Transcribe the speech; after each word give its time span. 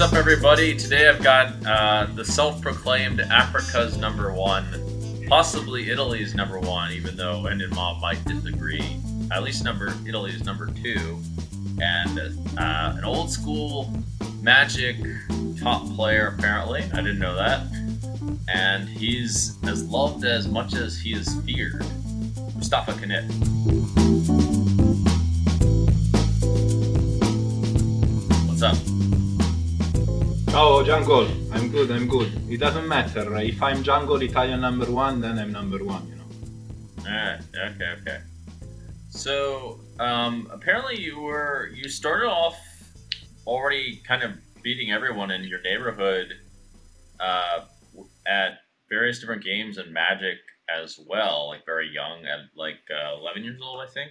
What's 0.00 0.14
up, 0.14 0.18
everybody? 0.18 0.74
Today 0.74 1.10
I've 1.10 1.22
got 1.22 1.66
uh, 1.66 2.06
the 2.14 2.24
self 2.24 2.62
proclaimed 2.62 3.20
Africa's 3.20 3.98
number 3.98 4.32
one, 4.32 4.64
possibly 5.28 5.90
Italy's 5.90 6.34
number 6.34 6.58
one, 6.58 6.90
even 6.92 7.18
though 7.18 7.44
and 7.44 7.62
Mom 7.74 8.00
might 8.00 8.24
disagree. 8.24 8.96
At 9.30 9.42
least 9.42 9.62
number 9.62 9.92
Italy's 10.08 10.42
number 10.42 10.68
two, 10.68 11.20
and 11.82 12.18
uh, 12.56 12.94
an 12.96 13.04
old 13.04 13.30
school 13.30 13.92
Magic 14.40 14.96
top 15.60 15.84
player, 15.94 16.34
apparently. 16.38 16.82
I 16.94 17.02
didn't 17.02 17.18
know 17.18 17.36
that. 17.36 17.66
And 18.48 18.88
he's 18.88 19.62
as 19.64 19.84
loved 19.84 20.24
as 20.24 20.48
much 20.48 20.72
as 20.72 20.98
he 20.98 21.12
is 21.12 21.38
feared. 21.42 21.84
Mustapha 22.56 22.92
Kanit. 22.92 23.28
What's 28.48 28.62
up? 28.62 28.89
Oh, 30.52 30.82
Jungle. 30.84 31.28
I'm 31.52 31.70
good, 31.70 31.92
I'm 31.92 32.08
good. 32.08 32.28
It 32.50 32.58
doesn't 32.58 32.88
matter. 32.88 33.36
If 33.38 33.62
I'm 33.62 33.84
Jungle 33.84 34.20
Italian 34.20 34.60
number 34.60 34.90
one, 34.90 35.20
then 35.20 35.38
I'm 35.38 35.52
number 35.52 35.82
one, 35.84 36.08
you 36.08 36.16
know. 36.16 37.08
Alright, 37.08 37.40
okay, 37.54 37.94
okay. 38.00 38.18
So, 39.10 39.78
um, 40.00 40.48
apparently 40.52 40.98
you 41.00 41.20
were, 41.20 41.70
you 41.72 41.88
started 41.88 42.26
off 42.26 42.58
already 43.46 44.02
kind 44.06 44.24
of 44.24 44.32
beating 44.60 44.90
everyone 44.90 45.30
in 45.30 45.44
your 45.44 45.62
neighborhood 45.62 46.34
uh, 47.20 47.60
at 48.26 48.58
various 48.88 49.20
different 49.20 49.44
games 49.44 49.78
and 49.78 49.92
Magic 49.92 50.38
as 50.68 50.98
well, 51.06 51.46
like 51.48 51.64
very 51.64 51.88
young, 51.88 52.24
at 52.26 52.40
like 52.56 52.80
uh, 52.90 53.16
11 53.20 53.44
years 53.44 53.60
old, 53.62 53.80
I 53.80 53.86
think. 53.86 54.10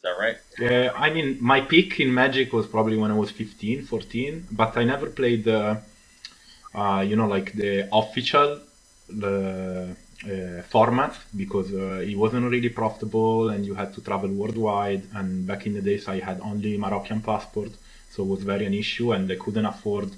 Is 0.00 0.04
that 0.04 0.18
right? 0.18 0.38
Yeah, 0.58 0.92
I 0.96 1.10
mean, 1.10 1.36
my 1.42 1.60
peak 1.60 2.00
in 2.00 2.14
Magic 2.14 2.54
was 2.54 2.66
probably 2.66 2.96
when 2.96 3.10
I 3.10 3.14
was 3.14 3.30
15, 3.30 3.82
14, 3.84 4.46
but 4.50 4.74
I 4.78 4.84
never 4.84 5.10
played 5.10 5.44
the, 5.44 5.76
uh, 6.74 7.04
you 7.06 7.16
know, 7.16 7.28
like 7.28 7.52
the 7.52 7.86
official 7.92 8.60
the 9.10 9.94
uh, 10.24 10.62
format 10.62 11.14
because 11.36 11.70
uh, 11.74 12.00
it 12.10 12.16
wasn't 12.16 12.50
really 12.50 12.70
profitable 12.70 13.50
and 13.50 13.66
you 13.66 13.74
had 13.74 13.92
to 13.92 14.00
travel 14.00 14.30
worldwide. 14.30 15.02
And 15.14 15.46
back 15.46 15.66
in 15.66 15.74
the 15.74 15.82
days, 15.82 16.08
I 16.08 16.18
had 16.20 16.40
only 16.40 16.78
Moroccan 16.78 17.20
passport, 17.20 17.72
so 18.10 18.22
it 18.22 18.28
was 18.28 18.42
very 18.42 18.64
an 18.64 18.72
issue, 18.72 19.12
and 19.12 19.30
I 19.30 19.36
couldn't 19.36 19.66
afford. 19.66 20.12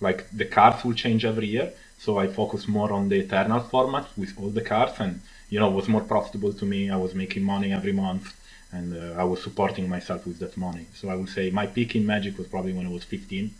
Like 0.00 0.30
the 0.30 0.46
cards 0.46 0.84
will 0.84 0.94
change 0.94 1.26
every 1.26 1.48
year, 1.48 1.74
so 1.98 2.16
I 2.18 2.28
focused 2.28 2.66
more 2.66 2.90
on 2.94 3.10
the 3.10 3.18
eternal 3.18 3.60
format 3.60 4.06
with 4.16 4.32
all 4.38 4.48
the 4.48 4.62
cards, 4.62 4.94
and 5.00 5.20
you 5.50 5.60
know, 5.60 5.68
it 5.68 5.74
was 5.74 5.86
more 5.86 6.04
profitable 6.14 6.54
to 6.54 6.64
me. 6.64 6.88
I 6.88 6.96
was 6.96 7.14
making 7.14 7.42
money 7.42 7.74
every 7.74 7.92
month 7.92 8.32
and 8.72 8.94
uh, 8.94 9.20
I 9.20 9.24
was 9.24 9.42
supporting 9.42 9.88
myself 9.88 10.26
with 10.26 10.38
that 10.40 10.56
money. 10.56 10.86
So 10.94 11.08
I 11.08 11.14
would 11.14 11.28
say 11.30 11.50
my 11.50 11.66
peak 11.66 11.96
in 11.96 12.04
Magic 12.06 12.36
was 12.38 12.46
probably 12.48 12.72
when 12.72 12.86
I 12.86 12.90
was 12.90 13.04
15, 13.04 13.50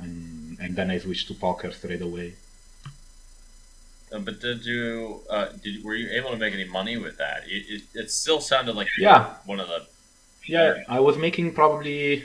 and, 0.00 0.58
and 0.60 0.76
then 0.76 0.90
I 0.90 0.98
switched 0.98 1.28
to 1.28 1.34
poker 1.34 1.72
straight 1.72 2.02
away. 2.02 2.34
Uh, 4.12 4.18
but 4.18 4.40
did 4.40 4.64
you, 4.64 5.20
uh, 5.28 5.48
did 5.62 5.84
were 5.84 5.94
you 5.94 6.08
able 6.10 6.30
to 6.30 6.36
make 6.36 6.54
any 6.54 6.64
money 6.64 6.96
with 6.96 7.18
that? 7.18 7.42
It, 7.46 7.62
it, 7.68 7.82
it 7.94 8.10
still 8.10 8.40
sounded 8.40 8.74
like 8.74 8.88
yeah 8.98 9.34
one 9.44 9.60
of 9.60 9.68
the 9.68 9.86
yeah 10.46 10.82
I 10.88 11.00
was 11.00 11.18
making 11.18 11.52
probably 11.52 12.24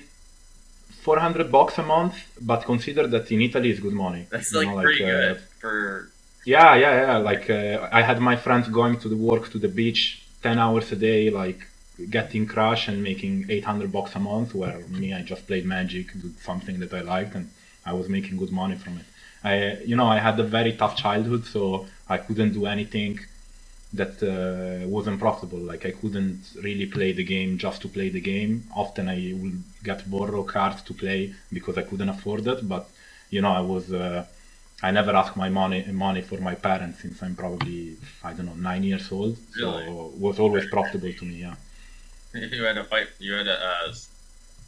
400 1.03 1.51
bucks 1.51 1.77
a 1.77 1.83
month, 1.83 2.15
but 2.39 2.63
consider 2.63 3.05
that 3.07 3.29
in 3.29 3.41
Italy 3.41 3.69
is 3.71 3.79
good 3.81 3.93
money. 3.93 4.25
That's 4.29 4.53
like, 4.53 4.67
know, 4.67 4.75
like 4.75 4.85
pretty 4.85 5.03
uh, 5.03 5.07
good 5.07 5.41
for. 5.59 6.09
Yeah, 6.45 6.75
yeah, 6.75 6.93
yeah. 7.01 7.17
Like 7.17 7.49
uh, 7.49 7.89
I 7.91 8.01
had 8.01 8.19
my 8.21 8.37
friends 8.37 8.67
going 8.69 8.97
to 8.99 9.09
the 9.09 9.17
work 9.17 9.49
to 9.51 9.59
the 9.59 9.67
beach 9.67 10.23
10 10.41 10.59
hours 10.59 10.91
a 10.93 10.95
day, 10.95 11.29
like 11.29 11.67
getting 12.09 12.47
crash 12.47 12.87
and 12.87 13.03
making 13.03 13.45
800 13.49 13.91
bucks 13.91 14.15
a 14.15 14.19
month 14.19 14.55
where 14.55 14.79
me 14.89 15.13
i 15.13 15.21
just 15.21 15.45
played 15.47 15.65
magic 15.65 16.11
did 16.13 16.39
something 16.39 16.79
that 16.79 16.93
i 16.93 17.01
liked 17.01 17.35
and 17.35 17.49
i 17.85 17.93
was 17.93 18.09
making 18.09 18.37
good 18.37 18.51
money 18.51 18.75
from 18.75 18.97
it 18.97 19.05
i 19.43 19.77
you 19.83 19.95
know 19.95 20.07
i 20.07 20.17
had 20.17 20.39
a 20.39 20.43
very 20.43 20.73
tough 20.73 20.95
childhood 20.95 21.45
so 21.45 21.85
i 22.09 22.17
couldn't 22.17 22.53
do 22.53 22.65
anything 22.65 23.19
that 23.93 24.15
uh, 24.23 24.87
wasn't 24.87 25.19
profitable 25.19 25.59
like 25.59 25.85
i 25.85 25.91
couldn't 25.91 26.41
really 26.63 26.87
play 26.87 27.11
the 27.11 27.23
game 27.23 27.59
just 27.59 27.81
to 27.83 27.87
play 27.87 28.09
the 28.09 28.21
game 28.21 28.63
often 28.75 29.07
i 29.07 29.33
would 29.39 29.63
get 29.83 30.09
borrow 30.09 30.43
cards 30.43 30.81
to 30.81 30.93
play 30.95 31.31
because 31.51 31.77
i 31.77 31.83
couldn't 31.83 32.09
afford 32.09 32.47
it 32.47 32.67
but 32.67 32.89
you 33.29 33.41
know 33.41 33.51
i 33.51 33.61
was 33.61 33.93
uh, 33.93 34.25
I 34.81 34.91
never 34.91 35.15
asked 35.15 35.37
my 35.37 35.47
money 35.47 35.85
money 35.91 36.21
for 36.21 36.39
my 36.41 36.55
parents 36.55 36.99
since 37.01 37.23
I'm 37.23 37.35
probably 37.35 37.95
I 38.21 38.33
don't 38.33 38.47
know 38.47 38.59
nine 38.71 38.83
years 38.83 39.09
old. 39.13 39.37
Really? 39.55 39.85
So 39.85 40.11
it 40.13 40.19
was 40.19 40.39
always 40.39 40.65
profitable 40.65 41.13
to 41.13 41.25
me. 41.25 41.35
Yeah. 41.35 41.55
you 42.51 42.63
had 42.63 42.75
to 42.75 42.83
fight. 42.83 43.07
You 43.19 43.33
had 43.33 43.45
to. 43.45 43.53
Uh, 43.53 43.93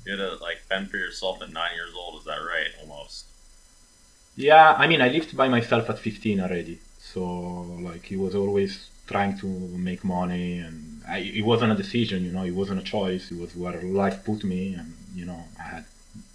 you 0.05 0.11
had 0.11 0.19
to 0.19 0.35
like 0.43 0.59
fend 0.69 0.91
for 0.91 0.97
yourself 0.97 1.41
at 1.41 1.51
nine 1.51 1.73
years 1.75 1.93
old. 1.95 2.19
Is 2.19 2.25
that 2.25 2.37
right? 2.37 2.69
Almost. 2.81 3.25
Yeah, 4.35 4.73
I 4.77 4.87
mean, 4.87 5.01
I 5.01 5.07
lived 5.07 5.35
by 5.35 5.47
myself 5.47 5.89
at 5.89 5.97
15 5.97 6.41
already. 6.41 6.79
So 6.99 7.23
like, 7.81 8.03
he 8.05 8.17
was 8.17 8.35
always 8.35 8.89
trying 9.07 9.37
to 9.39 9.47
make 9.47 10.03
money, 10.03 10.59
and 10.59 11.01
I, 11.07 11.19
it 11.19 11.45
wasn't 11.45 11.71
a 11.71 11.75
decision. 11.75 12.23
You 12.25 12.31
know, 12.31 12.43
it 12.43 12.51
wasn't 12.53 12.81
a 12.81 12.83
choice. 12.83 13.31
It 13.31 13.39
was 13.39 13.55
where 13.55 13.81
life 13.81 14.23
put 14.23 14.43
me, 14.43 14.73
and 14.73 14.93
you 15.15 15.25
know, 15.25 15.41
I 15.59 15.63
had 15.63 15.85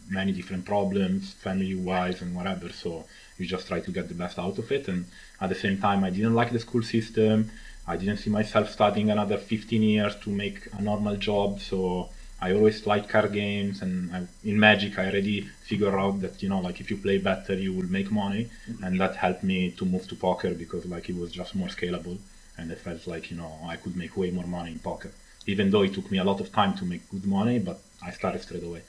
many 0.09 0.33
different 0.33 0.65
problems, 0.65 1.35
family-wise 1.35 2.21
and 2.21 2.35
whatever. 2.35 2.71
So 2.71 3.05
you 3.39 3.47
just 3.47 3.69
try 3.69 3.81
to 3.81 3.91
get 3.93 4.09
the 4.09 4.15
best 4.15 4.39
out 4.39 4.59
of 4.59 4.71
it. 4.73 4.89
And 4.89 5.05
at 5.41 5.49
the 5.49 5.55
same 5.55 5.79
time, 5.79 6.03
I 6.03 6.11
didn't 6.11 6.35
like 6.35 6.51
the 6.51 6.59
school 6.59 6.83
system. 6.83 7.51
I 7.91 7.97
didn't 7.97 8.19
see 8.19 8.31
myself 8.31 8.71
studying 8.71 9.11
another 9.11 9.37
15 9.37 9.83
years 9.83 10.15
to 10.23 10.31
make 10.31 10.69
a 10.78 10.81
normal 10.81 11.17
job. 11.17 11.61
So 11.61 12.09
I 12.41 12.53
always 12.53 12.87
liked 12.87 13.09
card 13.09 13.33
games, 13.33 13.83
and 13.83 14.15
I, 14.15 14.19
in 14.45 14.59
Magic, 14.59 14.99
I 14.99 15.06
already 15.11 15.41
figured 15.71 15.95
out 15.95 16.21
that 16.21 16.43
you 16.43 16.49
know, 16.49 16.61
like 16.61 16.81
if 16.81 16.91
you 16.91 16.97
play 16.97 17.19
better, 17.19 17.55
you 17.55 17.73
will 17.75 17.91
make 17.99 18.11
money, 18.11 18.49
mm-hmm. 18.69 18.84
and 18.84 19.01
that 19.01 19.17
helped 19.17 19.43
me 19.43 19.73
to 19.73 19.84
move 19.84 20.06
to 20.09 20.15
poker 20.15 20.53
because 20.55 20.87
like 20.87 21.09
it 21.11 21.17
was 21.17 21.33
just 21.33 21.55
more 21.55 21.69
scalable, 21.69 22.19
and 22.56 22.71
I 22.71 22.77
felt 22.77 23.06
like 23.06 23.31
you 23.31 23.37
know 23.37 23.53
I 23.73 23.77
could 23.77 23.97
make 23.97 24.17
way 24.17 24.31
more 24.31 24.47
money 24.47 24.71
in 24.72 24.78
poker, 24.78 25.11
even 25.47 25.71
though 25.71 25.83
it 25.83 25.93
took 25.93 26.11
me 26.11 26.19
a 26.19 26.25
lot 26.25 26.41
of 26.41 26.53
time 26.53 26.75
to 26.78 26.84
make 26.84 27.11
good 27.11 27.27
money, 27.27 27.59
but 27.59 27.78
I 28.07 28.12
started 28.12 28.41
straight 28.43 28.65
away. 28.65 28.83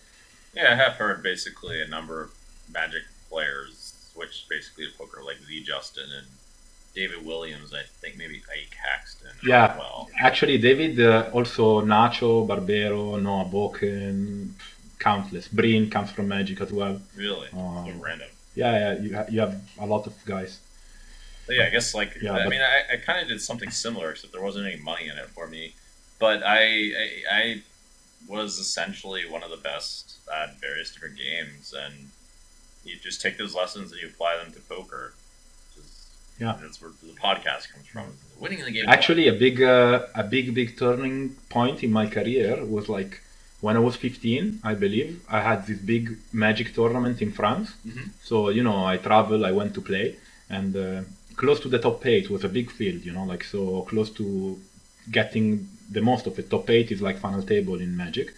Yeah, 0.56 0.73
I 0.73 0.75
have 0.75 0.94
heard 0.94 1.23
basically 1.23 1.81
a 1.81 1.88
number 1.88 2.22
of 2.22 2.31
Magic 2.72 3.03
players 3.29 3.94
switch 4.13 4.45
basically 4.50 4.85
to 4.85 4.97
poker, 4.97 5.22
like 5.25 5.39
Z 5.47 5.63
Justin 5.63 6.09
and 6.18 6.28
David 6.94 7.25
Williams, 7.25 7.74
I 7.74 7.84
think 8.02 8.18
maybe 8.18 8.41
Ike 8.52 8.75
Haxton. 8.75 9.31
Yeah, 9.44 9.78
well. 9.78 10.09
actually, 10.19 10.57
David, 10.57 11.00
uh, 11.00 11.29
also 11.34 11.81
Nacho, 11.81 12.46
Barbero, 12.47 13.22
Noah 13.22 13.46
Boeken, 13.46 14.52
countless. 15.00 15.47
Breen 15.47 15.90
comes 15.90 16.12
from 16.12 16.28
Magic 16.28 16.59
as 16.62 16.72
well. 16.72 17.01
Really? 17.16 17.47
Um, 17.53 17.85
so 17.85 18.03
random. 18.03 18.28
Yeah, 18.56 18.72
yeah, 18.72 19.00
you, 19.00 19.16
ha- 19.16 19.25
you 19.30 19.40
have 19.40 19.62
a 19.80 19.85
lot 19.85 20.06
of 20.06 20.13
guys. 20.25 20.59
But 21.47 21.56
yeah, 21.56 21.66
I 21.66 21.69
guess 21.69 21.96
like 21.96 22.18
yeah, 22.22 22.34
I 22.34 22.47
mean, 22.47 22.62
I, 22.62 22.94
I 22.94 22.97
kind 22.97 23.22
of 23.22 23.28
did 23.28 23.41
something 23.41 23.72
similar, 23.72 24.12
except 24.12 24.34
there 24.34 24.41
wasn't 24.41 24.68
any 24.68 24.81
money 24.81 25.07
in 25.07 25.18
it 25.18 25.30
for 25.30 25.47
me. 25.47 25.75
But 26.19 26.44
I, 26.44 26.62
I, 26.62 27.09
I 27.31 27.62
was 28.28 28.59
essentially 28.59 29.28
one 29.28 29.44
of 29.44 29.50
the 29.50 29.57
best 29.57 30.18
at 30.31 30.59
various 30.59 30.94
different 30.94 31.18
games, 31.18 31.74
and 31.74 32.09
you 32.84 32.97
just 33.01 33.22
take 33.22 33.38
those 33.38 33.56
lessons 33.56 33.91
and 33.91 34.01
you 34.01 34.07
apply 34.07 34.38
them 34.38 34.53
to 34.53 34.59
poker 34.59 35.13
yeah, 36.41 36.57
that's 36.62 36.81
where 36.81 36.91
the 37.03 37.13
podcast 37.28 37.63
comes 37.72 37.88
from. 37.94 38.07
Winning 38.40 38.62
the 38.66 38.72
game. 38.72 38.85
Actually, 38.88 39.28
a 39.28 39.34
big, 39.34 39.62
uh, 39.62 40.07
a 40.16 40.24
big, 40.24 40.46
big 40.59 40.69
turning 40.78 41.35
point 41.50 41.84
in 41.84 41.91
my 41.91 42.07
career 42.07 42.66
was 42.66 42.90
like 42.90 43.22
when 43.66 43.75
I 43.78 43.79
was 43.79 43.96
15, 43.96 44.59
I 44.63 44.74
believe. 44.74 45.24
I 45.30 45.40
had 45.41 45.68
this 45.68 45.80
big 45.80 46.18
magic 46.34 46.74
tournament 46.74 47.22
in 47.22 47.31
France. 47.31 47.68
Mm-hmm. 47.88 48.07
So 48.24 48.50
you 48.50 48.63
know, 48.63 48.84
I 48.94 48.97
traveled, 48.97 49.44
I 49.44 49.51
went 49.51 49.75
to 49.75 49.81
play, 49.81 50.16
and 50.50 50.75
uh, 50.75 51.01
close 51.35 51.59
to 51.59 51.69
the 51.69 51.80
top 51.88 52.03
eight 52.07 52.30
was 52.31 52.44
a 52.44 52.50
big 52.50 52.72
field. 52.72 53.06
You 53.06 53.13
know, 53.13 53.25
like 53.34 53.44
so 53.44 53.84
close 53.84 54.09
to 54.19 54.59
getting 55.12 55.68
the 55.92 56.01
most 56.01 56.25
of 56.25 56.39
it. 56.39 56.50
Top 56.50 56.69
eight 56.71 56.92
is 56.92 57.01
like 57.01 57.18
final 57.19 57.44
table 57.44 57.80
in 57.86 57.95
Magic. 57.95 58.33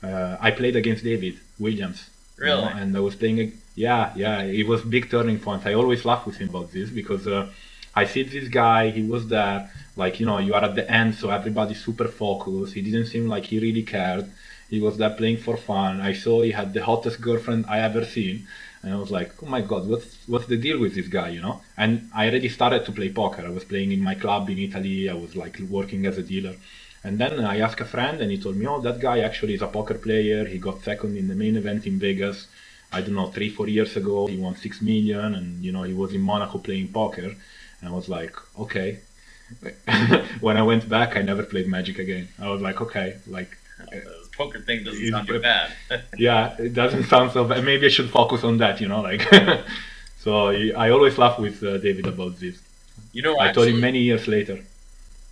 Uh, 0.00 0.36
I 0.40 0.52
played 0.52 0.76
against 0.76 1.02
David 1.02 1.40
Williams. 1.58 2.08
Really? 2.38 2.62
You 2.62 2.68
know, 2.68 2.80
and 2.80 2.96
I 2.96 3.00
was 3.00 3.16
playing 3.16 3.52
yeah, 3.78 4.12
yeah, 4.16 4.42
it 4.42 4.66
was 4.66 4.82
big 4.82 5.08
turning 5.08 5.38
point. 5.38 5.64
I 5.64 5.74
always 5.74 6.04
laugh 6.04 6.26
with 6.26 6.36
him 6.36 6.48
about 6.48 6.72
this 6.72 6.90
because 6.90 7.28
uh, 7.28 7.48
I 7.94 8.06
see 8.06 8.24
this 8.24 8.48
guy. 8.48 8.90
He 8.90 9.02
was 9.02 9.28
there, 9.28 9.70
like 9.94 10.18
you 10.18 10.26
know, 10.26 10.38
you 10.38 10.52
are 10.54 10.64
at 10.64 10.74
the 10.74 10.90
end, 10.90 11.14
so 11.14 11.30
everybody's 11.30 11.84
super 11.84 12.08
focused. 12.08 12.74
He 12.74 12.82
didn't 12.82 13.06
seem 13.06 13.28
like 13.28 13.44
he 13.44 13.60
really 13.60 13.84
cared. 13.84 14.26
He 14.68 14.80
was 14.80 14.98
there 14.98 15.10
playing 15.10 15.38
for 15.38 15.56
fun. 15.56 16.00
I 16.00 16.12
saw 16.12 16.42
he 16.42 16.50
had 16.50 16.74
the 16.74 16.84
hottest 16.84 17.20
girlfriend 17.20 17.66
I 17.68 17.78
ever 17.78 18.04
seen, 18.04 18.48
and 18.82 18.92
I 18.92 18.96
was 18.96 19.12
like, 19.12 19.30
oh 19.42 19.46
my 19.46 19.60
god, 19.60 19.86
what's 19.86 20.16
what's 20.26 20.46
the 20.46 20.56
deal 20.56 20.80
with 20.80 20.96
this 20.96 21.06
guy, 21.06 21.28
you 21.28 21.40
know? 21.40 21.62
And 21.76 22.10
I 22.12 22.28
already 22.28 22.48
started 22.48 22.84
to 22.86 22.92
play 22.92 23.10
poker. 23.12 23.44
I 23.46 23.50
was 23.50 23.64
playing 23.64 23.92
in 23.92 24.02
my 24.02 24.16
club 24.16 24.50
in 24.50 24.58
Italy. 24.58 25.08
I 25.08 25.14
was 25.14 25.36
like 25.36 25.56
working 25.70 26.04
as 26.06 26.18
a 26.18 26.22
dealer. 26.22 26.56
And 27.08 27.16
then 27.18 27.42
I 27.42 27.60
asked 27.60 27.80
a 27.80 27.86
friend, 27.86 28.20
and 28.20 28.30
he 28.30 28.38
told 28.44 28.56
me, 28.60 28.66
"Oh, 28.66 28.80
that 28.86 28.98
guy 29.08 29.18
actually 29.28 29.54
is 29.58 29.62
a 29.62 29.70
poker 29.76 29.98
player. 30.06 30.40
He 30.44 30.58
got 30.58 30.84
second 30.90 31.16
in 31.20 31.26
the 31.32 31.38
main 31.42 31.56
event 31.62 31.86
in 31.90 31.98
Vegas. 31.98 32.38
I 32.96 33.00
don't 33.02 33.16
know, 33.18 33.28
three, 33.36 33.50
four 33.58 33.68
years 33.76 33.92
ago, 33.96 34.26
he 34.32 34.36
won 34.36 34.54
six 34.56 34.82
million, 34.90 35.28
and 35.38 35.48
you 35.64 35.72
know 35.72 35.84
he 35.90 35.94
was 36.02 36.10
in 36.18 36.22
Monaco 36.30 36.58
playing 36.66 36.88
poker, 36.98 37.30
and 37.78 37.84
I 37.90 37.92
was 37.98 38.08
like, 38.18 38.34
okay. 38.64 38.90
when 40.46 40.56
I 40.58 40.64
went 40.70 40.84
back, 40.96 41.16
I 41.16 41.22
never 41.22 41.44
played 41.52 41.66
Magic 41.76 41.98
again. 41.98 42.28
I 42.46 42.48
was 42.54 42.60
like, 42.60 42.78
okay, 42.86 43.08
like 43.38 43.52
poker 44.36 44.60
thing 44.60 44.84
doesn't 44.84 45.10
sound 45.10 45.26
too 45.28 45.40
bad. 45.50 45.72
yeah, 46.26 46.42
it 46.66 46.74
doesn't 46.74 47.04
sound 47.04 47.32
so 47.32 47.44
bad. 47.44 47.64
Maybe 47.64 47.86
I 47.86 47.92
should 47.96 48.10
focus 48.20 48.44
on 48.44 48.58
that, 48.58 48.82
you 48.82 48.88
know, 48.92 49.00
like. 49.10 49.22
so 50.24 50.30
I 50.84 50.90
always 50.90 51.16
laugh 51.16 51.38
with 51.38 51.56
uh, 51.62 51.78
David 51.78 52.06
about 52.06 52.38
this. 52.38 52.56
You 53.12 53.22
know, 53.22 53.34
I 53.38 53.48
actually, 53.48 53.54
told 53.54 53.74
him 53.74 53.80
many 53.80 54.00
years 54.10 54.28
later. 54.28 54.58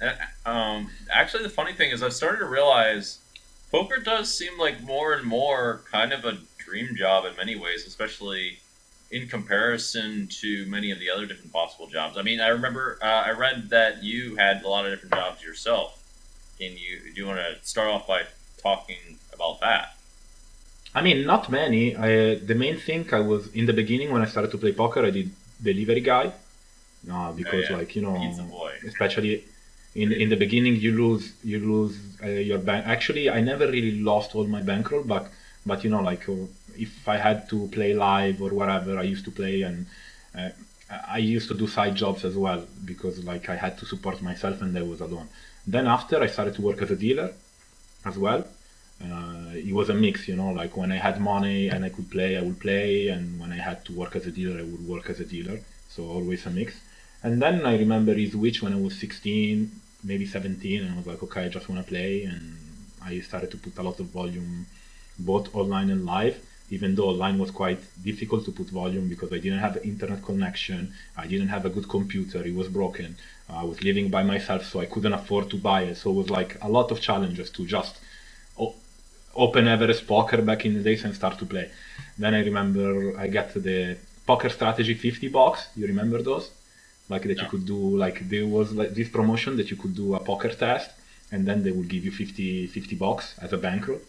Uh, 0.01 0.49
um, 0.49 0.91
actually, 1.11 1.43
the 1.43 1.51
funny 1.51 1.73
thing 1.73 1.91
is, 1.91 2.03
I've 2.03 2.13
started 2.13 2.39
to 2.39 2.47
realize 2.47 3.19
poker 3.71 3.99
does 3.99 4.33
seem 4.33 4.59
like 4.59 4.83
more 4.83 5.15
and 5.15 5.27
more 5.27 5.83
kind 5.91 6.13
of 6.13 6.25
a 6.25 6.39
dream 6.59 6.95
job 6.97 7.25
in 7.25 7.35
many 7.37 7.57
ways, 7.57 7.87
especially 7.87 8.59
in 9.11 9.29
comparison 9.29 10.29
to 10.29 10.67
many 10.67 10.91
of 10.91 10.99
the 10.99 11.09
other 11.09 11.27
different 11.27 11.53
possible 11.53 11.87
jobs. 11.87 12.17
I 12.19 12.23
mean, 12.23 12.41
I 12.41 12.49
remember 12.49 12.99
uh, 13.03 13.07
I 13.27 13.31
read 13.31 13.71
that 13.71 14.03
you 14.03 14.37
had 14.37 14.63
a 14.63 14.69
lot 14.69 14.85
of 14.85 14.93
different 14.93 15.15
jobs 15.15 15.43
yourself. 15.43 16.03
Can 16.59 16.73
you 16.73 17.13
do 17.15 17.21
you 17.21 17.27
want 17.27 17.39
to 17.39 17.67
start 17.67 17.89
off 17.89 18.07
by 18.07 18.23
talking 18.63 19.19
about 19.33 19.61
that? 19.61 19.97
I 20.95 21.03
mean, 21.03 21.27
not 21.27 21.51
many. 21.51 21.95
I, 21.95 22.37
the 22.37 22.55
main 22.55 22.79
thing 22.79 23.13
I 23.13 23.21
was 23.21 23.53
in 23.53 23.67
the 23.67 23.73
beginning 23.75 24.11
when 24.13 24.23
I 24.23 24.25
started 24.25 24.51
to 24.53 24.59
play 24.59 24.73
poker, 24.73 25.05
I 25.05 25.11
did 25.11 25.31
delivery 25.63 26.01
guy, 26.01 26.33
uh, 27.13 27.33
because 27.33 27.69
yeah. 27.69 27.77
like 27.77 27.95
you 27.95 28.03
know, 28.03 28.17
especially 28.87 29.45
in 30.03 30.13
in 30.13 30.29
the 30.29 30.37
beginning, 30.45 30.77
you 30.77 30.93
lose 31.03 31.33
you 31.43 31.59
lose 31.59 31.97
uh, 32.23 32.29
your 32.51 32.59
bank. 32.59 32.87
Actually, 32.87 33.31
I 33.31 33.41
never 33.41 33.67
really 33.67 33.95
lost 34.11 34.35
all 34.37 34.47
my 34.57 34.63
bankroll, 34.71 35.05
but 35.15 35.25
but 35.65 35.85
you 35.85 35.91
know, 35.91 36.03
like 36.11 36.29
uh, 36.29 36.35
if 36.87 37.09
I 37.09 37.17
had 37.17 37.49
to 37.51 37.69
play 37.77 37.91
live 37.95 38.43
or 38.43 38.51
whatever, 38.61 38.99
I 38.99 39.07
used 39.15 39.25
to 39.27 39.31
play 39.31 39.63
and. 39.63 39.87
Uh, 40.39 40.51
I 40.89 41.19
used 41.19 41.49
to 41.49 41.55
do 41.55 41.67
side 41.67 41.97
jobs 41.97 42.25
as 42.25 42.37
well 42.37 42.65
because 42.85 43.25
like 43.25 43.49
I 43.49 43.57
had 43.57 43.77
to 43.79 43.85
support 43.87 44.23
myself 44.23 44.63
and 44.63 44.79
I 44.79 44.83
was 44.83 45.01
alone. 45.01 45.29
Then 45.67 45.89
after 45.89 46.23
I 46.23 46.29
started 46.29 46.55
to 46.59 46.63
work 46.63 46.81
as 46.81 46.93
a 46.93 46.95
dealer 47.07 47.33
as 48.07 48.17
well. 48.17 48.47
Uh, 49.03 49.51
it 49.53 49.75
was 49.75 49.91
a 49.91 49.95
mix, 49.95 50.27
you 50.29 50.37
know, 50.37 50.51
like 50.51 50.77
when 50.77 50.91
I 50.91 50.97
had 50.97 51.21
money 51.21 51.69
and 51.69 51.85
I 51.85 51.91
could 51.91 52.11
play, 52.11 52.39
I 52.39 52.43
would 52.43 52.61
play, 52.61 53.09
and 53.09 53.39
when 53.39 53.53
I 53.53 53.57
had 53.57 53.85
to 53.87 53.93
work 53.93 54.17
as 54.17 54.27
a 54.27 54.31
dealer, 54.31 54.59
I 54.59 54.63
would 54.63 54.87
work 54.89 55.11
as 55.11 55.21
a 55.21 55.25
dealer. 55.25 55.61
So 55.89 56.05
always 56.05 56.47
a 56.47 56.51
mix. 56.51 56.75
And 57.23 57.43
then 57.43 57.67
I 57.67 57.77
remember 57.77 58.15
he 58.15 58.31
switched 58.31 58.63
when 58.63 58.73
I 58.73 58.81
was 58.81 58.99
16, 58.99 59.71
maybe 60.11 60.27
17, 60.27 60.83
and 60.83 60.91
I 60.95 60.97
was 60.97 61.07
like, 61.13 61.23
okay, 61.27 61.43
I 61.47 61.49
just 61.49 61.69
want 61.69 61.79
to 61.83 61.89
play, 61.95 62.13
and 62.31 62.45
I 63.03 63.21
started 63.21 63.51
to 63.55 63.59
put 63.65 63.75
a 63.79 63.83
lot 63.89 63.99
of 64.03 64.07
volume, 64.21 64.67
both 65.19 65.47
online 65.55 65.91
and 65.91 66.03
live. 66.07 66.37
Even 66.77 66.97
though 66.97 67.09
online 67.15 67.39
was 67.39 67.53
quite 67.63 67.81
difficult 68.03 68.45
to 68.47 68.53
put 68.59 68.67
volume 68.83 69.07
because 69.09 69.31
I 69.33 69.39
didn't 69.45 69.61
have 69.67 69.75
internet 69.93 70.21
connection, 70.31 70.81
I 71.17 71.27
didn't 71.33 71.51
have 71.57 71.65
a 71.65 71.71
good 71.77 71.89
computer, 71.97 72.41
it 72.51 72.57
was 72.61 72.69
broken. 72.81 73.11
I 73.49 73.65
was 73.71 73.79
living 73.89 74.09
by 74.17 74.23
myself, 74.25 74.65
so 74.71 74.81
I 74.81 74.87
couldn't 74.87 75.13
afford 75.21 75.45
to 75.51 75.59
buy 75.71 75.81
it. 75.91 75.97
So 75.97 76.11
it 76.11 76.17
was 76.23 76.31
like 76.39 76.51
a 76.69 76.69
lot 76.69 76.91
of 76.91 77.01
challenges 77.01 77.49
to 77.57 77.63
just 77.77 77.95
open 79.45 79.69
Everest 79.69 80.03
Poker 80.09 80.41
back 80.43 80.65
in 80.67 80.73
the 80.75 80.83
days 80.89 81.05
and 81.05 81.15
start 81.15 81.39
to 81.39 81.47
play. 81.47 81.71
Then 82.19 82.33
I 82.35 82.43
remember 82.51 83.17
I 83.25 83.29
got 83.29 83.49
the 83.55 83.97
Poker 84.27 84.51
Strategy 84.59 84.95
50 84.95 85.29
box. 85.29 85.69
You 85.77 85.87
remember 85.87 86.19
those? 86.21 86.51
Like 87.09 87.23
that 87.23 87.39
you 87.39 87.49
could 87.49 87.67
do 87.67 87.77
like 87.77 88.29
there 88.29 88.47
was 88.47 88.73
like 88.73 88.91
this 88.95 89.09
promotion 89.09 89.57
that 89.59 89.71
you 89.71 89.77
could 89.77 89.95
do 89.95 90.15
a 90.15 90.21
poker 90.21 90.49
test 90.49 90.91
and 91.33 91.47
then 91.47 91.63
they 91.63 91.71
would 91.71 91.89
give 91.89 92.05
you 92.05 92.11
50 92.11 92.67
50 92.67 92.97
bucks 92.97 93.35
as 93.41 93.53
a 93.53 93.59
bankroll. 93.59 94.01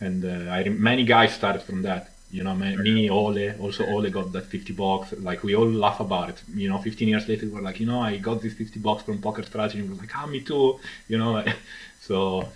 And 0.00 0.24
uh, 0.24 0.50
I 0.50 0.68
many 0.68 1.04
guys 1.04 1.34
started 1.34 1.62
from 1.62 1.82
that. 1.82 2.10
You 2.30 2.42
know, 2.42 2.54
me, 2.54 2.76
me, 2.76 3.08
Ole, 3.08 3.52
also 3.60 3.86
Ole 3.86 4.10
got 4.10 4.32
that 4.32 4.46
50 4.46 4.72
bucks. 4.72 5.12
Like 5.12 5.44
we 5.44 5.54
all 5.54 5.70
laugh 5.70 6.00
about 6.00 6.28
it. 6.30 6.42
You 6.54 6.68
know, 6.68 6.78
15 6.78 7.08
years 7.08 7.28
later, 7.28 7.48
we're 7.48 7.60
like, 7.60 7.78
you 7.78 7.86
know, 7.86 8.00
I 8.00 8.16
got 8.16 8.42
this 8.42 8.52
50 8.54 8.80
bucks 8.80 9.04
from 9.04 9.22
Poker 9.22 9.44
Strategy. 9.44 9.78
And 9.78 9.90
we're 9.90 9.96
like, 9.96 10.14
ah, 10.16 10.26
me 10.26 10.40
too. 10.40 10.80
You 11.08 11.18
know, 11.18 11.44
so 12.00 12.48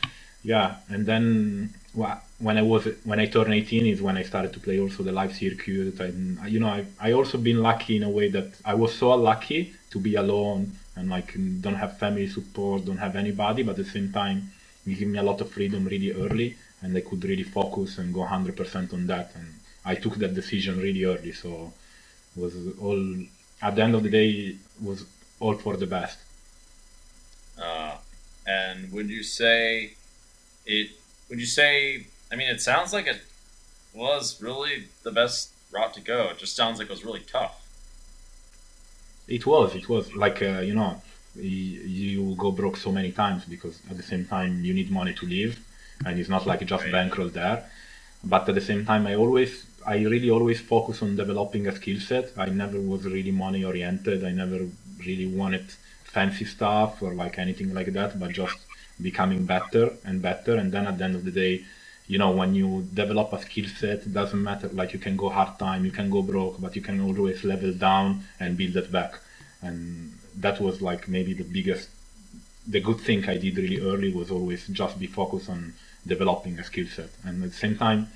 yeah. 0.42 0.76
And 0.88 1.06
then 1.06 1.72
wha- 1.94 2.18
when 2.38 2.56
I 2.58 2.62
was 2.62 2.86
when 3.04 3.20
I 3.20 3.26
turned 3.26 3.52
18 3.54 3.86
is 3.86 4.00
when 4.02 4.16
I 4.16 4.22
started 4.22 4.52
to 4.54 4.60
play 4.60 4.80
also 4.80 5.02
the 5.02 5.12
live 5.12 5.34
circuit. 5.34 5.98
And 6.00 6.38
you 6.48 6.60
know, 6.60 6.68
I 6.68 6.84
I 7.00 7.12
also 7.12 7.38
been 7.38 7.62
lucky 7.62 7.96
in 7.96 8.02
a 8.02 8.10
way 8.10 8.28
that 8.30 8.48
I 8.64 8.74
was 8.74 8.94
so 8.96 9.10
lucky 9.14 9.74
to 9.90 9.98
be 9.98 10.14
alone 10.14 10.72
and 10.96 11.08
like 11.10 11.34
don't 11.60 11.74
have 11.76 11.98
family 11.98 12.28
support, 12.28 12.84
don't 12.84 12.98
have 12.98 13.16
anybody, 13.16 13.62
but 13.62 13.72
at 13.78 13.84
the 13.84 13.90
same 13.90 14.12
time, 14.12 14.50
it 14.86 14.98
gave 14.98 15.08
me 15.08 15.18
a 15.18 15.22
lot 15.22 15.40
of 15.40 15.50
freedom 15.50 15.84
really 15.84 16.12
early, 16.12 16.56
and 16.82 16.96
I 16.96 17.00
could 17.00 17.24
really 17.24 17.42
focus 17.42 17.98
and 17.98 18.12
go 18.14 18.20
100% 18.20 18.92
on 18.92 19.06
that. 19.06 19.32
And 19.34 19.46
I 19.84 19.94
took 19.94 20.16
that 20.16 20.34
decision 20.34 20.78
really 20.78 21.04
early, 21.04 21.32
so 21.32 21.72
was 22.36 22.54
all 22.78 23.02
at 23.62 23.76
the 23.76 23.82
end 23.82 23.94
of 23.94 24.02
the 24.02 24.10
day 24.10 24.56
was 24.82 25.04
all 25.40 25.54
for 25.54 25.76
the 25.76 25.86
best. 25.86 26.18
Uh, 27.60 27.96
and 28.46 28.90
would 28.92 29.08
you 29.10 29.22
say 29.22 29.94
it? 30.66 30.90
Would 31.30 31.40
you 31.40 31.46
say? 31.46 32.06
I 32.32 32.36
mean, 32.36 32.48
it 32.48 32.60
sounds 32.60 32.92
like 32.92 33.06
it 33.06 33.20
was 33.94 34.40
really 34.42 34.84
the 35.04 35.10
best 35.10 35.50
route 35.72 35.94
to 35.94 36.00
go. 36.00 36.28
It 36.30 36.38
just 36.38 36.54
sounds 36.56 36.78
like 36.78 36.88
it 36.88 36.92
was 36.92 37.04
really 37.04 37.20
tough. 37.20 37.56
It 39.28 39.46
was, 39.46 39.74
it 39.74 39.88
was 39.88 40.14
like 40.14 40.42
uh, 40.42 40.60
you 40.60 40.74
know, 40.74 41.00
you 41.36 42.34
go 42.36 42.50
broke 42.50 42.76
so 42.76 42.90
many 42.90 43.12
times 43.12 43.44
because 43.44 43.78
at 43.90 43.96
the 43.96 44.02
same 44.02 44.24
time 44.26 44.64
you 44.64 44.74
need 44.74 44.90
money 44.90 45.14
to 45.14 45.26
live, 45.26 45.58
and 46.04 46.18
it's 46.18 46.28
not 46.28 46.46
like 46.46 46.60
just 46.66 46.84
Right. 46.84 46.92
bankroll 46.92 47.28
there. 47.28 47.64
But 48.24 48.48
at 48.48 48.54
the 48.54 48.60
same 48.60 48.84
time, 48.84 49.06
I 49.06 49.14
always, 49.14 49.64
I 49.86 49.96
really 50.14 50.30
always 50.30 50.60
focus 50.60 51.00
on 51.02 51.16
developing 51.16 51.66
a 51.68 51.74
skill 51.74 52.00
set. 52.00 52.26
I 52.36 52.46
never 52.46 52.78
was 52.80 53.04
really 53.04 53.30
money 53.30 53.64
oriented. 53.64 54.24
I 54.24 54.32
never 54.32 54.66
really 55.06 55.26
wanted 55.26 55.66
fancy 56.04 56.44
stuff 56.44 57.00
or 57.02 57.14
like 57.14 57.38
anything 57.38 57.72
like 57.72 57.92
that, 57.94 58.18
but 58.18 58.32
just 58.32 58.58
becoming 59.02 59.44
better 59.44 59.92
and 60.04 60.20
better. 60.22 60.56
And 60.56 60.72
then 60.72 60.86
at 60.86 60.98
the 60.98 61.04
end 61.04 61.16
of 61.16 61.24
the 61.24 61.30
day, 61.30 61.64
you 62.06 62.18
know, 62.18 62.30
when 62.30 62.54
you 62.54 62.88
develop 62.92 63.32
a 63.32 63.40
skill 63.40 63.66
set, 63.78 63.98
it 64.06 64.12
doesn't 64.12 64.42
matter. 64.42 64.68
Like 64.68 64.92
you 64.92 64.98
can 64.98 65.16
go 65.16 65.28
hard 65.28 65.58
time, 65.58 65.84
you 65.84 65.92
can 65.92 66.10
go 66.10 66.22
broke, 66.22 66.60
but 66.60 66.74
you 66.74 66.82
can 66.82 67.00
always 67.00 67.44
level 67.44 67.72
down 67.72 68.24
and 68.40 68.56
build 68.56 68.76
it 68.76 68.90
back. 68.90 69.20
And 69.62 70.12
that 70.36 70.60
was 70.60 70.82
like 70.82 71.08
maybe 71.08 71.34
the 71.34 71.44
biggest, 71.44 71.88
the 72.66 72.80
good 72.80 73.00
thing 73.00 73.28
I 73.28 73.36
did 73.36 73.56
really 73.56 73.80
early 73.80 74.12
was 74.12 74.30
always 74.30 74.66
just 74.68 74.98
be 74.98 75.06
focused 75.06 75.48
on 75.48 75.74
developing 76.06 76.58
a 76.58 76.64
skill 76.64 76.86
set. 76.86 77.10
And 77.24 77.44
at 77.44 77.50
the 77.50 77.56
same 77.56 77.76
time, 77.76 78.08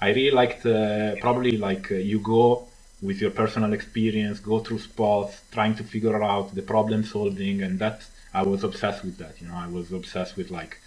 I 0.00 0.08
really 0.10 0.30
liked 0.30 0.64
uh, 0.64 1.16
probably 1.16 1.56
like 1.56 1.90
uh, 1.90 1.96
you 1.96 2.20
go 2.20 2.68
with 3.02 3.20
your 3.20 3.30
personal 3.30 3.72
experience, 3.72 4.40
go 4.40 4.60
through 4.60 4.78
spots, 4.78 5.42
trying 5.52 5.74
to 5.76 5.84
figure 5.84 6.22
out 6.22 6.54
the 6.54 6.62
problem 6.62 7.04
solving, 7.04 7.62
and 7.62 7.78
that 7.78 8.02
I 8.40 8.42
was 8.42 8.62
obsessed 8.64 9.02
with 9.02 9.16
that. 9.22 9.40
You 9.40 9.48
know, 9.48 9.58
I 9.66 9.68
was 9.78 9.92
obsessed 9.92 10.36
with 10.36 10.50
like 10.50 10.78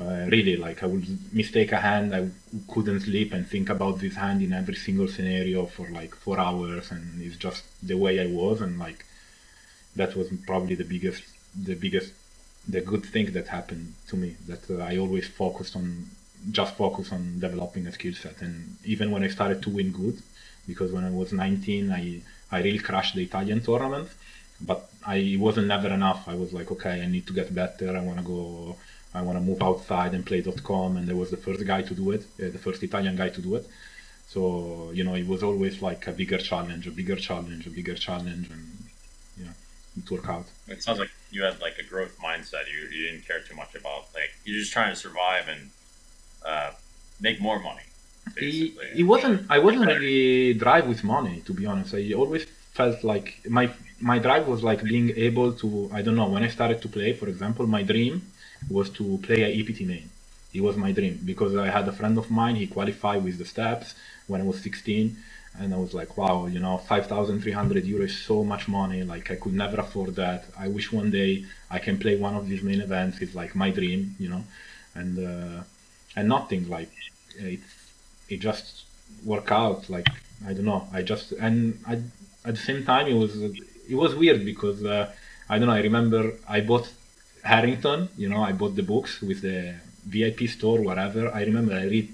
uh, 0.00 0.26
really 0.34 0.56
like 0.56 0.82
I 0.82 0.86
would 0.86 1.06
mistake 1.32 1.70
a 1.72 1.80
hand, 1.88 2.14
I 2.14 2.28
couldn't 2.72 3.00
sleep 3.00 3.32
and 3.32 3.46
think 3.46 3.68
about 3.68 4.00
this 4.00 4.16
hand 4.16 4.42
in 4.42 4.52
every 4.52 4.74
single 4.74 5.08
scenario 5.08 5.66
for 5.66 5.88
like 5.90 6.14
four 6.14 6.38
hours, 6.40 6.90
and 6.90 7.22
it's 7.22 7.36
just 7.36 7.62
the 7.90 7.96
way 7.96 8.14
I 8.20 8.26
was, 8.26 8.60
and 8.60 8.78
like 8.78 9.04
that 9.94 10.16
was 10.16 10.28
probably 10.46 10.74
the 10.74 10.88
biggest, 10.94 11.22
the 11.70 11.74
biggest, 11.74 12.12
the 12.66 12.80
good 12.80 13.04
thing 13.04 13.32
that 13.32 13.48
happened 13.48 13.94
to 14.08 14.16
me. 14.16 14.36
That 14.48 14.68
uh, 14.68 14.82
I 14.82 14.98
always 14.98 15.28
focused 15.28 15.76
on, 15.76 16.06
just 16.50 16.74
focus 16.76 17.12
on 17.12 17.38
developing 17.38 17.86
a 17.86 17.92
skill 17.92 18.14
set, 18.14 18.42
and 18.42 18.76
even 18.84 19.10
when 19.12 19.22
I 19.22 19.28
started 19.28 19.62
to 19.62 19.70
win 19.70 19.92
good, 19.92 20.20
because 20.66 20.90
when 20.90 21.04
I 21.04 21.10
was 21.10 21.32
19, 21.32 21.92
I 21.92 22.22
I 22.50 22.58
really 22.62 22.82
crashed 22.88 23.14
the 23.14 23.22
Italian 23.22 23.60
tournament, 23.60 24.08
but 24.60 24.88
I 25.06 25.16
it 25.16 25.40
wasn't 25.40 25.68
never 25.68 25.88
enough. 25.88 26.28
I 26.28 26.34
was 26.34 26.52
like, 26.52 26.70
okay, 26.72 27.02
I 27.02 27.06
need 27.06 27.26
to 27.26 27.32
get 27.32 27.54
better. 27.54 27.96
I 27.96 28.00
want 28.00 28.18
to 28.18 28.24
go. 28.24 28.76
I 29.14 29.22
want 29.22 29.38
to 29.38 29.44
move 29.44 29.62
outside 29.62 30.12
and 30.14 30.26
play 30.26 30.42
.com, 30.42 30.96
and 30.96 31.08
I 31.08 31.14
was 31.14 31.30
the 31.30 31.38
first 31.38 31.64
guy 31.66 31.82
to 31.82 31.94
do 31.94 32.10
it, 32.10 32.22
uh, 32.38 32.50
the 32.50 32.58
first 32.58 32.82
Italian 32.82 33.16
guy 33.16 33.30
to 33.30 33.40
do 33.40 33.54
it. 33.54 33.66
So 34.28 34.90
you 34.92 35.04
know, 35.04 35.14
it 35.14 35.26
was 35.26 35.42
always 35.42 35.80
like 35.80 36.06
a 36.06 36.12
bigger 36.12 36.38
challenge, 36.38 36.86
a 36.86 36.90
bigger 36.90 37.16
challenge, 37.16 37.66
a 37.66 37.70
bigger 37.70 37.94
challenge, 37.94 38.50
and 38.50 38.66
yeah, 39.40 39.52
it 39.96 40.10
worked 40.10 40.28
out. 40.28 40.46
It 40.68 40.82
sounds 40.82 40.98
like 40.98 41.10
you 41.30 41.44
had 41.44 41.60
like 41.60 41.78
a 41.78 41.84
growth 41.84 42.18
mindset. 42.18 42.64
You 42.72 42.80
you 42.94 43.10
didn't 43.10 43.26
care 43.26 43.40
too 43.40 43.56
much 43.56 43.74
about 43.74 44.02
like 44.14 44.32
you're 44.44 44.58
just 44.58 44.72
trying 44.72 44.90
to 44.90 44.96
survive 44.96 45.48
and 45.48 45.70
uh, 46.44 46.70
make 47.20 47.40
more 47.40 47.58
money. 47.58 47.86
It, 48.36 48.74
it 48.96 49.04
wasn't. 49.04 49.48
I 49.48 49.58
wasn't 49.60 49.86
really 49.86 50.54
drive 50.54 50.86
with 50.88 51.04
money, 51.04 51.42
to 51.46 51.52
be 51.54 51.64
honest. 51.64 51.94
I 51.94 52.12
always 52.12 52.46
felt 52.80 52.98
like 53.12 53.28
my 53.58 53.66
my 54.00 54.18
drive 54.26 54.46
was 54.52 54.62
like 54.70 54.82
being 54.94 55.08
able 55.28 55.50
to. 55.62 55.68
I 55.98 56.00
don't 56.04 56.18
know. 56.20 56.28
When 56.34 56.42
I 56.48 56.50
started 56.58 56.78
to 56.84 56.88
play, 56.96 57.10
for 57.20 57.28
example, 57.28 57.66
my 57.76 57.82
dream 57.92 58.14
was 58.76 58.88
to 58.98 59.04
play 59.26 59.40
a 59.48 59.50
EPT 59.60 59.80
main. 59.92 60.08
It 60.52 60.62
was 60.68 60.76
my 60.76 60.92
dream 60.98 61.14
because 61.32 61.52
I 61.56 61.68
had 61.76 61.86
a 61.88 61.92
friend 62.00 62.16
of 62.22 62.26
mine. 62.30 62.54
He 62.56 62.66
qualified 62.66 63.20
with 63.24 63.36
the 63.38 63.48
steps 63.54 63.94
when 64.30 64.40
I 64.42 64.44
was 64.44 64.58
16, 64.62 65.16
and 65.60 65.74
I 65.76 65.78
was 65.84 65.92
like, 66.00 66.16
wow, 66.16 66.46
you 66.46 66.60
know, 66.64 66.76
5,300 66.78 67.84
euros 67.84 68.14
so 68.28 68.44
much 68.52 68.68
money. 68.68 69.02
Like 69.02 69.30
I 69.30 69.36
could 69.36 69.54
never 69.54 69.78
afford 69.86 70.14
that. 70.16 70.44
I 70.64 70.68
wish 70.68 70.92
one 70.92 71.10
day 71.10 71.44
I 71.70 71.78
can 71.78 71.96
play 71.98 72.14
one 72.16 72.34
of 72.34 72.48
these 72.48 72.62
main 72.62 72.80
events. 72.80 73.18
It's 73.20 73.34
like 73.34 73.54
my 73.54 73.70
dream, 73.70 74.14
you 74.18 74.28
know, 74.28 74.42
and 74.94 75.12
uh, 75.32 75.62
and 76.16 76.28
nothing 76.28 76.68
like 76.76 76.92
it. 77.38 77.60
It 78.28 78.38
just 78.48 78.84
worked 79.24 79.52
out. 79.52 79.88
Like 79.88 80.08
I 80.48 80.52
don't 80.54 80.68
know. 80.72 80.82
I 80.92 81.00
just 81.02 81.32
and 81.32 81.78
I 81.86 81.94
at 82.46 82.54
the 82.54 82.64
same 82.70 82.84
time 82.84 83.06
it 83.06 83.14
was 83.14 83.32
it 83.92 83.94
was 83.94 84.14
weird 84.14 84.44
because 84.44 84.84
uh, 84.84 85.12
I 85.48 85.58
don't 85.58 85.68
know. 85.68 85.74
I 85.74 85.82
remember 85.90 86.32
I 86.48 86.60
bought 86.60 86.88
Harrington. 87.42 88.08
You 88.16 88.28
know, 88.28 88.42
I 88.42 88.52
bought 88.52 88.74
the 88.76 88.82
books 88.82 89.20
with 89.20 89.42
the 89.42 89.74
VIP 90.04 90.48
store, 90.48 90.80
whatever. 90.80 91.30
I 91.32 91.42
remember 91.42 91.74
I 91.74 91.84
read 91.84 92.08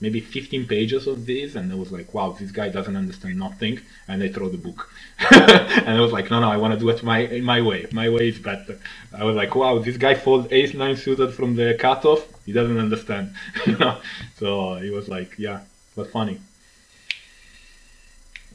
maybe 0.00 0.20
15 0.20 0.66
pages 0.66 1.06
of 1.06 1.24
this, 1.24 1.54
and 1.54 1.72
I 1.72 1.76
was 1.76 1.90
like, 1.90 2.12
wow, 2.12 2.36
this 2.38 2.50
guy 2.50 2.68
doesn't 2.68 2.96
understand 2.96 3.38
nothing, 3.38 3.80
and 4.08 4.22
I 4.22 4.28
throw 4.28 4.48
the 4.48 4.58
book. 4.58 4.90
and 5.30 5.88
I 5.88 6.00
was 6.00 6.12
like, 6.12 6.30
no, 6.30 6.40
no, 6.40 6.50
I 6.50 6.56
want 6.56 6.74
to 6.74 6.78
do 6.78 6.88
it 6.90 7.02
my 7.02 7.26
my 7.52 7.60
way. 7.60 7.86
My 7.92 8.08
way 8.08 8.28
is 8.28 8.38
better. 8.38 8.78
I 9.20 9.24
was 9.24 9.36
like, 9.36 9.54
wow, 9.54 9.78
this 9.78 9.96
guy 9.96 10.14
folds 10.14 10.52
ace 10.52 10.74
nine 10.74 10.96
suited 10.96 11.32
from 11.34 11.56
the 11.56 11.76
cutoff. 11.78 12.22
He 12.46 12.52
doesn't 12.52 12.78
understand, 12.78 13.34
you 13.66 13.76
know. 13.78 13.98
So 14.36 14.74
it 14.74 14.90
was 14.90 15.08
like, 15.08 15.30
yeah, 15.38 15.60
but 15.96 16.10
funny. 16.10 16.40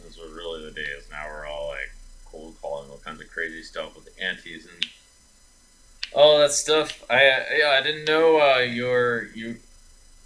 Those 0.03 0.17
were 0.19 0.35
really 0.35 0.65
the 0.65 0.71
days. 0.71 1.03
Now 1.11 1.25
we're 1.27 1.47
all 1.47 1.67
like 1.69 1.91
cold 2.25 2.55
calling 2.61 2.89
all 2.89 2.97
kinds 2.97 3.21
of 3.21 3.28
crazy 3.39 3.63
stuff 3.63 3.95
with 3.95 4.03
the 4.03 4.21
antes 4.21 4.65
and 4.65 4.85
all 6.13 6.39
that 6.39 6.51
stuff. 6.51 7.05
I 7.09 7.23
yeah, 7.57 7.77
I 7.79 7.81
didn't 7.81 8.03
know 8.03 8.41
uh, 8.41 8.59
your 8.59 9.27
you 9.33 9.55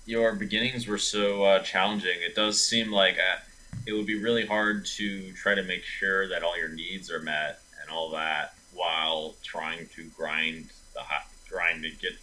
your 0.08 0.34
beginnings 0.34 0.88
were 0.88 0.98
so 0.98 1.44
uh, 1.44 1.60
challenging. 1.60 2.18
It 2.22 2.36
does 2.36 2.62
seem 2.62 2.92
like 2.92 3.16
uh, 3.20 3.38
it 3.86 3.94
would 3.94 4.08
be 4.08 4.20
really 4.20 4.48
hard 4.48 4.88
to 4.98 5.32
try 5.34 5.54
to 5.54 5.62
make 5.62 5.84
sure 5.84 6.28
that 6.28 6.42
all 6.42 6.58
your 6.58 6.70
needs 6.70 7.12
are 7.12 7.20
met 7.20 7.62
and 7.82 7.92
all 7.92 8.10
that 8.12 8.56
while 8.74 9.36
trying 9.44 9.88
to 9.96 10.06
grind 10.18 10.70
the 10.96 11.02
high, 11.02 11.26
trying 11.46 11.84
to 11.84 11.92
get 11.92 12.14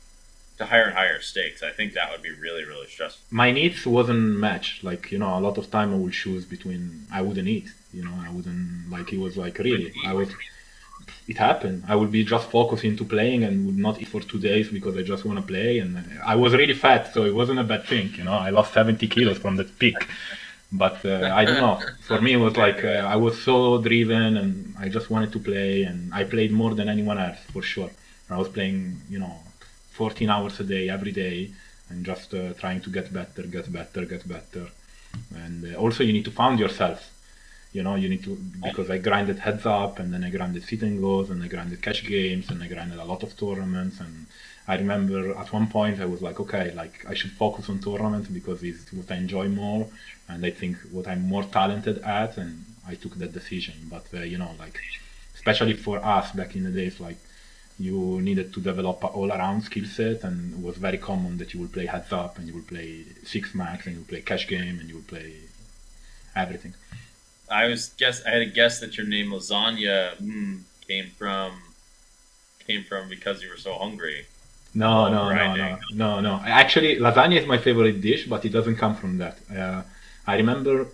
to 0.59 0.65
higher 0.67 0.87
and 0.87 0.95
higher 0.95 1.21
stakes. 1.21 1.63
I 1.63 1.71
think 1.71 1.93
that 1.93 2.11
would 2.11 2.23
be 2.23 2.33
really 2.33 2.65
really 2.65 2.89
stressful. 2.89 3.23
My 3.31 3.53
needs 3.53 3.87
wasn't 3.87 4.25
matched. 4.47 4.83
Like 4.83 5.13
you 5.13 5.19
know, 5.19 5.39
a 5.39 5.43
lot 5.47 5.57
of 5.57 5.71
time 5.71 5.95
I 5.95 5.99
would 5.99 6.15
choose 6.15 6.45
between. 6.45 7.07
I 7.13 7.23
wouldn't 7.23 7.47
eat. 7.47 7.69
You 7.93 8.05
know, 8.05 8.17
I 8.27 8.31
wouldn't 8.31 8.91
like. 8.91 9.13
It 9.13 9.21
was 9.21 9.37
like 9.37 9.59
really. 9.59 9.93
I 10.05 10.15
would 10.15 10.35
it 11.29 11.39
happened. 11.39 11.85
I 11.87 11.95
would 11.97 12.11
be 12.11 12.25
just 12.25 12.51
focused 12.51 12.85
into 12.85 13.05
playing 13.05 13.45
and 13.45 13.67
would 13.67 13.79
not 13.79 14.01
eat 14.01 14.09
for 14.09 14.21
two 14.21 14.39
days 14.39 14.69
because 14.69 14.97
I 14.97 15.03
just 15.03 15.25
want 15.25 15.39
to 15.39 15.47
play. 15.47 15.79
And 15.79 16.05
I 16.25 16.35
was 16.35 16.53
really 16.55 16.75
fat, 16.75 17.13
so 17.15 17.25
it 17.25 17.35
wasn't 17.35 17.61
a 17.61 17.65
bad 17.65 17.85
thing. 17.85 18.13
You 18.17 18.25
know, 18.25 18.33
I 18.33 18.51
lost 18.51 18.75
70 18.75 19.07
kilos 19.09 19.39
from 19.39 19.57
that 19.57 19.79
peak. 19.79 19.97
But 20.73 21.05
uh, 21.05 21.31
I 21.33 21.45
don't 21.45 21.61
know. 21.61 21.81
For 22.03 22.21
me, 22.21 22.33
it 22.35 22.37
was 22.37 22.57
like 22.57 22.85
uh, 22.85 23.15
I 23.15 23.17
was 23.17 23.41
so 23.43 23.81
driven 23.81 24.37
and 24.37 24.75
I 24.79 24.89
just 24.89 25.11
wanted 25.11 25.33
to 25.33 25.39
play. 25.39 25.83
And 25.83 26.13
I 26.15 26.25
played 26.25 26.53
more 26.53 26.75
than 26.75 26.89
anyone 26.89 27.19
else, 27.19 27.39
for 27.53 27.63
sure. 27.63 27.91
I 28.29 28.37
was 28.37 28.49
playing, 28.49 29.01
you 29.09 29.19
know, 29.19 29.35
14 29.93 30.31
hours 30.31 30.61
a 30.61 30.65
day, 30.65 30.89
every 30.89 31.13
day, 31.13 31.51
and 31.89 32.05
just 32.05 32.33
uh, 32.35 32.55
trying 32.55 32.81
to 32.83 32.91
get 32.91 33.13
better, 33.13 33.43
get 33.43 33.73
better, 33.73 34.05
get 34.05 34.27
better. 34.29 34.67
And 35.35 35.75
uh, 35.75 35.79
also, 35.79 36.05
you 36.05 36.13
need 36.13 36.25
to 36.25 36.31
find 36.31 36.59
yourself 36.59 37.11
you 37.73 37.83
know, 37.83 37.95
you 37.95 38.09
need 38.09 38.25
to 38.25 38.37
because 38.63 38.91
I 38.91 38.99
grinded 38.99 39.39
heads 39.39 39.65
up 39.65 39.99
and 40.01 40.13
then 40.13 40.25
I 40.25 40.31
grinded 40.31 40.65
sit 40.65 40.83
and 40.83 41.01
goes 41.01 41.31
and 41.31 41.43
I 41.43 41.49
grinded 41.49 41.81
cash 41.83 42.05
games 42.05 42.51
and 42.51 42.63
I 42.63 42.67
grinded 42.67 42.99
a 42.99 43.05
lot 43.05 43.23
of 43.23 43.37
tournaments 43.37 44.01
and 44.01 44.27
I 44.67 44.77
remember 44.77 45.37
at 45.37 45.53
one 45.53 45.69
point 45.69 46.01
I 46.01 46.05
was 46.07 46.21
like, 46.21 46.41
okay, 46.41 46.73
like 46.75 47.05
I 47.09 47.15
should 47.15 47.33
focus 47.33 47.69
on 47.69 47.79
tournaments 47.79 48.29
because 48.29 48.63
it's 48.65 48.93
what 48.93 49.11
I 49.11 49.17
enjoy 49.17 49.49
more 49.49 49.87
and 50.29 50.45
I 50.45 50.51
think 50.51 50.79
what 50.91 51.07
I'm 51.07 51.23
more 51.29 51.45
talented 51.45 51.99
at 51.99 52.37
and 52.37 52.65
I 52.87 52.95
took 52.95 53.15
that 53.17 53.33
decision. 53.33 53.75
But 53.89 54.07
uh, 54.13 54.19
you 54.19 54.39
know, 54.39 54.51
like 54.59 54.79
especially 55.35 55.75
for 55.75 56.05
us 56.05 56.33
back 56.33 56.57
in 56.57 56.65
the 56.65 56.71
days, 56.71 56.99
like 56.99 57.19
you 57.79 58.21
needed 58.21 58.53
to 58.53 58.61
develop 58.61 59.03
an 59.05 59.11
all-around 59.11 59.63
skill 59.63 59.87
set 59.87 60.23
and 60.25 60.55
it 60.55 60.63
was 60.63 60.77
very 60.77 60.99
common 60.99 61.39
that 61.39 61.55
you 61.55 61.61
would 61.61 61.73
play 61.73 61.87
heads 61.87 62.13
up 62.13 62.37
and 62.37 62.49
you 62.49 62.55
would 62.55 62.67
play 62.67 63.05
six 63.25 63.55
max 63.55 63.87
and 63.87 63.95
you 63.95 64.01
would 64.01 64.09
play 64.09 64.21
cash 64.21 64.47
game 64.47 64.79
and 64.81 64.89
you 64.89 64.97
would 64.97 65.07
play 65.07 65.35
everything. 66.35 66.75
I 67.51 67.67
was 67.67 67.89
guess 67.99 68.25
I 68.25 68.31
had 68.31 68.43
a 68.43 68.47
guess 68.47 68.81
that 68.81 68.97
your 68.97 69.07
name 69.07 69.31
lasagna 69.31 70.17
mm, 70.17 70.61
came 70.87 71.11
from 71.19 71.53
came 72.67 72.85
from 72.85 73.09
because 73.09 73.43
you 73.43 73.49
were 73.51 73.57
so 73.57 73.75
hungry. 73.75 74.27
No, 74.73 75.09
no, 75.09 75.33
no, 75.35 75.57
no, 75.57 75.79
no, 75.93 76.21
no. 76.21 76.41
Actually, 76.47 76.97
lasagna 76.97 77.41
is 77.41 77.47
my 77.47 77.59
favorite 77.59 78.01
dish, 78.01 78.27
but 78.27 78.45
it 78.45 78.51
doesn't 78.51 78.77
come 78.77 78.95
from 78.95 79.19
that. 79.19 79.37
Uh, 79.55 79.83
I 80.27 80.37
remember 80.37 80.87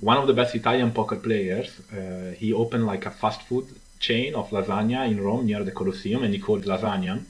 one 0.00 0.18
of 0.18 0.26
the 0.26 0.34
best 0.34 0.54
Italian 0.54 0.90
poker 0.92 1.16
players. 1.16 1.80
Uh, 1.90 2.32
he 2.36 2.52
opened 2.52 2.84
like 2.84 3.06
a 3.06 3.10
fast 3.10 3.40
food 3.42 3.66
chain 3.98 4.34
of 4.34 4.50
lasagna 4.50 5.08
in 5.10 5.18
Rome 5.18 5.46
near 5.46 5.64
the 5.64 5.72
Colosseum, 5.72 6.22
and 6.24 6.34
he 6.34 6.40
called 6.40 6.64
lasagna. 6.64 7.22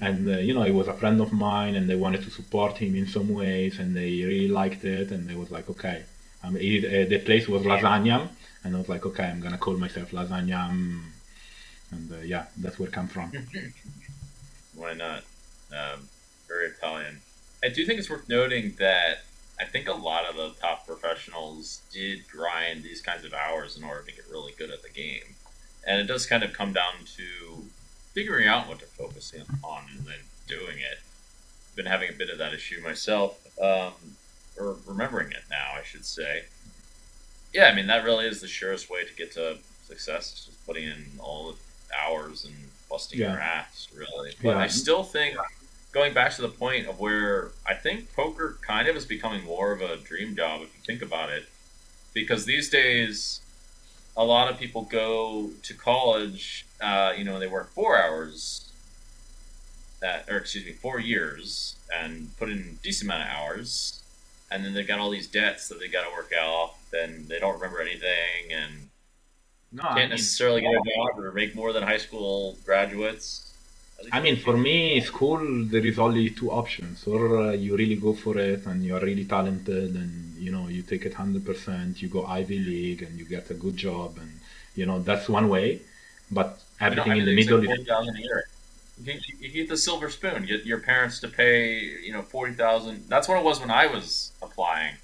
And 0.00 0.28
uh, 0.28 0.38
you 0.38 0.52
know, 0.52 0.64
he 0.64 0.72
was 0.72 0.88
a 0.88 0.94
friend 0.94 1.20
of 1.20 1.32
mine, 1.32 1.76
and 1.76 1.88
they 1.88 1.94
wanted 1.94 2.22
to 2.24 2.30
support 2.30 2.78
him 2.78 2.96
in 2.96 3.06
some 3.06 3.28
ways, 3.32 3.78
and 3.78 3.94
they 3.94 4.10
really 4.24 4.48
liked 4.48 4.84
it, 4.84 5.12
and 5.12 5.28
they 5.28 5.36
was 5.36 5.50
like, 5.52 5.70
okay, 5.70 6.02
um, 6.46 6.56
it, 6.56 6.84
uh, 6.84 7.08
the 7.08 7.18
place 7.18 7.48
was 7.48 7.62
Lasagna, 7.62 8.28
and 8.64 8.74
I 8.74 8.78
was 8.78 8.88
like, 8.88 9.06
okay, 9.06 9.24
I'm 9.24 9.40
gonna 9.40 9.58
call 9.58 9.76
myself 9.76 10.10
Lasagna, 10.10 10.70
and 11.90 12.12
uh, 12.12 12.18
yeah, 12.18 12.46
that's 12.58 12.78
where 12.78 12.88
it 12.88 12.92
come 12.92 13.08
from. 13.08 13.32
Why 14.74 14.92
not? 14.94 15.24
Um, 15.72 16.08
very 16.48 16.68
Italian. 16.68 17.20
I 17.64 17.68
do 17.68 17.84
think 17.86 17.98
it's 17.98 18.10
worth 18.10 18.28
noting 18.28 18.74
that 18.78 19.24
I 19.60 19.64
think 19.64 19.88
a 19.88 19.92
lot 19.92 20.26
of 20.26 20.36
the 20.36 20.54
top 20.60 20.86
professionals 20.86 21.80
did 21.92 22.28
grind 22.28 22.82
these 22.82 23.00
kinds 23.00 23.24
of 23.24 23.32
hours 23.32 23.76
in 23.76 23.84
order 23.84 24.02
to 24.02 24.12
get 24.12 24.24
really 24.30 24.52
good 24.58 24.70
at 24.70 24.82
the 24.82 24.90
game, 24.90 25.34
and 25.86 26.00
it 26.00 26.04
does 26.04 26.26
kind 26.26 26.42
of 26.42 26.52
come 26.52 26.72
down 26.72 27.04
to 27.16 27.64
figuring 28.12 28.46
out 28.46 28.68
what 28.68 28.78
to 28.78 28.86
focus 28.86 29.34
on 29.62 29.84
and 29.90 30.06
then 30.06 30.20
doing 30.46 30.78
it. 30.78 30.98
I've 31.70 31.76
been 31.76 31.86
having 31.86 32.08
a 32.08 32.12
bit 32.12 32.30
of 32.30 32.38
that 32.38 32.54
issue 32.54 32.80
myself. 32.82 33.38
Um, 33.60 33.92
or 34.58 34.76
remembering 34.86 35.30
it 35.30 35.44
now, 35.50 35.72
I 35.74 35.82
should 35.84 36.04
say. 36.04 36.44
Yeah, 37.52 37.66
I 37.66 37.74
mean 37.74 37.86
that 37.86 38.04
really 38.04 38.26
is 38.26 38.40
the 38.40 38.48
surest 38.48 38.90
way 38.90 39.04
to 39.04 39.14
get 39.14 39.32
to 39.32 39.58
success. 39.86 40.32
Is 40.32 40.44
just 40.46 40.66
putting 40.66 40.84
in 40.84 41.04
all 41.18 41.52
the 41.52 41.56
hours 41.98 42.44
and 42.44 42.54
busting 42.90 43.20
yeah. 43.20 43.32
your 43.32 43.40
ass, 43.40 43.88
really. 43.96 44.32
But 44.42 44.50
yeah. 44.50 44.58
I 44.58 44.66
still 44.66 45.02
think, 45.02 45.36
going 45.92 46.12
back 46.12 46.32
to 46.32 46.42
the 46.42 46.48
point 46.48 46.86
of 46.86 47.00
where 47.00 47.50
I 47.66 47.74
think 47.74 48.14
poker 48.14 48.58
kind 48.66 48.88
of 48.88 48.96
is 48.96 49.04
becoming 49.04 49.44
more 49.44 49.72
of 49.72 49.80
a 49.80 49.96
dream 49.96 50.36
job 50.36 50.62
if 50.62 50.68
you 50.74 50.80
think 50.84 51.02
about 51.02 51.30
it, 51.30 51.48
because 52.12 52.44
these 52.44 52.68
days, 52.68 53.40
a 54.16 54.24
lot 54.24 54.50
of 54.50 54.58
people 54.58 54.82
go 54.82 55.50
to 55.62 55.74
college. 55.74 56.66
Uh, 56.80 57.12
you 57.16 57.24
know, 57.24 57.38
they 57.38 57.46
work 57.46 57.70
four 57.70 57.96
hours, 57.96 58.70
that, 60.00 60.28
or 60.28 60.36
excuse 60.36 60.66
me, 60.66 60.72
four 60.72 61.00
years, 61.00 61.76
and 61.94 62.36
put 62.36 62.50
in 62.50 62.58
a 62.58 62.82
decent 62.82 63.10
amount 63.10 63.22
of 63.22 63.34
hours, 63.34 64.02
and 64.50 64.64
then 64.64 64.74
they've 64.74 64.86
got 64.86 64.98
all 64.98 65.10
these 65.10 65.26
debts 65.26 65.68
that 65.68 65.78
they 65.80 65.88
got 65.88 66.04
to 66.04 66.12
work 66.12 66.32
out. 66.38 66.74
Then 66.92 67.26
they 67.28 67.38
don't 67.38 67.54
remember 67.54 67.80
anything 67.80 68.52
and 68.52 68.72
no, 69.72 69.82
can't 69.82 69.96
I 69.96 70.00
mean, 70.00 70.10
necessarily 70.10 70.60
get 70.60 70.72
a 70.72 70.82
job 70.94 71.18
or 71.18 71.32
make 71.32 71.54
more 71.54 71.72
than 71.72 71.82
high 71.82 71.98
school 71.98 72.56
graduates. 72.64 73.52
I 74.12 74.20
mean, 74.20 74.36
for 74.36 74.56
me, 74.56 75.00
school 75.00 75.40
there 75.72 75.84
is 75.84 75.98
only 75.98 76.30
two 76.30 76.50
options: 76.50 77.06
or 77.06 77.38
uh, 77.38 77.52
you 77.52 77.76
really 77.76 77.96
go 77.96 78.12
for 78.12 78.38
it 78.38 78.66
and 78.66 78.84
you 78.84 78.94
are 78.94 79.00
really 79.00 79.24
talented, 79.24 79.94
and 79.96 80.36
you 80.36 80.52
know 80.52 80.68
you 80.68 80.82
take 80.82 81.04
it 81.06 81.14
hundred 81.14 81.44
percent. 81.44 82.00
You 82.02 82.08
go 82.08 82.24
Ivy 82.26 82.58
League 82.58 83.02
and 83.02 83.18
you 83.18 83.24
get 83.24 83.50
a 83.50 83.54
good 83.54 83.76
job, 83.76 84.18
and 84.18 84.32
you 84.74 84.86
know 84.86 85.00
that's 85.00 85.28
one 85.28 85.48
way. 85.48 85.80
But 86.30 86.60
everything 86.80 87.16
you 87.16 87.24
know, 87.24 87.30
in 87.30 87.36
the 87.36 87.36
middle 87.36 87.60
is 87.64 87.86
you, 89.04 89.14
you 89.40 89.50
get 89.50 89.68
the 89.68 89.76
silver 89.76 90.10
spoon. 90.10 90.44
Get 90.46 90.64
your 90.64 90.80
parents 90.80 91.20
to 91.20 91.28
pay, 91.28 91.78
you 92.06 92.12
know, 92.12 92.22
forty 92.22 92.52
thousand. 92.52 93.04
That's 93.08 93.28
what 93.28 93.38
it 93.38 93.44
was 93.44 93.60
when 93.60 93.70
I 93.70 93.86
was 93.86 94.32
applying. 94.56 94.94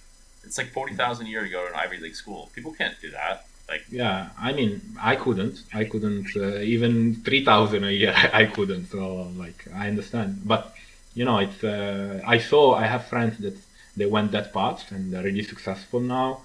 It's 0.45 0.59
like 0.59 0.71
forty 0.73 0.95
thousand 0.95 1.27
a 1.27 1.31
year 1.31 1.43
to 1.43 1.49
go 1.49 1.61
to 1.67 1.73
an 1.73 1.79
Ivy 1.85 1.99
League 1.99 2.17
school. 2.17 2.51
People 2.55 2.73
can't 2.73 2.97
do 3.01 3.11
that. 3.11 3.47
Like, 3.69 3.85
yeah, 3.91 4.31
I 4.39 4.53
mean, 4.53 4.81
I 5.01 5.15
couldn't. 5.17 5.63
I 5.73 5.85
couldn't 5.85 6.31
uh, 6.37 6.75
even 6.75 7.15
three 7.27 7.45
thousand 7.45 7.85
a 7.85 7.91
year. 7.91 8.15
I 8.43 8.45
couldn't. 8.47 8.87
So, 8.87 9.31
like, 9.45 9.61
I 9.75 9.89
understand. 9.89 10.43
But 10.45 10.75
you 11.15 11.25
know, 11.25 11.39
it's. 11.39 11.63
Uh, 11.63 12.21
I 12.27 12.39
saw. 12.39 12.75
I 12.75 12.87
have 12.87 13.07
friends 13.07 13.39
that 13.39 13.57
they 13.97 14.07
went 14.07 14.33
that 14.33 14.53
path 14.53 14.91
and 14.91 15.13
they're 15.13 15.23
really 15.23 15.45
successful 15.45 16.01
now. 16.01 16.41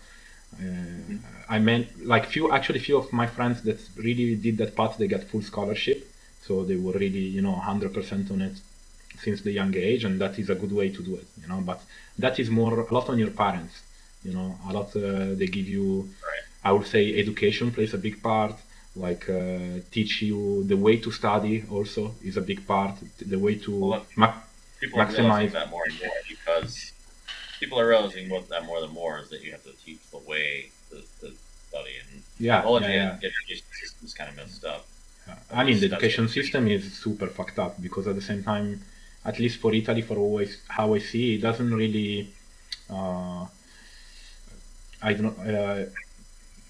Uh, 0.53 0.63
mm-hmm. 0.63 1.17
I 1.49 1.59
meant 1.59 2.05
like 2.05 2.25
few 2.25 2.51
actually 2.51 2.79
few 2.79 2.97
of 2.97 3.11
my 3.11 3.27
friends 3.27 3.63
that 3.63 3.79
really 3.97 4.35
did 4.35 4.57
that 4.57 4.75
path. 4.75 4.97
They 4.97 5.07
got 5.07 5.23
full 5.23 5.41
scholarship 5.41 5.99
so 6.47 6.63
they 6.63 6.77
were 6.77 6.93
really, 6.93 7.25
you 7.37 7.41
know, 7.41 7.55
100% 7.55 8.31
on 8.31 8.41
it 8.41 8.57
since 9.21 9.41
the 9.41 9.51
young 9.51 9.75
age, 9.75 10.03
and 10.03 10.19
that 10.21 10.37
is 10.39 10.49
a 10.49 10.55
good 10.55 10.71
way 10.71 10.89
to 10.89 11.01
do 11.01 11.15
it, 11.15 11.27
you 11.41 11.47
know. 11.47 11.61
But 11.61 11.81
that 12.19 12.39
is 12.39 12.49
more 12.49 12.79
a 12.79 12.93
lot 12.93 13.09
on 13.09 13.17
your 13.17 13.31
parents, 13.31 13.75
you 14.23 14.33
know. 14.33 14.57
A 14.69 14.73
lot 14.73 14.95
uh, 14.95 15.35
they 15.39 15.47
give 15.47 15.67
you. 15.67 16.09
Right. 16.29 16.43
I 16.63 16.71
would 16.71 16.87
say 16.87 17.17
education 17.19 17.71
plays 17.71 17.93
a 17.93 17.97
big 17.97 18.21
part. 18.21 18.55
Like 18.95 19.29
uh, 19.29 19.79
teach 19.91 20.21
you 20.23 20.63
the 20.63 20.75
way 20.75 20.97
to 20.97 21.11
study 21.11 21.63
also 21.69 22.15
is 22.23 22.35
a 22.37 22.41
big 22.41 22.65
part. 22.65 22.95
The 23.33 23.37
way 23.37 23.55
to 23.65 23.71
well, 23.91 24.05
ma- 24.15 24.33
people 24.79 24.99
maximize 24.99 25.51
that 25.51 25.69
more 25.69 25.83
and 25.87 25.99
more 26.01 26.17
because 26.27 26.93
people 27.59 27.79
are 27.79 27.87
realizing 27.87 28.29
that 28.49 28.65
more 28.65 28.81
than 28.81 28.91
more 28.91 29.19
is 29.19 29.29
that 29.29 29.41
you 29.43 29.51
have 29.51 29.63
to 29.63 29.73
teach 29.85 30.01
the 30.11 30.17
way 30.17 30.71
to, 30.89 30.95
to 31.19 31.33
study 31.69 31.93
and 32.01 32.23
yeah, 32.39 32.63
yeah, 32.67 32.87
yeah. 32.87 33.29
education 33.29 33.65
system 33.81 34.05
is 34.05 34.13
kind 34.13 34.29
of 34.29 34.37
messed 34.37 34.65
up. 34.65 34.85
I 35.51 35.63
mean, 35.63 35.79
the 35.79 35.87
education 35.87 36.27
system 36.27 36.67
is 36.67 36.93
super 36.93 37.27
fucked 37.27 37.59
up 37.59 37.81
because 37.81 38.07
at 38.07 38.15
the 38.15 38.21
same 38.21 38.43
time, 38.43 38.81
at 39.27 39.37
least 39.39 39.59
for 39.59 39.73
Italy, 39.73 40.01
for 40.01 40.17
always 40.17 40.51
how 40.67 40.93
I 40.93 40.99
see, 40.99 41.35
it 41.35 41.41
doesn't 41.41 41.73
really. 41.73 42.29
Uh, 42.89 43.45
I 45.01 45.13
don't. 45.13 45.37
Uh, 45.39 45.85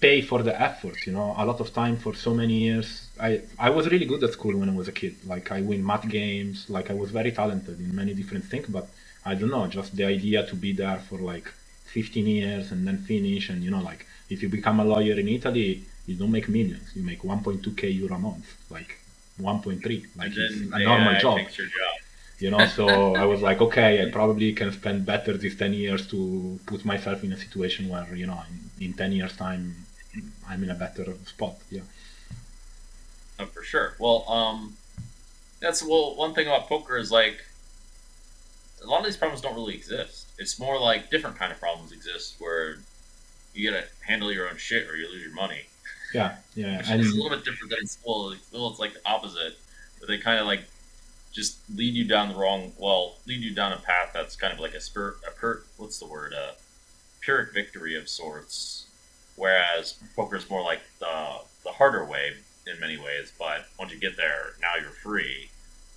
pay 0.00 0.20
for 0.20 0.42
the 0.42 0.54
effort. 0.60 1.06
You 1.06 1.12
know, 1.12 1.34
a 1.36 1.44
lot 1.44 1.60
of 1.60 1.72
time 1.72 1.96
for 1.96 2.14
so 2.14 2.34
many 2.34 2.56
years. 2.66 2.88
I 3.28 3.30
I 3.58 3.70
was 3.70 3.84
really 3.92 4.08
good 4.12 4.22
at 4.24 4.32
school 4.38 4.56
when 4.60 4.68
I 4.68 4.74
was 4.80 4.88
a 4.88 4.96
kid. 5.00 5.14
Like 5.32 5.46
I 5.52 5.60
win 5.60 5.84
math 5.90 6.06
games. 6.08 6.56
Like 6.68 6.90
I 6.90 6.94
was 7.02 7.10
very 7.10 7.32
talented 7.32 7.78
in 7.78 7.94
many 7.94 8.12
different 8.20 8.44
things. 8.44 8.66
But 8.68 8.86
I 9.24 9.34
don't 9.38 9.52
know, 9.56 9.66
just 9.66 9.96
the 9.96 10.04
idea 10.16 10.46
to 10.50 10.56
be 10.56 10.72
there 10.72 11.00
for 11.08 11.18
like 11.18 11.48
15 11.86 12.26
years 12.26 12.72
and 12.72 12.86
then 12.86 12.98
finish. 12.98 13.50
And 13.50 13.62
you 13.64 13.70
know, 13.70 13.82
like 13.90 14.06
if 14.30 14.42
you 14.42 14.48
become 14.48 14.80
a 14.80 14.84
lawyer 14.84 15.16
in 15.18 15.28
Italy, 15.28 15.84
you 16.06 16.14
don't 16.16 16.32
make 16.32 16.48
millions. 16.48 16.86
You 16.96 17.02
make 17.02 17.22
1.2k 17.22 17.82
euro 18.00 18.14
a 18.16 18.18
month. 18.18 18.46
Like 18.70 18.98
1.3. 19.40 20.06
Like 20.16 20.32
it's 20.34 20.72
a 20.72 20.78
normal 20.78 21.14
job. 21.20 21.38
job 21.38 21.97
you 22.38 22.50
know? 22.50 22.64
So 22.66 23.14
i 23.16 23.24
was 23.24 23.40
like 23.42 23.60
okay 23.60 23.90
i 24.02 24.10
probably 24.10 24.52
can 24.52 24.70
spend 24.72 25.04
better 25.04 25.36
these 25.36 25.56
10 25.56 25.72
years 25.72 26.06
to 26.08 26.58
put 26.66 26.84
myself 26.84 27.24
in 27.24 27.32
a 27.32 27.36
situation 27.36 27.88
where 27.88 28.14
you 28.14 28.26
know 28.26 28.40
in, 28.78 28.86
in 28.86 28.92
10 28.92 29.12
years 29.12 29.36
time 29.36 29.74
i'm 30.48 30.62
in 30.62 30.70
a 30.70 30.74
better 30.74 31.06
spot 31.24 31.56
yeah. 31.70 31.82
Oh, 33.38 33.46
for 33.46 33.62
sure. 33.62 33.94
Well 33.98 34.28
um 34.28 34.76
that's 35.60 35.82
well 35.82 36.16
one 36.16 36.34
thing 36.34 36.46
about 36.46 36.68
poker 36.68 36.96
is 36.96 37.10
like 37.10 37.44
a 38.82 38.86
lot 38.86 39.00
of 39.00 39.06
these 39.06 39.16
problems 39.16 39.40
don't 39.40 39.54
really 39.54 39.74
exist. 39.74 40.26
It's 40.38 40.58
more 40.58 40.78
like 40.78 41.10
different 41.10 41.36
kind 41.36 41.52
of 41.52 41.58
problems 41.58 41.92
exist 41.92 42.36
where 42.38 42.78
you 43.54 43.70
gotta 43.70 43.84
handle 44.06 44.32
your 44.32 44.48
own 44.48 44.56
shit 44.56 44.88
or 44.88 44.96
you 44.96 45.08
lose 45.10 45.22
your 45.22 45.34
money. 45.34 45.62
Yeah 46.14 46.36
yeah 46.54 46.82
and 46.88 47.00
it's 47.00 47.12
a 47.12 47.14
little 47.14 47.30
bit 47.30 47.44
different 47.44 47.70
than 47.70 47.86
school. 47.86 48.34
Well 48.52 48.68
it's 48.70 48.80
like 48.80 48.94
the 48.94 49.06
opposite. 49.06 49.58
Where 49.98 50.06
they 50.06 50.18
kind 50.18 50.38
of 50.38 50.46
like 50.46 50.62
just 51.32 51.58
lead 51.74 51.94
you 51.94 52.04
down 52.04 52.30
the 52.30 52.34
wrong 52.34 52.72
well 52.78 53.16
lead 53.26 53.40
you 53.40 53.54
down 53.54 53.72
a 53.72 53.76
path 53.76 54.10
that's 54.12 54.36
kind 54.36 54.52
of 54.52 54.58
like 54.58 54.74
a 54.74 54.80
spur 54.80 55.16
a 55.26 55.30
per 55.30 55.62
what's 55.76 55.98
the 55.98 56.06
word 56.06 56.32
a 56.32 56.54
pyrrhic 57.20 57.52
victory 57.52 57.94
of 57.94 58.08
sorts. 58.08 58.86
Whereas 59.36 59.94
poker 60.16 60.36
is 60.36 60.48
more 60.50 60.62
like 60.62 60.80
the 60.98 61.40
the 61.64 61.72
harder 61.72 62.04
way 62.04 62.32
in 62.66 62.80
many 62.80 62.96
ways 62.96 63.32
but 63.38 63.66
once 63.78 63.92
you 63.92 63.98
get 63.98 64.16
there 64.16 64.54
now 64.60 64.74
you're 64.80 64.90
free. 64.90 65.50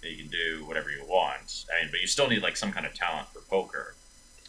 You 0.03 0.17
can 0.17 0.27
do 0.27 0.65
whatever 0.65 0.89
you 0.89 1.03
want. 1.07 1.65
I 1.71 1.83
mean 1.83 1.91
but 1.91 2.01
you 2.01 2.07
still 2.07 2.27
need 2.27 2.41
like 2.41 2.57
some 2.57 2.71
kind 2.71 2.85
of 2.85 2.93
talent 2.93 3.27
for 3.29 3.41
poker. 3.41 3.95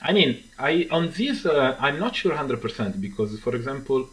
I 0.01 0.13
mean 0.13 0.43
I 0.59 0.89
on 0.91 1.11
this 1.11 1.47
uh, 1.47 1.77
I'm 1.79 1.99
not 1.99 2.17
sure 2.17 2.33
100% 2.33 3.01
because 3.01 3.39
for 3.41 3.55
example 3.55 4.09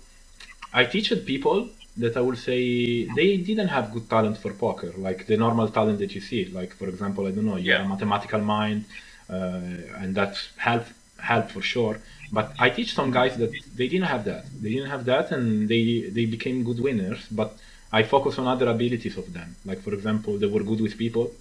I 0.71 0.85
teach 0.85 1.11
people 1.25 1.69
that 1.99 2.15
I 2.17 2.21
would 2.21 2.37
say 2.37 3.05
they 3.19 3.37
didn't 3.37 3.67
have 3.67 3.91
good 3.93 4.09
talent 4.09 4.37
for 4.37 4.51
poker, 4.53 4.91
like 4.97 5.27
the 5.27 5.37
normal 5.37 5.67
talent 5.69 5.99
that 5.99 6.13
you 6.15 6.21
see. 6.21 6.45
Like 6.59 6.71
for 6.73 6.87
example, 6.87 7.27
I 7.27 7.31
don't 7.31 7.45
know, 7.45 7.57
you 7.57 7.71
yeah. 7.71 7.85
a 7.85 7.87
mathematical 7.87 8.41
mind, 8.41 8.85
uh, 9.29 10.01
and 10.01 10.15
that's 10.15 10.49
help 10.57 10.85
help 11.17 11.51
for 11.51 11.61
sure. 11.61 11.95
But 12.31 12.47
I 12.59 12.69
teach 12.69 12.93
some 12.93 13.11
guys 13.11 13.37
that 13.37 13.51
they 13.77 13.87
didn't 13.87 14.09
have 14.15 14.23
that. 14.25 14.43
They 14.61 14.71
didn't 14.75 14.91
have 14.95 15.05
that, 15.05 15.31
and 15.31 15.67
they 15.67 15.83
they 16.17 16.25
became 16.25 16.63
good 16.63 16.79
winners. 16.79 17.21
But 17.31 17.57
I 17.91 18.03
focus 18.03 18.39
on 18.39 18.47
other 18.47 18.67
abilities 18.69 19.17
of 19.17 19.33
them. 19.33 19.55
Like 19.65 19.81
for 19.81 19.93
example, 19.93 20.37
they 20.37 20.47
were 20.47 20.63
good 20.63 20.81
with 20.81 20.97
people. 20.97 21.31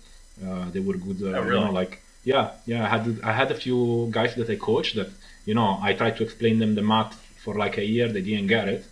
Uh, 0.44 0.70
they 0.74 0.80
were 0.80 0.98
good. 1.06 1.18
Uh, 1.22 1.38
oh, 1.38 1.42
really? 1.42 1.58
You 1.58 1.64
know, 1.66 1.72
like 1.72 2.02
yeah, 2.24 2.44
yeah. 2.66 2.84
I 2.84 2.88
had 2.94 3.04
I 3.30 3.32
had 3.32 3.50
a 3.56 3.58
few 3.64 4.08
guys 4.10 4.34
that 4.36 4.48
I 4.50 4.56
coached 4.56 4.94
that 4.96 5.10
you 5.48 5.54
know 5.54 5.78
I 5.88 5.92
tried 5.92 6.16
to 6.18 6.22
explain 6.24 6.58
them 6.58 6.74
the 6.74 6.82
math 6.82 7.14
for 7.44 7.54
like 7.54 7.76
a 7.78 7.84
year. 7.84 8.08
They 8.08 8.22
didn't 8.22 8.48
get 8.48 8.68
it 8.68 8.84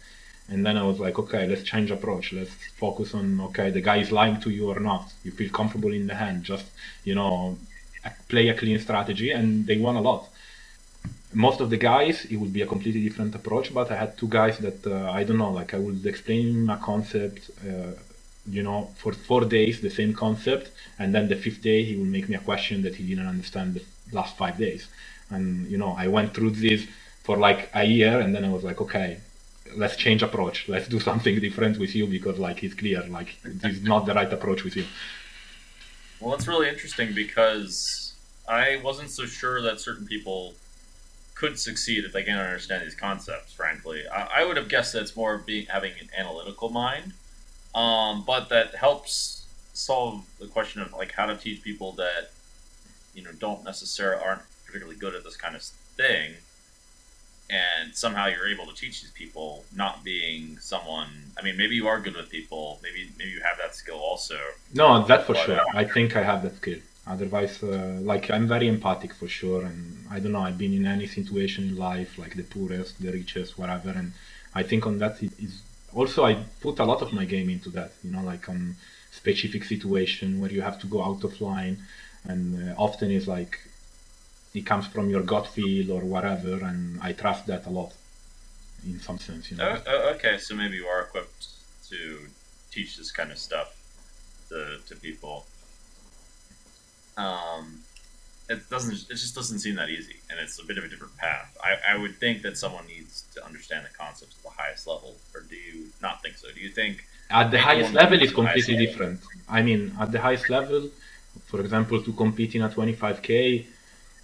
and 0.49 0.65
then 0.65 0.77
I 0.77 0.85
was 0.85 1.01
like, 1.01 1.19
okay, 1.19 1.47
let's 1.47 1.63
change 1.63 1.91
approach. 1.91 2.33
Let's 2.33 2.55
focus 2.79 3.15
on, 3.15 3.41
okay, 3.49 3.71
the 3.71 3.81
guy 3.81 3.97
is 3.97 4.13
lying 4.13 4.41
to 4.43 4.51
you 4.51 4.69
or 4.69 4.79
not. 4.79 5.13
You 5.25 5.33
feel 5.33 5.51
comfortable 5.51 5.93
in 5.93 6.07
the 6.07 6.15
hand. 6.15 6.45
Just, 6.45 6.67
you 7.05 7.17
know, 7.17 7.59
play 8.29 8.49
a 8.49 8.55
clean 8.55 8.79
strategy. 8.79 9.33
And 9.33 9.67
they 9.67 9.77
won 9.77 9.97
a 9.97 10.01
lot. 10.01 10.29
Most 11.35 11.61
of 11.61 11.69
the 11.71 11.77
guys, 11.77 12.27
it 12.27 12.37
would 12.37 12.53
be 12.53 12.63
a 12.63 12.67
completely 12.67 13.03
different 13.03 13.35
approach. 13.35 13.75
But 13.75 13.91
I 13.91 13.97
had 13.97 14.17
two 14.17 14.29
guys 14.29 14.59
that, 14.59 14.87
uh, 14.87 15.11
I 15.11 15.25
don't 15.25 15.39
know, 15.39 15.51
like 15.51 15.75
I 15.75 15.79
would 15.79 16.07
explain 16.07 16.71
a 16.71 16.77
concept, 16.77 17.51
uh, 17.69 17.99
you 18.49 18.63
know, 18.63 18.91
for 18.99 19.13
four 19.13 19.45
days, 19.45 19.81
the 19.81 19.91
same 19.91 20.15
concept. 20.15 20.71
And 21.01 21.13
then 21.13 21.27
the 21.27 21.35
fifth 21.35 21.61
day, 21.61 21.83
he 21.83 21.97
would 21.97 22.09
make 22.09 22.29
me 22.29 22.37
a 22.37 22.41
question 22.41 22.83
that 22.83 22.95
he 22.95 23.03
didn't 23.05 23.27
understand 23.27 23.75
the 23.75 23.83
last 24.13 24.37
five 24.37 24.59
days. 24.59 24.87
And, 25.29 25.69
you 25.69 25.77
know, 25.77 25.97
I 25.99 26.07
went 26.07 26.35
through 26.35 26.51
this 26.51 26.87
for 27.25 27.37
like 27.37 27.69
a 27.75 27.83
year. 27.83 28.21
And 28.21 28.33
then 28.33 28.45
I 28.45 28.51
was 28.51 28.63
like, 28.63 28.81
okay, 28.81 29.19
let's 29.75 29.97
change 29.97 30.23
approach. 30.23 30.69
Let's 30.69 30.89
do 30.89 31.01
something 31.11 31.41
different 31.41 31.79
with 31.79 31.95
you 31.95 32.07
because 32.07 32.39
like 32.39 32.63
it's 32.63 32.75
clear 32.75 33.03
like 33.09 33.37
this 33.43 33.77
is 33.77 33.83
not 33.83 34.07
the 34.07 34.15
right 34.15 34.33
approach 34.33 34.65
with 34.65 34.77
you. 34.77 34.85
Well, 36.21 36.31
that's 36.31 36.49
really 36.49 36.69
interesting 36.69 37.15
because 37.15 38.15
I 38.49 38.81
wasn't 38.83 39.11
so 39.11 39.27
sure 39.27 39.61
that 39.63 39.81
certain 39.81 40.07
people 40.07 40.55
could 41.35 41.59
succeed 41.59 42.05
if 42.05 42.13
they 42.13 42.23
can't 42.23 42.41
understand 42.41 42.83
these 42.83 42.95
concepts. 42.95 43.53
Frankly, 43.53 44.05
I, 44.09 44.41
I 44.41 44.45
would 44.45 44.57
have 44.57 44.69
guessed 44.69 44.95
that 44.95 45.03
it's 45.03 45.15
more 45.15 45.39
being 45.39 45.67
having 45.67 45.93
an 46.01 46.09
analytical 46.17 46.71
mind, 46.71 47.13
um, 47.75 48.25
but 48.27 48.49
that 48.49 48.75
helps 48.75 49.47
solve 49.75 50.25
the 50.41 50.47
question 50.47 50.81
of 50.81 50.93
like 50.95 51.13
how 51.13 51.27
to 51.27 51.37
teach 51.37 51.63
people 51.63 51.93
that 51.93 52.31
you 53.15 53.23
know 53.23 53.33
don't 53.39 53.63
necessarily 53.65 54.23
aren't 54.23 54.43
particularly 54.65 54.99
good 54.99 55.15
at 55.15 55.23
this 55.23 55.37
kind 55.37 55.55
of 55.55 55.63
thing 55.63 56.35
and 57.51 57.95
somehow 57.95 58.27
you're 58.27 58.49
able 58.49 58.67
to 58.67 58.75
teach 58.75 59.03
these 59.03 59.13
people 59.13 59.65
not 59.75 60.03
being 60.03 60.59
someone 60.59 61.09
i 61.39 61.43
mean 61.43 61.57
maybe 61.57 61.75
you 61.77 61.87
are 61.87 62.01
good 62.01 62.17
with 62.17 62.29
people 62.29 62.79
maybe 62.83 63.11
maybe 63.19 63.31
you 63.31 63.41
have 63.41 63.57
that 63.59 63.75
skill 63.75 63.99
also. 63.99 64.39
No 64.75 65.05
that 65.07 65.27
for 65.27 65.35
but, 65.35 65.45
sure. 65.47 65.61
I 65.73 65.85
think 65.85 66.17
i 66.17 66.23
have 66.23 66.43
that 66.43 66.57
skill. 66.57 66.79
Otherwise 67.07 67.63
uh, 67.63 67.99
like 68.03 68.31
i'm 68.31 68.49
very 68.49 68.67
empathic 68.67 69.13
for 69.15 69.29
sure 69.29 69.63
and 69.65 70.05
i 70.11 70.19
don't 70.19 70.33
know 70.33 70.41
i've 70.41 70.59
been 70.59 70.75
in 70.75 70.87
any 70.87 71.07
situation 71.07 71.69
in 71.69 71.77
life 71.77 72.19
like 72.19 72.35
the 72.35 72.43
poorest 72.43 73.01
the 73.01 73.13
richest 73.13 73.59
whatever 73.59 73.91
and 73.91 74.13
i 74.55 74.63
think 74.63 74.87
on 74.87 74.99
that 74.99 75.23
it 75.23 75.33
is 75.39 75.63
also 75.95 76.25
i 76.25 76.35
put 76.61 76.81
a 76.81 76.85
lot 76.85 77.01
of 77.03 77.13
my 77.13 77.25
game 77.25 77.49
into 77.49 77.71
that 77.71 77.93
you 78.03 78.11
know 78.11 78.23
like 78.23 78.49
on 78.49 78.75
specific 79.13 79.63
situation 79.65 80.41
where 80.41 80.51
you 80.51 80.63
have 80.63 80.79
to 80.81 80.87
go 80.89 81.01
out 81.03 81.23
of 81.23 81.41
line 81.41 81.79
and 82.25 82.71
uh, 82.71 82.75
often 82.77 83.11
is 83.11 83.29
like 83.29 83.61
it 84.57 84.67
comes 84.67 84.87
from 84.87 85.11
your 85.11 85.23
gut 85.23 85.47
feel 85.47 85.93
or 85.93 86.01
whatever, 86.01 86.65
and 86.65 87.01
I 87.03 87.13
trust 87.13 87.47
that 87.47 87.67
a 87.67 87.71
lot, 87.71 87.93
in 88.85 89.01
some 89.01 89.19
sense. 89.19 89.51
You 89.51 89.57
know. 89.59 89.79
Oh, 89.79 89.83
oh, 89.87 90.15
okay, 90.15 90.39
so 90.39 90.55
maybe 90.55 90.77
you 90.77 90.87
are 90.87 91.03
equipped 91.03 91.49
to 91.91 92.21
teach 92.71 92.97
this 92.97 93.11
kind 93.11 93.31
of 93.31 93.39
stuff 93.39 93.77
to 94.49 94.79
to 94.89 94.97
people. 94.97 95.47
Um, 97.17 97.81
it 98.49 98.69
doesn't. 98.71 99.11
It 99.11 99.17
just 99.25 99.35
doesn't 99.35 99.59
seem 99.59 99.75
that 99.77 99.89
easy, 99.89 100.17
and 100.31 100.39
it's 100.39 100.59
a 100.63 100.65
bit 100.65 100.79
of 100.79 100.85
a 100.85 100.89
different 100.89 101.17
path. 101.17 101.57
I, 101.63 101.95
I 101.95 101.97
would 101.99 102.17
think 102.17 102.43
that 102.43 102.57
someone 102.57 102.87
needs 102.87 103.25
to 103.35 103.45
understand 103.45 103.87
the 103.87 103.95
concepts 103.97 104.37
at 104.39 104.43
the 104.43 104.57
highest 104.63 104.87
level, 104.87 105.17
or 105.35 105.41
do 105.41 105.57
you 105.57 105.87
not 106.01 106.23
think 106.23 106.37
so? 106.37 106.49
Do 106.55 106.61
you 106.61 106.71
think 106.71 107.05
at 107.31 107.51
the 107.51 107.59
highest 107.59 107.93
level 107.93 108.23
is 108.23 108.33
completely 108.33 108.77
different? 108.77 109.21
I 109.49 109.63
mean, 109.63 109.97
at 109.99 110.13
the 110.13 110.21
highest 110.21 110.49
level, 110.49 110.89
for 111.47 111.61
example, 111.61 112.03
to 112.03 112.13
compete 112.13 112.55
in 112.55 112.63
a 112.63 112.69
25k, 112.69 113.67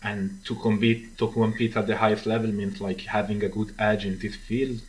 and 0.04 0.44
to 0.44 0.54
compete 0.56 1.16
to 1.18 1.28
compete 1.28 1.76
at 1.76 1.86
the 1.86 1.96
highest 1.96 2.26
level 2.26 2.50
means 2.50 2.80
like 2.80 3.00
having 3.02 3.42
a 3.44 3.48
good 3.48 3.74
edge 3.78 4.04
in 4.04 4.18
this 4.18 4.36
field. 4.36 4.80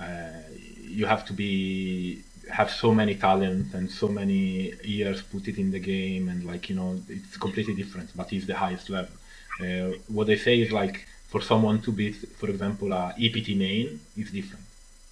Uh, 0.00 0.42
you 0.82 1.06
have 1.06 1.24
to 1.24 1.32
be 1.32 2.22
have 2.50 2.70
so 2.70 2.94
many 2.94 3.14
talent 3.14 3.72
and 3.74 3.90
so 3.90 4.08
many 4.08 4.72
years 4.84 5.22
put 5.22 5.48
it 5.48 5.56
in 5.58 5.70
the 5.70 5.78
game 5.78 6.28
and 6.28 6.44
like 6.44 6.68
you 6.68 6.76
know 6.76 7.00
it's 7.08 7.36
completely 7.38 7.74
different 7.74 8.10
but 8.14 8.30
it's 8.32 8.46
the 8.46 8.54
highest 8.54 8.90
level 8.90 9.16
uh, 9.62 9.90
what 10.08 10.26
they 10.26 10.36
say 10.36 10.60
is 10.60 10.70
like 10.70 11.06
for 11.28 11.40
someone 11.40 11.80
to 11.80 11.90
beat 11.90 12.16
for 12.40 12.50
example 12.50 12.92
a 12.92 13.14
ept 13.18 13.48
main 13.56 13.98
is 14.16 14.30
different 14.30 14.64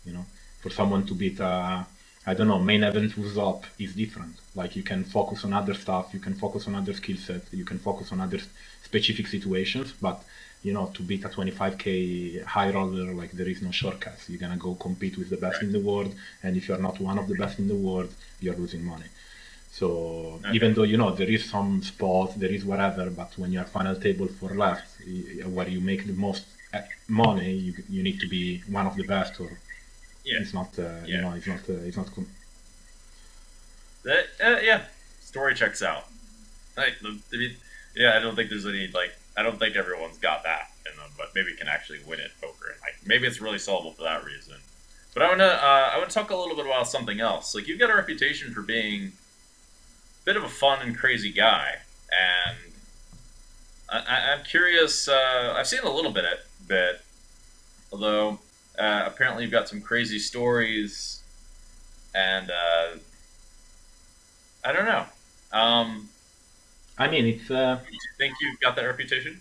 you 0.05 0.13
know 0.13 0.27
for 0.61 0.71
someone 0.71 1.07
to 1.07 1.15
beat 1.15 1.41
a 1.41 1.87
I 2.25 2.35
don't 2.35 2.47
know, 2.47 2.61
main 2.61 2.85
event 2.85 3.17
WSOP 3.17 3.65
is 3.81 3.95
different. 3.95 4.37
Like 4.55 4.77
you 4.77 4.85
can 4.85 5.03
focus 5.03 5.45
on 5.45 5.53
other 5.53 5.75
stuff, 5.75 6.15
you 6.15 6.21
can 6.21 6.35
focus 6.35 6.69
on 6.69 6.77
other 6.77 6.95
skill 6.95 7.17
sets 7.17 7.53
you 7.53 7.65
can 7.65 7.81
focus 7.81 8.13
on 8.13 8.21
other 8.21 8.39
specific 8.93 9.27
situations, 9.37 9.89
but 10.07 10.19
you 10.67 10.73
know, 10.73 10.87
to 10.97 11.03
beat 11.03 11.25
a 11.25 11.29
25k 11.29 12.45
high 12.45 12.71
roller, 12.71 13.13
like 13.21 13.33
there 13.33 13.49
is 13.55 13.61
no 13.63 13.73
shortcuts. 13.73 14.29
You're 14.29 14.43
gonna 14.45 14.63
go 14.69 14.75
compete 14.87 15.17
with 15.21 15.31
the 15.35 15.41
best 15.45 15.57
right. 15.57 15.67
in 15.67 15.73
the 15.73 15.85
world, 15.91 16.13
and 16.43 16.57
if 16.57 16.69
you're 16.69 16.85
not 16.89 17.01
one 17.01 17.19
of 17.19 17.27
the 17.31 17.37
best 17.43 17.59
in 17.59 17.67
the 17.75 17.81
world, 17.89 18.11
you're 18.41 18.61
losing 18.63 18.85
money. 18.95 19.11
So 19.79 19.87
okay. 20.39 20.53
even 20.57 20.75
though 20.75 20.89
you 20.93 20.99
know 21.03 21.11
there 21.21 21.33
is 21.37 21.43
some 21.57 21.83
spot, 21.83 22.29
there 22.43 22.55
is 22.59 22.63
whatever, 22.73 23.05
but 23.11 23.31
when 23.41 23.51
you're 23.55 23.71
final 23.79 23.97
table 23.97 24.29
for 24.39 24.51
left, 24.55 24.89
where 25.57 25.69
you 25.75 25.81
make 25.81 26.03
the 26.07 26.17
most 26.29 26.45
eh, 26.75 26.83
money, 27.09 27.53
you, 27.67 27.73
you 27.89 28.03
need 28.03 28.19
to 28.21 28.29
be 28.29 28.63
one 28.79 28.87
of 28.87 28.95
the 29.01 29.07
best 29.15 29.41
or 29.41 29.51
yeah. 30.25 30.39
It's 30.41 30.55
not. 30.55 30.79
Uh, 30.79 30.83
yeah. 30.83 31.17
You 31.17 31.21
know, 31.23 31.31
he's 31.31 31.47
not. 31.47 31.69
Uh, 31.69 31.83
he's 31.87 31.97
not. 31.97 32.07
Cool. 32.15 32.27
That, 34.05 34.25
uh, 34.43 34.59
yeah, 34.63 34.83
story 35.21 35.55
checks 35.55 35.83
out. 35.83 36.07
Like, 36.77 36.95
I 37.05 37.37
mean, 37.37 37.57
yeah, 37.95 38.17
I 38.17 38.21
don't 38.21 38.35
think 38.37 38.51
there's 38.51 38.67
any 38.67 38.89
like. 38.89 39.13
I 39.37 39.43
don't 39.43 39.59
think 39.59 39.77
everyone's 39.77 40.19
got 40.19 40.43
that 40.45 40.71
in 40.91 40.97
them, 40.99 41.11
but 41.17 41.31
maybe 41.35 41.55
can 41.55 41.69
actually 41.69 42.01
win 42.07 42.21
at 42.21 42.39
poker. 42.41 42.71
And 42.73 42.81
like, 42.83 42.97
maybe 43.07 43.27
it's 43.27 43.41
really 43.41 43.59
solvable 43.59 43.93
for 43.93 44.03
that 44.03 44.25
reason. 44.25 44.57
But 45.15 45.23
I 45.23 45.29
want 45.29 45.41
to. 45.41 45.53
Uh, 45.53 45.91
I 45.95 45.99
want 45.99 46.11
to 46.11 46.15
talk 46.15 46.31
a 46.31 46.37
little 46.37 46.57
bit 46.57 46.67
about 46.67 46.89
something 46.89 47.21
else. 47.21 47.55
Like, 47.55 47.67
you've 47.69 47.79
got 47.79 47.91
a 47.91 47.95
reputation 47.97 48.53
for 48.53 48.63
being 48.63 49.13
a 50.23 50.25
bit 50.25 50.37
of 50.37 50.45
a 50.45 50.49
fun 50.49 50.81
and 50.83 50.97
crazy 50.97 51.33
guy, 51.33 51.77
and 52.11 52.57
I, 53.91 54.33
am 54.33 54.45
curious. 54.45 55.09
Uh, 55.09 55.55
I've 55.57 55.67
seen 55.67 55.81
a 55.81 55.91
little 55.91 56.13
bit, 56.13 56.25
of, 56.25 56.39
bit, 56.69 57.01
although 57.93 58.39
Uh, 58.79 59.05
apparently, 59.07 59.43
you've 59.45 59.53
got 59.53 59.69
some 59.69 59.83
crazy 59.83 60.19
stories, 60.19 61.23
and 62.15 62.51
uh, 62.51 62.97
I 64.65 64.73
don't 64.73 64.87
know. 64.87 65.05
Um, 65.53 66.09
I 67.03 67.11
mean, 67.11 67.27
it's. 67.27 67.51
Uh, 67.51 67.81
you 67.91 67.99
think 68.17 68.35
you've 68.41 68.61
got 68.61 68.77
that 68.77 68.87
reputation? 68.93 69.41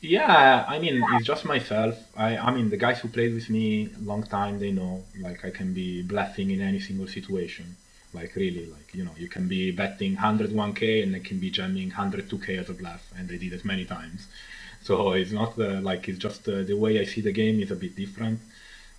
Yeah, 0.00 0.64
I 0.68 0.78
mean, 0.78 0.96
it's 1.14 1.26
just 1.26 1.44
myself. 1.44 1.94
I, 2.16 2.36
I 2.36 2.50
mean, 2.54 2.70
the 2.70 2.76
guys 2.76 2.98
who 3.00 3.08
played 3.08 3.34
with 3.34 3.48
me 3.48 3.88
a 4.00 4.02
long 4.02 4.24
time, 4.24 4.58
they 4.58 4.72
know, 4.72 5.04
like, 5.20 5.44
I 5.44 5.50
can 5.50 5.72
be 5.72 6.02
bluffing 6.02 6.50
in 6.50 6.60
any 6.60 6.80
single 6.80 7.06
situation. 7.06 7.76
Like, 8.12 8.34
really, 8.34 8.66
like, 8.66 8.88
you 8.94 9.04
know, 9.04 9.14
you 9.16 9.28
can 9.28 9.46
be 9.46 9.70
betting 9.70 10.16
101k 10.16 11.04
and 11.04 11.14
I 11.14 11.20
can 11.20 11.38
be 11.38 11.50
jamming 11.50 11.90
102k 11.92 12.58
as 12.58 12.68
a 12.68 12.74
bluff, 12.74 13.02
and 13.16 13.30
I 13.30 13.36
did 13.36 13.52
it 13.52 13.64
many 13.64 13.84
times. 13.84 14.26
So 14.82 15.12
it's 15.12 15.30
not 15.30 15.56
uh, 15.58 15.80
like, 15.80 16.08
it's 16.08 16.18
just 16.18 16.48
uh, 16.48 16.62
the 16.62 16.74
way 16.74 17.00
I 17.00 17.04
see 17.04 17.20
the 17.20 17.32
game 17.32 17.60
is 17.60 17.70
a 17.70 17.76
bit 17.76 17.94
different. 17.94 18.40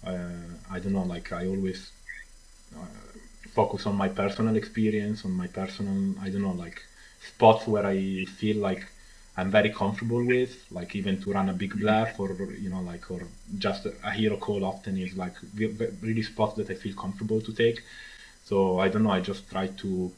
Uh, 0.06 0.46
I 0.72 0.80
don't 0.80 0.94
know, 0.94 1.04
like, 1.04 1.34
I 1.34 1.48
always 1.48 1.92
uh, 2.78 2.86
focus 3.52 3.86
on 3.86 3.96
my 3.96 4.08
personal 4.08 4.56
experience, 4.56 5.26
on 5.26 5.32
my 5.32 5.48
personal, 5.48 6.16
I 6.22 6.30
don't 6.30 6.44
know, 6.44 6.58
like, 6.66 6.82
spots 7.28 7.68
where 7.68 7.86
I 7.86 8.26
feel 8.26 8.58
like 8.58 8.86
I'm 9.36 9.50
very 9.50 9.72
comfortable 9.72 10.24
with, 10.24 10.54
like 10.72 10.96
even 10.96 11.20
to 11.22 11.34
run 11.34 11.50
a 11.50 11.54
big 11.54 11.78
bluff 11.80 12.20
or 12.20 12.30
you 12.64 12.70
know 12.70 12.82
like 12.82 13.10
or 13.10 13.22
just 13.58 13.88
a 14.04 14.12
hero 14.12 14.38
call 14.38 14.64
often 14.64 14.98
is 14.98 15.18
like 15.18 15.34
really 16.02 16.22
spots 16.22 16.56
that 16.58 16.70
I 16.70 16.76
feel 16.76 16.96
comfortable 16.96 17.42
to 17.42 17.52
take. 17.54 17.82
So 18.46 18.80
I 18.80 18.90
don't 18.90 19.04
know. 19.04 19.12
I 19.12 19.22
just 19.22 19.50
try 19.50 19.68
to, 19.68 20.12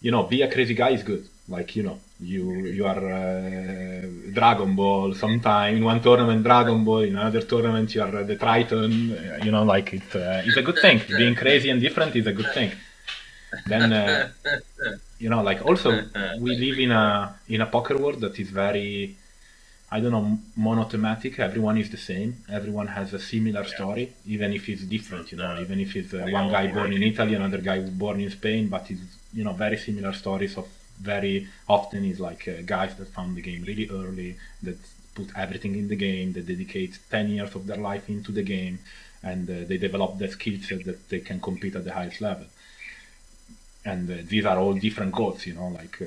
you 0.00 0.10
know, 0.10 0.24
be 0.24 0.42
a 0.42 0.50
crazy 0.50 0.74
guy 0.74 0.90
is 0.90 1.04
good. 1.04 1.28
Like 1.48 1.76
you 1.76 1.84
know, 1.84 2.00
you 2.18 2.66
you 2.78 2.84
are 2.84 3.04
uh, 3.20 4.02
Dragon 4.32 4.74
Ball. 4.74 5.14
Sometime 5.14 5.76
in 5.76 5.84
one 5.84 6.02
tournament 6.02 6.42
Dragon 6.42 6.82
Ball, 6.82 7.02
in 7.02 7.16
another 7.16 7.42
tournament 7.42 7.94
you 7.94 8.02
are 8.02 8.24
the 8.24 8.34
Triton. 8.34 8.92
You 9.44 9.52
know, 9.52 9.62
like 9.62 9.94
it's 9.94 10.16
uh, 10.16 10.42
it's 10.44 10.56
a 10.56 10.62
good 10.62 10.80
thing. 10.80 11.00
Being 11.16 11.36
crazy 11.36 11.70
and 11.70 11.80
different 11.80 12.16
is 12.16 12.26
a 12.26 12.32
good 12.32 12.52
thing. 12.52 12.72
Then. 13.66 13.92
Uh, 13.92 14.28
you 15.18 15.30
know 15.30 15.42
like 15.42 15.64
also 15.64 15.90
we 16.40 16.56
live 16.56 16.78
in 16.78 16.90
a 16.90 17.34
in 17.48 17.60
a 17.60 17.66
poker 17.66 17.96
world 17.96 18.20
that 18.20 18.38
is 18.38 18.50
very 18.50 19.16
i 19.90 20.00
don't 20.00 20.12
know 20.12 20.38
monothematic. 20.56 21.38
Everyone 21.38 21.78
is 21.78 21.90
the 21.90 22.02
same. 22.10 22.30
Everyone 22.50 22.88
has 22.88 23.14
a 23.14 23.20
similar 23.20 23.62
yeah. 23.62 23.74
story 23.76 24.12
even 24.26 24.52
if 24.52 24.68
it's 24.68 24.82
different 24.82 25.30
you 25.32 25.38
know 25.38 25.58
even 25.60 25.78
if 25.80 25.94
it's 25.96 26.12
uh, 26.12 26.26
one 26.40 26.48
guy 26.50 26.66
born 26.76 26.92
in 26.92 27.02
italy 27.02 27.34
another 27.34 27.58
guy 27.58 27.78
born 27.80 28.20
in 28.20 28.30
spain 28.30 28.68
but 28.68 28.90
it's 28.90 29.02
you 29.32 29.44
know 29.44 29.52
very 29.52 29.78
similar 29.78 30.12
stories 30.12 30.56
of 30.56 30.66
very 31.00 31.46
often 31.68 32.04
is 32.04 32.18
like 32.20 32.48
uh, 32.48 32.62
guys 32.64 32.94
that 32.96 33.08
found 33.08 33.36
the 33.36 33.42
game 33.42 33.62
really 33.66 33.88
early 33.90 34.36
that 34.62 34.78
put 35.14 35.28
everything 35.36 35.74
in 35.76 35.88
the 35.88 35.96
game 35.96 36.32
that 36.32 36.46
dedicate 36.46 36.98
10 37.10 37.28
years 37.30 37.54
of 37.54 37.66
their 37.66 37.76
life 37.76 38.08
into 38.08 38.32
the 38.32 38.42
game 38.42 38.78
and 39.22 39.48
uh, 39.48 39.54
they 39.68 39.78
develop 39.78 40.18
the 40.18 40.28
skill 40.28 40.58
set 40.60 40.84
that 40.84 41.08
they 41.08 41.20
can 41.20 41.40
compete 41.40 41.74
at 41.74 41.84
the 41.84 41.92
highest 41.92 42.20
level 42.20 42.46
and 43.86 44.10
uh, 44.10 44.14
these 44.26 44.44
are 44.44 44.58
all 44.58 44.74
different 44.74 45.12
goals 45.12 45.46
you 45.46 45.54
know 45.54 45.68
like 45.68 46.02
uh, 46.02 46.06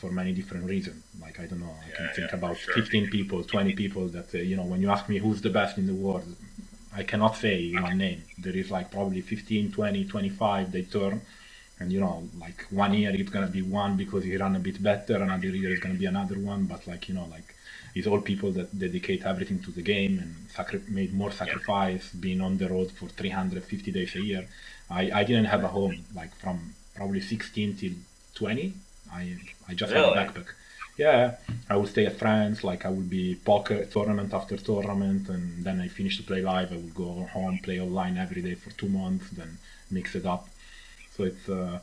for 0.00 0.10
many 0.10 0.32
different 0.32 0.64
reasons 0.68 1.02
like 1.20 1.38
i 1.40 1.46
don't 1.46 1.60
know 1.60 1.74
i 1.86 1.90
can 1.96 2.08
think 2.14 2.30
yeah, 2.30 2.38
about 2.38 2.56
sure. 2.56 2.74
15 2.74 3.08
people 3.08 3.42
20 3.44 3.72
people 3.74 4.08
that 4.08 4.34
uh, 4.34 4.38
you 4.38 4.56
know 4.56 4.64
when 4.64 4.80
you 4.82 4.90
ask 4.90 5.08
me 5.08 5.18
who's 5.18 5.40
the 5.40 5.50
best 5.50 5.78
in 5.78 5.86
the 5.86 5.94
world 5.94 6.28
i 6.94 7.02
cannot 7.02 7.36
say 7.36 7.72
one 7.72 7.96
name 7.98 8.22
there 8.38 8.56
is 8.56 8.70
like 8.70 8.90
probably 8.90 9.20
15 9.20 9.72
20 9.72 10.04
25 10.04 10.72
they 10.72 10.82
turn 10.82 11.20
and 11.78 11.92
you 11.92 12.00
know 12.00 12.28
like 12.38 12.66
one 12.70 12.92
year 12.94 13.12
it's 13.14 13.30
gonna 13.30 13.46
be 13.46 13.62
one 13.62 13.96
because 13.96 14.24
he 14.24 14.36
ran 14.36 14.56
a 14.56 14.58
bit 14.58 14.82
better 14.82 15.16
another 15.16 15.48
year 15.48 15.70
is 15.70 15.80
gonna 15.80 15.94
be 15.94 16.06
another 16.06 16.38
one 16.38 16.64
but 16.64 16.86
like 16.86 17.08
you 17.08 17.14
know 17.14 17.28
like 17.30 17.54
it's 17.94 18.06
all 18.06 18.20
people 18.20 18.50
that 18.52 18.78
dedicate 18.78 19.24
everything 19.24 19.58
to 19.60 19.70
the 19.72 19.82
game 19.82 20.18
and 20.18 20.34
sacri- 20.48 20.82
made 20.88 21.12
more 21.12 21.32
sacrifice 21.32 22.10
yeah. 22.12 22.20
being 22.20 22.40
on 22.40 22.56
the 22.58 22.68
road 22.68 22.90
for 22.92 23.06
350 23.06 23.90
days 23.92 24.14
a 24.14 24.20
year 24.20 24.46
I, 24.90 25.10
I 25.20 25.24
didn't 25.24 25.46
have 25.46 25.64
a 25.64 25.68
home 25.68 26.04
like 26.14 26.34
from 26.36 26.74
probably 27.00 27.20
16 27.20 27.76
till 27.80 27.94
20. 28.34 28.74
I 29.12 29.22
I 29.68 29.72
just 29.80 29.92
really? 29.92 30.14
had 30.14 30.18
a 30.18 30.20
backpack. 30.20 30.48
Yeah, 31.04 31.22
I 31.72 31.74
would 31.78 31.90
stay 31.94 32.04
at 32.10 32.16
friends. 32.24 32.56
Like 32.70 32.82
I 32.88 32.90
would 32.96 33.08
be 33.18 33.24
poker 33.50 33.78
tournament 33.94 34.30
after 34.38 34.56
tournament, 34.70 35.22
and 35.34 35.64
then 35.66 35.76
I 35.84 35.88
finish 35.88 36.14
to 36.18 36.24
play 36.30 36.42
live. 36.52 36.68
I 36.76 36.78
would 36.84 36.96
go 37.04 37.10
home, 37.36 37.56
play 37.66 37.78
online 37.86 38.14
every 38.24 38.42
day 38.48 38.54
for 38.62 38.70
two 38.80 38.90
months, 39.00 39.26
then 39.38 39.50
mix 39.96 40.06
it 40.20 40.26
up. 40.34 40.42
So 41.14 41.20
it's. 41.30 41.46
Uh, 41.48 41.78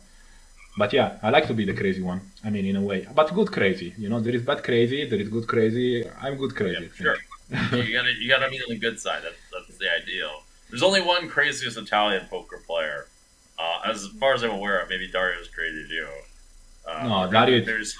but 0.81 0.89
yeah, 0.97 1.09
I 1.25 1.29
like 1.37 1.47
to 1.51 1.55
be 1.61 1.65
the 1.71 1.77
crazy 1.81 2.03
one. 2.11 2.21
I 2.45 2.49
mean, 2.53 2.65
in 2.71 2.75
a 2.83 2.85
way, 2.91 2.99
but 3.19 3.33
good 3.39 3.51
crazy. 3.57 3.89
You 3.97 4.09
know, 4.11 4.19
there 4.25 4.35
is 4.39 4.43
bad 4.49 4.61
crazy, 4.69 4.99
there 5.11 5.21
is 5.25 5.29
good 5.35 5.47
crazy. 5.53 5.89
I'm 6.23 6.35
good 6.43 6.53
crazy. 6.59 6.87
Yeah, 6.87 7.01
sure. 7.03 7.17
you 7.85 7.91
gotta 7.97 8.13
you 8.21 8.27
gotta 8.33 8.49
be 8.55 8.59
on 8.65 8.69
the 8.75 8.81
good 8.87 8.97
side. 9.05 9.21
That's 9.25 9.43
that's 9.53 9.75
the 9.81 9.89
ideal. 9.99 10.33
There's 10.69 10.85
only 10.89 11.01
one 11.15 11.23
craziest 11.35 11.75
Italian 11.85 12.23
poker 12.33 12.59
player, 12.69 12.99
uh, 13.59 13.79
as 13.85 14.07
far 14.19 14.33
as 14.33 14.43
I'm 14.43 14.51
aware 14.51 14.85
maybe 14.89 15.07
Dario's 15.07 15.47
created 15.47 15.89
you. 15.89 16.07
Uh, 16.87 17.07
no, 17.07 17.31
Dario. 17.31 17.63
There's 17.63 17.95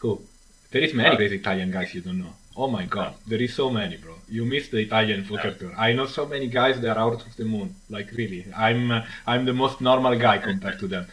cool. 0.00 0.22
There 0.70 0.82
is 0.82 0.94
many 0.94 1.10
uh, 1.10 1.16
great 1.16 1.32
Italian 1.32 1.70
guys 1.70 1.94
you 1.94 2.00
don't 2.00 2.18
know. 2.18 2.34
Oh 2.54 2.68
my 2.68 2.84
god, 2.84 3.14
there 3.26 3.40
is 3.40 3.54
so 3.54 3.70
many, 3.70 3.96
bro. 3.96 4.14
You 4.28 4.44
missed 4.44 4.72
the 4.72 4.78
Italian 4.78 5.24
poker 5.24 5.52
tour. 5.52 5.72
I 5.76 5.92
know 5.92 6.06
so 6.06 6.26
many 6.26 6.48
guys 6.48 6.80
that 6.80 6.96
are 6.96 7.12
out 7.12 7.26
of 7.26 7.36
the 7.36 7.44
moon. 7.44 7.74
Like 7.88 8.10
really, 8.12 8.46
I'm 8.54 8.90
uh, 8.90 9.04
I'm 9.26 9.44
the 9.46 9.54
most 9.54 9.80
normal 9.80 10.16
guy 10.18 10.38
compared 10.38 10.78
to 10.80 10.86
them. 10.86 11.06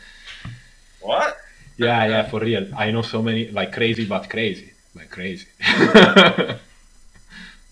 What? 1.01 1.38
Yeah, 1.77 2.05
yeah, 2.08 2.23
for 2.27 2.41
real. 2.41 2.67
I 2.75 2.91
know 2.91 3.01
so 3.01 3.21
many 3.21 3.51
like 3.51 3.71
crazy, 3.71 4.05
but 4.05 4.29
crazy, 4.29 4.73
like 4.95 5.10
crazy. 5.10 5.47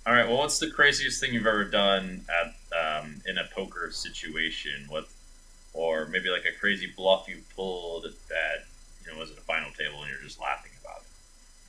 All 0.07 0.13
right. 0.13 0.25
Well, 0.25 0.37
what's 0.37 0.59
the 0.59 0.71
craziest 0.71 1.19
thing 1.19 1.33
you've 1.33 1.45
ever 1.45 1.65
done 1.65 2.21
at 2.39 2.55
um, 3.03 3.21
in 3.27 3.37
a 3.37 3.43
poker 3.53 3.91
situation? 3.91 4.85
What 4.87 5.09
or 5.77 6.07
maybe 6.07 6.29
like 6.29 6.45
a 6.53 6.55
crazy 6.59 6.89
bluff 6.97 7.21
you 7.31 7.37
pulled 7.55 8.05
that 8.33 8.57
you 8.99 9.07
know 9.07 9.17
was 9.19 9.29
at 9.31 9.37
a 9.37 9.47
final 9.53 9.71
table 9.81 9.97
and 10.01 10.09
you're 10.11 10.25
just 10.29 10.39
laughing 10.41 10.71
about 10.81 11.01
it? 11.05 11.11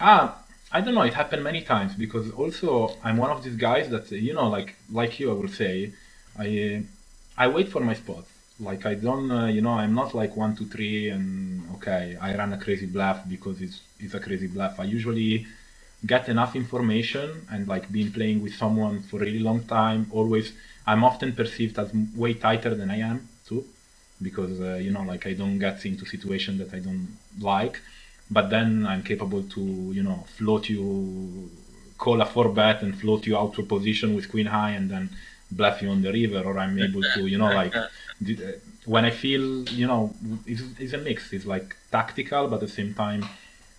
Ah, 0.00 0.24
I 0.72 0.80
don't 0.80 0.94
know. 0.94 1.06
It 1.10 1.14
happened 1.22 1.44
many 1.44 1.62
times 1.74 1.92
because 2.04 2.26
also 2.32 2.68
I'm 3.04 3.18
one 3.18 3.30
of 3.30 3.40
these 3.44 3.58
guys 3.68 3.90
that 3.90 4.10
you 4.10 4.32
know, 4.38 4.48
like 4.56 4.70
like 5.00 5.12
you, 5.20 5.26
I 5.30 5.34
will 5.40 5.54
say, 5.62 5.92
I 6.38 6.48
I 7.36 7.46
wait 7.56 7.68
for 7.74 7.82
my 7.90 7.94
spot. 8.02 8.24
Like 8.68 8.82
I 8.92 8.94
don't, 8.94 9.30
uh, 9.30 9.46
you 9.56 9.62
know, 9.66 9.76
I'm 9.82 9.94
not 9.94 10.14
like 10.20 10.32
one, 10.44 10.56
two, 10.56 10.66
three, 10.74 11.10
and 11.14 11.26
okay, 11.76 12.16
I 12.20 12.28
run 12.40 12.52
a 12.52 12.60
crazy 12.64 12.86
bluff 12.86 13.18
because 13.34 13.60
it's 13.66 13.78
it's 14.00 14.14
a 14.14 14.22
crazy 14.26 14.48
bluff. 14.54 14.80
I 14.80 14.84
usually 14.98 15.46
get 16.12 16.28
enough 16.34 16.52
information 16.56 17.46
and 17.52 17.68
like 17.68 17.84
being 17.96 18.10
playing 18.18 18.38
with 18.44 18.54
someone 18.62 19.02
for 19.08 19.16
a 19.18 19.26
really 19.28 19.44
long 19.50 19.60
time. 19.80 20.00
Always, 20.18 20.46
I'm 20.86 21.02
often 21.10 21.30
perceived 21.40 21.78
as 21.78 21.88
way 22.22 22.32
tighter 22.34 22.74
than 22.80 22.90
I 22.90 23.00
am 23.10 23.28
too 23.48 23.64
because 24.20 24.60
uh, 24.60 24.74
you 24.74 24.90
know 24.90 25.02
like 25.02 25.26
I 25.26 25.34
don't 25.34 25.58
get 25.58 25.84
into 25.86 26.04
situation 26.04 26.58
that 26.58 26.74
I 26.74 26.80
don't 26.80 27.16
like 27.40 27.80
but 28.30 28.50
then 28.50 28.86
I'm 28.86 29.02
capable 29.02 29.42
to 29.42 29.60
you 29.60 30.02
know 30.02 30.24
float 30.36 30.68
you 30.68 31.50
call 31.96 32.20
a 32.20 32.26
four 32.26 32.48
bet 32.50 32.82
and 32.82 32.98
float 32.98 33.26
you 33.26 33.36
out 33.36 33.54
to 33.54 33.62
a 33.62 33.64
position 33.64 34.14
with 34.14 34.30
queen 34.30 34.46
high 34.46 34.70
and 34.70 34.90
then 34.90 35.10
bluff 35.50 35.80
you 35.82 35.88
on 35.88 36.02
the 36.02 36.12
river 36.12 36.42
or 36.44 36.58
I'm 36.58 36.78
able 36.78 37.02
to 37.14 37.26
you 37.26 37.38
know 37.38 37.48
like 37.48 37.74
uh, 37.76 37.86
when 38.84 39.04
I 39.04 39.10
feel 39.10 39.68
you 39.68 39.86
know 39.86 40.14
it's, 40.46 40.62
it's 40.78 40.92
a 40.92 40.98
mix. 40.98 41.32
It's 41.32 41.46
like 41.46 41.76
tactical 41.90 42.48
but 42.48 42.56
at 42.56 42.60
the 42.60 42.68
same 42.68 42.94
time 42.94 43.24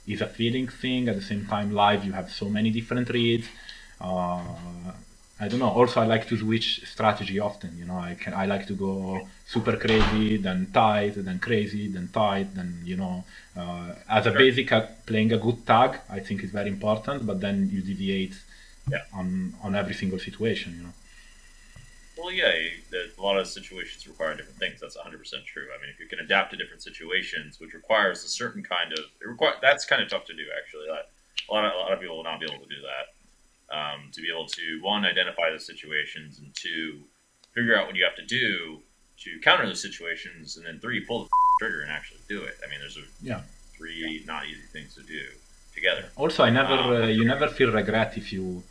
it's 0.08 0.22
a 0.22 0.28
feeling 0.28 0.68
thing. 0.68 1.08
At 1.10 1.16
the 1.16 1.22
same 1.22 1.46
time 1.46 1.72
live 1.72 2.04
you 2.06 2.14
have 2.14 2.32
so 2.32 2.50
many 2.50 2.70
different 2.72 3.10
reads. 3.10 3.48
Uh, 4.02 4.42
I 5.42 5.48
don't 5.48 5.60
know. 5.60 5.70
Also, 5.70 6.02
I 6.02 6.06
like 6.06 6.28
to 6.28 6.38
switch 6.38 6.82
strategy 6.86 7.40
often. 7.40 7.78
You 7.78 7.86
know, 7.86 7.98
I 7.98 8.16
can 8.20 8.34
I 8.34 8.46
like 8.46 8.68
to 8.68 8.74
go 8.74 9.22
super 9.48 9.78
crazy, 9.78 10.36
then 10.36 10.68
tight, 10.74 11.14
then 11.16 11.40
crazy, 11.40 11.88
then 11.88 12.10
tight, 12.12 12.54
then 12.56 12.82
you 12.84 12.98
know, 12.98 13.24
uh, 13.56 13.94
as 14.10 14.26
a 14.26 14.32
basic, 14.32 14.72
uh, 14.74 14.88
playing 15.06 15.32
a 15.32 15.38
good 15.38 15.66
tag 15.66 16.00
I 16.10 16.20
think 16.20 16.44
is 16.44 16.52
very 16.52 16.70
important. 16.70 17.26
But 17.26 17.40
then 17.40 17.70
you 17.72 17.82
deviate 17.82 18.36
yeah. 18.92 19.04
on 19.14 19.56
on 19.64 19.76
every 19.76 19.94
single 19.94 20.20
situation. 20.20 20.76
You 20.78 20.84
know. 20.84 20.94
Well, 22.18 22.34
yeah, 22.34 22.52
a 23.18 23.22
lot 23.22 23.40
of 23.40 23.48
situations 23.48 24.06
require 24.06 24.36
different 24.36 24.60
things. 24.60 24.82
That's 24.82 24.98
100 24.98 25.20
percent 25.20 25.46
true. 25.46 25.68
I 25.74 25.80
mean, 25.82 25.90
if 25.90 26.02
you 26.02 26.08
can 26.08 26.20
adapt 26.20 26.52
to 26.52 26.58
different 26.58 26.84
situations, 26.84 27.62
which 27.62 27.74
requires 27.74 28.26
a 28.26 28.28
certain 28.28 28.62
kind 28.62 28.92
of, 28.92 29.00
it 29.22 29.28
require, 29.28 29.54
that's 29.62 29.86
kind 29.86 30.02
of 30.02 30.10
tough 30.10 30.26
to 30.26 30.34
do 30.34 30.44
actually. 30.60 30.88
That, 30.88 31.12
a 31.50 31.54
lot 31.54 31.64
of 31.64 31.72
a 31.72 31.78
lot 31.78 31.94
of 31.94 32.02
people 32.02 32.18
will 32.18 32.26
not 32.26 32.42
be 32.42 32.46
able 32.46 32.62
to 32.62 32.70
do 32.70 32.82
that 32.82 33.16
um, 33.72 34.10
to 34.12 34.22
be 34.22 34.30
able 34.30 34.48
to 34.48 34.80
one 34.82 35.06
identify 35.06 35.52
the 35.52 35.60
situations 35.60 36.40
and 36.40 36.54
two 36.56 37.02
figure 37.54 37.78
out 37.78 37.88
what 37.88 37.96
you 37.96 38.04
have 38.04 38.16
to 38.16 38.26
do 38.26 38.82
to 39.18 39.40
counter 39.42 39.66
those 39.66 39.82
situations, 39.82 40.56
and 40.58 40.66
then 40.66 40.80
three 40.80 41.02
pull 41.06 41.24
the 41.24 41.30
trigger 41.60 41.82
and 41.82 41.92
actually 41.92 42.22
do 42.30 42.42
it. 42.42 42.56
I 42.66 42.70
mean, 42.70 42.80
there's 42.80 42.98
a, 42.98 43.02
yeah 43.22 43.42
three 43.80 44.24
not 44.28 44.46
easy 44.46 44.68
things 44.74 44.94
to 44.96 45.04
do 45.04 45.24
together. 45.74 46.06
Also, 46.16 46.44
I 46.44 46.50
never 46.50 46.74
um, 46.74 47.04
uh, 47.04 47.08
you 47.08 47.26
never 47.26 47.48
feel 47.48 47.72
regret 47.72 48.18
if 48.18 48.32
you 48.34 48.64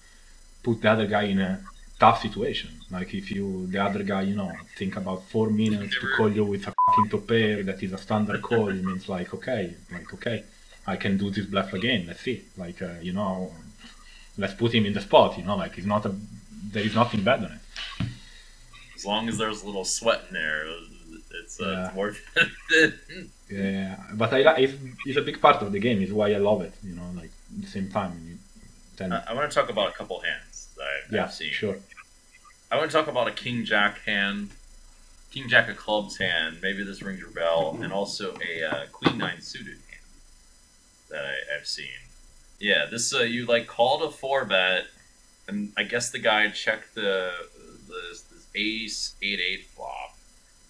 put 0.62 0.82
the 0.82 0.90
other 0.90 1.06
guy 1.06 1.24
in 1.34 1.40
a 1.40 1.61
tough 1.98 2.20
situation. 2.22 2.70
Like 2.90 3.14
if 3.14 3.30
you 3.30 3.66
the 3.66 3.82
other 3.82 4.02
guy, 4.02 4.22
you 4.30 4.37
know, 4.37 4.52
think 4.78 4.96
about 4.96 5.20
four 5.32 5.48
minutes 5.50 5.94
never, 5.94 6.11
to 6.11 6.16
call 6.16 6.30
you 6.38 6.44
with 6.44 6.66
a 6.68 6.72
fucking 6.87 7.08
top 7.11 7.26
pair 7.26 7.62
that 7.62 7.82
is 7.82 7.92
a 7.92 7.98
standard 7.98 8.42
call. 8.42 8.68
It 8.68 8.84
means 8.84 9.08
like 9.08 9.32
okay, 9.34 9.74
like 9.90 10.12
okay, 10.14 10.44
I 10.87 10.96
can 10.96 11.16
do 11.16 11.30
this 11.30 11.46
bluff 11.46 11.72
again. 11.72 12.04
Let's 12.06 12.20
see. 12.20 12.44
Like 12.56 12.80
uh, 12.82 12.98
you 13.00 13.14
know, 13.18 13.52
let's 14.38 14.55
put 14.55 14.72
him 14.74 14.87
in 14.87 14.92
the 14.94 15.01
spot. 15.01 15.37
You 15.38 15.44
know, 15.44 15.57
like 15.57 15.77
it's 15.79 15.87
not 15.87 16.07
a 16.07 16.14
there 16.72 16.83
is 16.85 16.94
nothing 16.94 17.22
bad 17.22 17.40
on 17.44 17.53
it. 17.53 18.07
as 18.96 19.05
long 19.05 19.29
as 19.29 19.37
there's 19.38 19.62
a 19.62 19.66
little 19.66 19.85
sweat 19.85 20.22
in 20.29 20.35
there, 20.35 20.66
it's, 21.42 21.61
uh, 21.61 21.64
Yeah. 21.66 21.87
it's 21.87 21.94
worth 21.96 22.20
it. 22.72 22.94
Yeah, 23.51 23.96
but 24.14 24.33
I 24.35 24.42
like 24.42 24.59
it's, 24.64 24.74
it's 25.07 25.16
a 25.18 25.22
big 25.22 25.40
part 25.40 25.62
of 25.62 25.72
the 25.72 25.79
game. 25.79 26.03
Is 26.03 26.12
why 26.12 26.33
I 26.33 26.38
love 26.38 26.61
it. 26.62 26.74
You 26.83 26.94
know, 26.96 27.09
like 27.16 27.31
at 27.57 27.62
the 27.62 27.66
same 27.68 27.88
time. 27.90 28.12
You, 28.27 28.37
then 28.98 29.12
I, 29.12 29.22
I 29.29 29.33
want 29.35 29.51
to 29.51 29.55
talk 29.59 29.70
about 29.70 29.88
a 29.88 29.92
couple 29.92 30.20
hands 30.20 30.68
that 30.77 30.85
I've, 30.85 31.12
yeah, 31.12 31.24
I've 31.24 31.33
seen. 31.33 31.53
sure. 31.53 31.77
I 32.70 32.77
want 32.77 32.90
to 32.90 32.96
talk 32.98 33.07
about 33.09 33.27
a 33.29 33.31
King 33.31 33.64
Jack 33.64 34.01
hand, 34.01 34.51
King 35.33 35.48
Jack 35.48 35.70
of 35.70 35.77
clubs 35.79 36.18
hand. 36.18 36.59
Maybe 36.62 36.83
this 36.85 37.01
rings 37.01 37.20
your 37.20 37.31
bell, 37.31 37.79
and 37.81 37.92
also 37.92 38.37
a 38.46 38.62
uh, 38.64 38.87
Queen 38.92 39.16
Nine 39.16 39.40
suited 39.40 39.79
hand 39.88 40.03
that 41.11 41.24
I, 41.24 41.35
I've 41.57 41.66
seen. 41.66 41.87
Yeah, 42.61 42.87
this 42.90 43.14
uh, 43.14 43.21
you 43.21 43.47
like 43.47 43.66
called 43.66 44.03
a 44.03 44.11
four 44.11 44.44
bet, 44.44 44.87
and 45.47 45.73
I 45.77 45.85
guess 45.85 46.11
the 46.11 46.18
guy 46.18 46.49
checked 46.51 46.94
the 46.94 47.31
this, 47.88 48.23
this 48.23 48.47
ace 48.55 49.14
eight 49.23 49.40
eight 49.40 49.66
flop. 49.66 50.16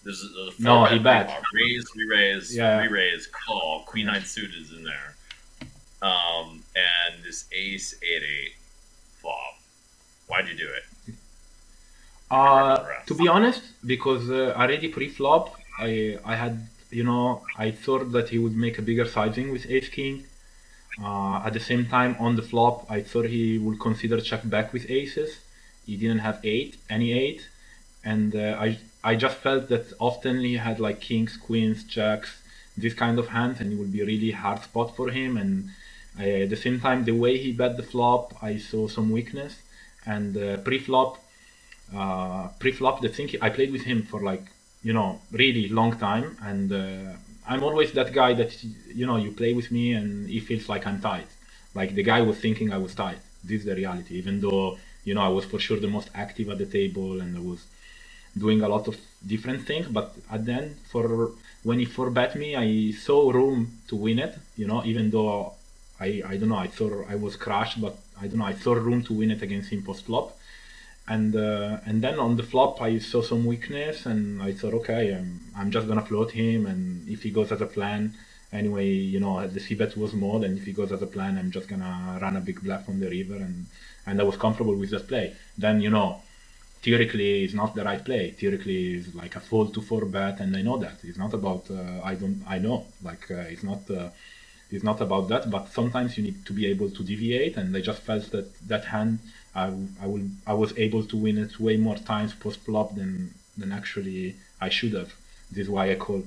There's 0.03 0.23
a, 0.23 0.41
a 0.49 0.51
four 0.51 0.63
No, 0.63 0.83
bet 0.83 0.91
he 0.93 0.99
bet. 0.99 1.41
raise, 1.53 1.85
re-raise, 1.95 2.55
Yeah. 2.55 2.79
re-raise, 2.81 3.27
call. 3.27 3.83
Queen 3.87 4.05
nine 4.05 4.23
suited 4.23 4.61
is 4.61 4.71
in 4.71 4.83
there, 4.83 5.15
um, 6.01 6.63
and 6.75 7.23
this 7.23 7.45
ace 7.51 7.95
eight 8.03 8.23
eight 8.23 8.53
flop. 9.19 9.55
Why'd 10.27 10.47
you 10.47 10.55
do 10.55 10.69
it? 10.69 11.15
Uh, 12.29 12.77
to 13.07 13.15
be 13.15 13.27
honest, 13.27 13.63
because 13.85 14.29
uh, 14.29 14.53
already 14.55 14.87
pre-flop, 14.89 15.55
I 15.79 16.19
I 16.23 16.35
had 16.35 16.67
you 16.91 17.03
know 17.03 17.41
I 17.57 17.71
thought 17.71 18.11
that 18.11 18.29
he 18.29 18.37
would 18.37 18.55
make 18.55 18.77
a 18.77 18.83
bigger 18.83 19.05
sizing 19.05 19.51
with 19.51 19.65
Ace 19.69 19.89
King. 19.89 20.25
Uh, 21.01 21.41
at 21.45 21.53
the 21.53 21.59
same 21.59 21.85
time, 21.85 22.15
on 22.19 22.35
the 22.35 22.41
flop, 22.41 22.85
I 22.89 23.01
thought 23.01 23.25
he 23.25 23.57
would 23.57 23.79
consider 23.79 24.19
check 24.19 24.41
back 24.49 24.73
with 24.73 24.89
aces. 24.89 25.39
He 25.85 25.95
didn't 25.95 26.19
have 26.19 26.39
eight, 26.43 26.77
any 26.89 27.13
eight, 27.13 27.47
and 28.03 28.35
uh, 28.35 28.57
I 28.59 28.77
I 29.03 29.15
just 29.15 29.37
felt 29.37 29.69
that 29.69 29.93
often 29.99 30.41
he 30.41 30.55
had 30.57 30.79
like 30.79 30.99
kings, 30.99 31.37
queens, 31.37 31.83
jacks, 31.83 32.41
this 32.77 32.93
kind 32.93 33.17
of 33.17 33.29
hands, 33.29 33.59
and 33.61 33.71
it 33.71 33.77
would 33.77 33.93
be 33.93 34.03
really 34.03 34.31
hard 34.31 34.61
spot 34.63 34.95
for 34.95 35.09
him. 35.09 35.37
And 35.37 35.69
uh, 36.19 36.43
at 36.43 36.49
the 36.49 36.57
same 36.57 36.79
time, 36.79 37.05
the 37.05 37.13
way 37.13 37.37
he 37.37 37.51
bet 37.53 37.77
the 37.77 37.83
flop, 37.83 38.43
I 38.43 38.57
saw 38.57 38.87
some 38.87 39.09
weakness. 39.09 39.55
And 40.05 40.35
uh, 40.35 40.57
pre-flop, 40.57 41.17
uh, 41.95 42.47
pre-flop, 42.59 43.01
the 43.01 43.09
thing 43.09 43.29
I 43.41 43.49
played 43.49 43.71
with 43.71 43.83
him 43.83 44.03
for 44.03 44.21
like 44.21 44.45
you 44.83 44.93
know 44.93 45.19
really 45.31 45.67
long 45.69 45.97
time, 45.97 46.37
and 46.41 46.71
uh, 46.71 47.13
I'm 47.51 47.63
always 47.63 47.91
that 47.93 48.13
guy 48.13 48.31
that 48.35 48.51
you 48.99 49.05
know 49.07 49.17
you 49.17 49.31
play 49.31 49.53
with 49.59 49.71
me 49.71 49.93
and 49.93 50.29
it 50.29 50.41
feels 50.41 50.69
like 50.69 50.85
I'm 50.85 51.01
tight. 51.01 51.29
Like 51.73 51.95
the 51.95 52.03
guy 52.03 52.21
was 52.21 52.37
thinking 52.37 52.71
I 52.71 52.77
was 52.77 52.93
tight. 52.93 53.19
This 53.43 53.61
is 53.61 53.65
the 53.65 53.75
reality. 53.75 54.13
Even 54.21 54.39
though 54.39 54.77
you 55.03 55.13
know 55.15 55.23
I 55.29 55.31
was 55.37 55.45
for 55.45 55.59
sure 55.59 55.79
the 55.79 55.93
most 55.97 56.09
active 56.13 56.47
at 56.53 56.59
the 56.59 56.67
table 56.79 57.19
and 57.21 57.35
I 57.35 57.41
was 57.41 57.61
doing 58.37 58.61
a 58.61 58.69
lot 58.69 58.87
of 58.87 58.95
different 59.25 59.65
things, 59.65 59.87
but 59.87 60.15
at 60.31 60.45
the 60.45 60.53
end, 60.53 60.75
for 60.91 61.31
when 61.63 61.79
he 61.79 61.87
bet 62.19 62.35
me, 62.35 62.55
I 62.55 62.91
saw 62.91 63.31
room 63.31 63.59
to 63.87 63.95
win 63.95 64.19
it. 64.19 64.37
You 64.55 64.67
know, 64.67 64.85
even 64.85 65.09
though 65.09 65.53
I 65.99 66.09
I 66.31 66.33
don't 66.37 66.49
know, 66.53 66.63
I 66.67 66.69
thought 66.77 66.93
I 67.13 67.15
was 67.15 67.35
crushed, 67.35 67.81
but 67.81 67.95
I 68.21 68.27
don't 68.27 68.39
know, 68.41 68.49
I 68.53 68.57
saw 68.63 68.73
room 68.73 69.01
to 69.07 69.13
win 69.19 69.31
it 69.31 69.41
against 69.41 69.71
him 69.71 69.81
post 69.81 70.05
flop 70.05 70.38
and 71.09 71.35
uh, 71.35 71.79
and 71.87 72.01
then 72.03 72.19
on 72.19 72.37
the 72.37 72.43
flop 72.43 72.81
I 72.81 72.99
saw 72.99 73.21
some 73.21 73.43
weakness 73.45 74.05
and 74.05 74.41
I 74.41 74.53
thought 74.53 74.75
okay 74.81 75.13
um, 75.13 75.41
I'm 75.57 75.71
just 75.71 75.87
gonna 75.87 76.05
float 76.05 76.31
him. 76.31 76.67
And 76.67 77.09
if 77.09 77.23
he 77.23 77.31
goes 77.31 77.51
as 77.51 77.61
a 77.61 77.65
plan 77.65 78.13
anyway 78.51 78.87
you 78.87 79.19
know 79.19 79.45
the 79.45 79.59
c 79.59 79.75
bet 79.75 79.95
was 79.97 80.13
more 80.13 80.43
and 80.45 80.57
if 80.57 80.65
he 80.65 80.73
goes 80.73 80.91
as 80.91 81.01
a 81.01 81.07
plan 81.15 81.37
I'm 81.37 81.51
just 81.51 81.67
gonna 81.67 82.19
run 82.21 82.35
a 82.37 82.41
big 82.41 82.61
bluff 82.61 82.87
on 82.87 82.99
the 82.99 83.09
river. 83.09 83.35
And 83.35 83.65
and 84.07 84.21
I 84.21 84.23
was 84.23 84.37
comfortable 84.37 84.75
with 84.75 84.91
that 84.91 85.07
play. 85.07 85.35
Then 85.57 85.81
you 85.81 85.89
know 85.89 86.21
theoretically 86.83 87.43
it's 87.43 87.53
not 87.53 87.75
the 87.75 87.83
right 87.83 88.03
play. 88.03 88.31
Theoretically 88.31 88.93
it's 88.95 89.13
like 89.15 89.35
a 89.35 89.39
fold 89.39 89.73
to 89.73 89.81
four 89.81 90.05
bet. 90.05 90.39
And 90.39 90.55
I 90.55 90.61
know 90.61 90.77
that. 90.77 90.97
It's 91.03 91.17
not 91.17 91.33
about 91.33 91.63
uh, 91.71 92.01
I 92.03 92.13
don't 92.15 92.43
I 92.47 92.59
know. 92.59 92.85
Like 93.03 93.25
uh, 93.31 93.53
it's 93.53 93.63
not 93.63 93.89
uh, 93.89 94.09
it's 94.71 94.83
not 94.83 95.01
about 95.01 95.27
that. 95.29 95.49
But 95.49 95.69
sometimes 95.69 96.17
you 96.17 96.23
need 96.23 96.45
to 96.45 96.53
be 96.53 96.67
able 96.67 96.89
to 96.91 97.03
deviate. 97.03 97.57
And 97.57 97.75
I 97.75 97.81
just 97.81 98.01
felt 98.01 98.29
that 98.31 98.47
that 98.67 98.85
hand 98.85 99.19
I, 99.55 99.65
I 100.01 100.05
will 100.07 100.27
I 100.45 100.53
was 100.53 100.77
able 100.77 101.03
to 101.05 101.17
win 101.17 101.37
it 101.37 101.59
way 101.59 101.77
more 101.77 101.97
times 101.97 102.33
post 102.33 102.59
flop 102.61 102.95
than 102.95 103.33
than 103.57 103.71
actually 103.71 104.35
I 104.61 104.69
should 104.69 104.93
have. 104.93 105.13
This 105.51 105.63
is 105.65 105.69
why 105.69 105.91
I 105.91 105.95
call. 105.95 106.23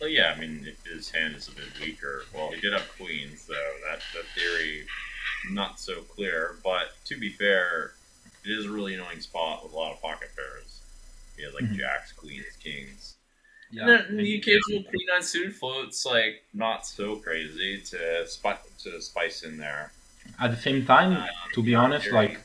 Well, 0.00 0.08
yeah, 0.08 0.32
I 0.34 0.40
mean, 0.40 0.66
his 0.90 1.10
hand 1.10 1.36
is 1.36 1.48
a 1.48 1.52
bit 1.52 1.66
weaker. 1.78 2.24
Well, 2.34 2.50
he 2.52 2.60
did 2.60 2.72
have 2.72 2.88
queens, 2.96 3.42
so 3.42 3.52
that, 3.86 4.00
that 4.14 4.24
theory 4.34 4.86
not 5.50 5.78
so 5.78 6.00
clear. 6.02 6.56
But 6.64 6.92
to 7.04 7.18
be 7.18 7.30
fair, 7.32 7.92
it 8.42 8.50
is 8.50 8.64
a 8.64 8.70
really 8.70 8.94
annoying 8.94 9.20
spot 9.20 9.62
with 9.62 9.74
a 9.74 9.76
lot 9.76 9.92
of 9.92 10.00
pocket 10.00 10.30
pairs. 10.34 10.80
He 11.36 11.42
has 11.42 11.52
like 11.52 11.64
Mhm. 11.64 11.76
jacks, 11.76 12.12
queens, 12.12 12.46
kings. 12.62 13.16
Yeah. 13.70 13.82
And 13.82 13.90
then 13.90 14.16
the 14.16 14.36
occasional 14.38 14.82
queen 14.84 15.06
nine 15.12 15.22
suited 15.22 15.54
floats, 15.54 16.04
like 16.06 16.44
not 16.54 16.86
so 16.86 17.16
crazy 17.16 17.80
to 17.82 18.26
spi- 18.26 18.58
to 18.84 19.00
spice 19.02 19.42
in 19.42 19.58
there. 19.58 19.92
At 20.38 20.50
the 20.50 20.56
same 20.56 20.86
time, 20.86 21.24
to 21.54 21.62
be 21.62 21.74
honest, 21.74 22.10
like 22.12 22.38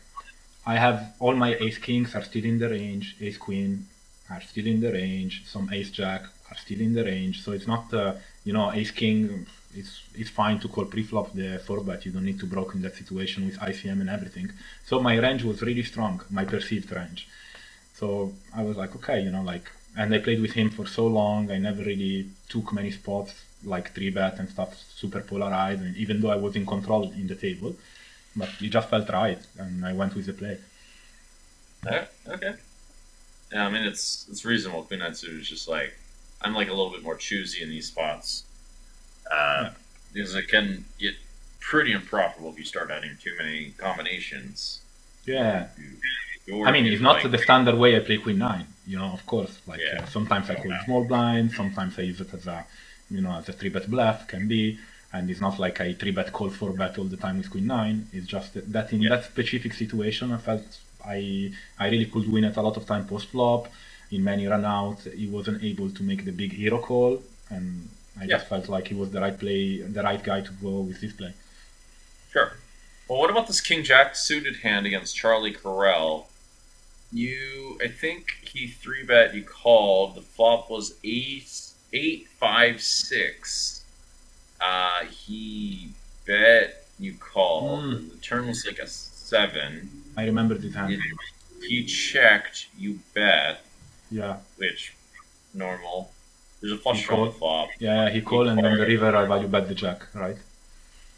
I 0.65 0.75
have 0.75 1.13
all 1.19 1.35
my 1.35 1.55
ace 1.55 1.77
kings 1.77 2.15
are 2.15 2.23
still 2.23 2.45
in 2.45 2.57
the 2.59 2.69
range, 2.69 3.15
ace 3.21 3.37
queen 3.37 3.87
are 4.29 4.41
still 4.41 4.65
in 4.65 4.81
the 4.81 4.91
range, 4.91 5.43
some 5.45 5.71
ace 5.71 5.91
jack 5.91 6.23
are 6.49 6.57
still 6.57 6.81
in 6.81 6.93
the 6.93 7.03
range. 7.03 7.43
So 7.43 7.51
it's 7.51 7.67
not 7.67 7.93
uh, 7.93 8.13
you 8.43 8.53
know 8.53 8.71
ace 8.73 8.91
king. 8.91 9.45
It's 9.73 10.01
it's 10.15 10.29
fine 10.29 10.59
to 10.59 10.67
call 10.67 10.85
pre-flop 10.85 11.33
the 11.33 11.61
four 11.65 11.81
bet. 11.81 12.05
You 12.05 12.11
don't 12.11 12.25
need 12.25 12.39
to 12.39 12.45
broke 12.45 12.75
in 12.75 12.81
that 12.81 12.95
situation 12.95 13.45
with 13.45 13.57
ICM 13.59 13.99
and 14.01 14.09
everything. 14.09 14.51
So 14.85 14.99
my 14.99 15.15
range 15.17 15.43
was 15.43 15.61
really 15.61 15.83
strong, 15.83 16.21
my 16.29 16.45
perceived 16.45 16.91
range. 16.91 17.27
So 17.93 18.33
I 18.53 18.61
was 18.63 18.75
like, 18.75 18.95
okay, 18.97 19.21
you 19.21 19.31
know, 19.31 19.41
like, 19.41 19.71
and 19.97 20.13
I 20.13 20.19
played 20.19 20.41
with 20.41 20.53
him 20.53 20.69
for 20.69 20.85
so 20.85 21.07
long. 21.07 21.51
I 21.51 21.57
never 21.57 21.83
really 21.83 22.27
took 22.49 22.73
many 22.73 22.91
spots 22.91 23.44
like 23.63 23.93
three 23.93 24.09
bet 24.09 24.37
and 24.39 24.49
stuff, 24.49 24.75
super 24.95 25.21
polarized. 25.21 25.81
And 25.81 25.95
even 25.97 26.21
though 26.21 26.31
I 26.31 26.35
was 26.35 26.55
in 26.55 26.65
control 26.65 27.11
in 27.11 27.27
the 27.27 27.35
table, 27.35 27.75
but 28.35 28.49
it 28.61 28.69
just 28.69 28.89
felt 28.89 29.09
right, 29.09 29.39
and 29.57 29.85
I 29.85 29.93
went 29.93 30.15
with 30.15 30.25
the 30.25 30.33
play. 30.33 30.57
Yeah, 31.85 32.05
okay. 32.27 32.53
Yeah, 33.53 33.67
I 33.67 33.69
mean 33.69 33.83
it's 33.83 34.25
it's 34.29 34.43
reasonable. 34.43 34.83
Queen 34.83 34.99
nine 34.99 35.15
suited 35.15 35.39
is 35.41 35.47
just 35.49 35.67
like 35.67 35.93
I'm 36.41 36.53
like 36.53 36.67
a 36.67 36.73
little 36.73 36.91
bit 36.91 37.03
more 37.03 37.15
choosy 37.15 37.63
in 37.63 37.69
these 37.69 37.87
spots. 37.87 38.43
Uh, 39.31 39.69
because 40.13 40.35
it 40.35 40.47
can 40.47 40.85
get 40.99 41.15
pretty 41.59 41.91
improbable 41.91 42.49
if 42.51 42.57
you 42.59 42.63
start 42.65 42.91
adding 42.91 43.11
too 43.21 43.33
many 43.37 43.73
combinations. 43.77 44.81
Yeah, 45.25 45.67
I 46.63 46.71
mean, 46.71 46.85
it's 46.85 47.01
not 47.01 47.23
like- 47.23 47.31
the 47.31 47.37
standard 47.39 47.75
way 47.75 47.95
I 47.95 47.99
play 47.99 48.17
Queen 48.17 48.37
Nine. 48.37 48.67
You 48.87 48.97
know, 48.99 49.05
of 49.05 49.25
course. 49.25 49.57
Like 49.65 49.79
Yeah. 49.81 50.03
uh, 50.03 50.05
sometimes 50.05 50.49
I 50.49 50.55
call 50.55 50.71
it 50.71 50.81
small 50.85 51.03
blind, 51.05 51.51
sometimes 51.53 51.97
I 51.97 52.03
use 52.03 52.21
it 52.21 52.31
as 52.35 52.45
a, 52.45 52.65
you 53.09 53.21
know, 53.21 53.33
as 53.37 53.47
a 53.49 53.53
three 53.53 53.69
bet 53.69 53.89
bluff 53.89 54.27
can 54.27 54.47
be, 54.47 54.79
and 55.13 55.29
it's 55.29 55.41
not 55.41 55.59
like 55.59 55.79
I 55.81 55.93
three 55.93 56.11
bet 56.11 56.31
call 56.33 56.49
four 56.49 56.71
bet 56.73 56.97
all 56.97 57.05
the 57.05 57.17
time 57.17 57.37
with 57.37 57.49
Queen 57.49 57.67
Nine. 57.67 58.07
It's 58.13 58.27
just 58.27 58.53
that- 58.71 58.91
in 58.93 59.01
Yeah. 59.01 59.09
that 59.15 59.25
specific 59.25 59.73
situation, 59.73 60.31
I 60.31 60.37
felt 60.37 60.65
I 61.05 61.51
I 61.79 61.89
really 61.89 62.05
could 62.07 62.27
win 62.31 62.43
it 62.45 62.57
a 62.57 62.61
lot 62.61 62.77
of 62.77 62.85
time 62.85 63.05
post 63.07 63.27
flop. 63.29 63.71
In 64.11 64.23
many 64.23 64.45
run 64.47 64.65
outs, 64.65 65.05
he 65.21 65.27
wasn't 65.27 65.63
able 65.63 65.89
to 65.89 66.03
make 66.03 66.25
the 66.25 66.31
big 66.31 66.53
hero 66.53 66.79
call, 66.79 67.23
and 67.49 67.89
I 68.19 68.25
just 68.27 68.47
felt 68.47 68.69
like 68.69 68.87
he 68.87 68.95
was 68.95 69.09
the 69.11 69.19
right 69.21 69.37
play, 69.37 69.81
the 69.81 70.03
right 70.03 70.23
guy 70.23 70.41
to 70.41 70.51
go 70.65 70.79
with 70.81 71.01
this 71.01 71.13
play. 71.13 71.33
Sure. 72.31 72.53
Well, 73.07 73.19
what 73.19 73.29
about 73.29 73.47
this 73.47 73.61
King 73.61 73.83
Jack 73.83 74.15
suited 74.15 74.57
hand 74.57 74.85
against 74.85 75.15
Charlie 75.15 75.53
Carrel? 75.53 76.27
You, 77.11 77.77
I 77.83 77.87
think 77.87 78.49
he 78.53 78.67
three 78.67 79.03
bet. 79.03 79.35
You 79.35 79.43
called. 79.43 80.15
The 80.15 80.21
flop 80.21 80.69
was 80.69 80.95
eight, 81.03 81.51
eight, 81.93 82.27
five, 82.39 82.81
six. 82.81 83.83
Uh, 84.61 85.05
he 85.05 85.89
bet. 86.25 86.81
You 86.99 87.13
called. 87.19 87.83
Mm. 87.83 88.11
The 88.11 88.17
turn 88.17 88.47
was 88.47 88.65
like 88.65 88.79
a 88.79 88.87
seven. 88.87 89.89
I 90.17 90.25
remember 90.25 90.55
the 90.55 90.71
time. 90.71 90.89
You- 90.91 91.01
He 91.67 91.83
checked. 91.83 92.67
You 92.77 92.99
bet, 93.15 93.61
Yeah, 94.11 94.37
which 94.57 94.93
normal. 95.53 96.11
There's 96.61 96.73
a 96.73 96.77
flush 96.77 97.05
draw 97.05 97.31
flop. 97.31 97.69
yeah, 97.79 98.09
he 98.09 98.21
called, 98.21 98.47
and 98.47 98.63
on 98.65 98.77
the 98.77 98.85
river 98.85 99.15
I 99.15 99.25
value 99.25 99.47
bet 99.47 99.67
the 99.67 99.73
jack, 99.75 100.07
right? 100.13 100.37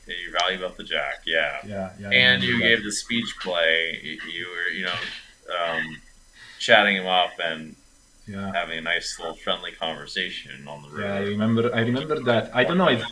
Yeah, 0.08 0.16
You 0.24 0.32
value 0.32 0.60
bet 0.60 0.78
the 0.78 0.84
jack. 0.84 1.22
Yeah. 1.26 1.58
Yeah, 1.68 1.90
yeah. 2.00 2.10
And 2.12 2.42
you 2.44 2.60
gave 2.60 2.84
the 2.84 2.92
speech 2.92 3.36
play. 3.42 4.00
You 4.04 4.14
you 4.38 4.48
were, 4.54 4.70
you 4.78 4.86
know, 4.86 5.00
um, 5.60 5.98
chatting 6.60 6.96
him 6.98 7.08
up 7.08 7.34
and 7.44 7.76
Yeah. 8.28 8.52
having 8.54 8.80
a 8.80 8.82
nice 8.82 9.18
little 9.20 9.36
friendly 9.36 9.72
conversation 9.72 10.68
on 10.68 10.82
the 10.84 10.90
road. 10.90 11.02
Yeah, 11.02 11.16
I 11.16 11.20
remember. 11.20 11.74
I 11.74 11.82
remember 11.82 12.20
that. 12.32 12.52
I 12.54 12.64
don't 12.66 12.78
know. 12.78 12.90
It's, 12.90 13.06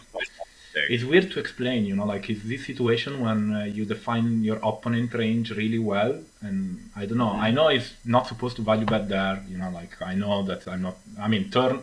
it's 0.76 1.06
weird 1.06 1.32
to 1.32 1.40
explain. 1.40 1.86
You 1.86 1.96
know, 1.96 2.06
like 2.06 2.30
is 2.30 2.44
this 2.44 2.66
situation 2.66 3.22
when 3.22 3.54
uh, 3.54 3.64
you 3.64 3.86
define 3.86 4.44
your 4.44 4.60
opponent 4.62 5.14
range 5.14 5.52
really 5.52 5.80
well, 5.80 6.20
and 6.42 6.90
I 6.96 7.06
don't 7.06 7.18
know. 7.18 7.32
I 7.32 7.52
know 7.52 7.70
it's 7.70 7.94
not 8.04 8.28
supposed 8.28 8.58
to 8.58 8.62
value 8.62 8.86
bet 8.86 9.08
there. 9.08 9.42
You 9.48 9.58
know, 9.58 9.70
like 9.70 10.02
I 10.02 10.16
know 10.16 10.44
that 10.44 10.68
I'm 10.68 10.82
not. 10.82 10.98
I 11.20 11.28
mean, 11.30 11.50
turn 11.50 11.82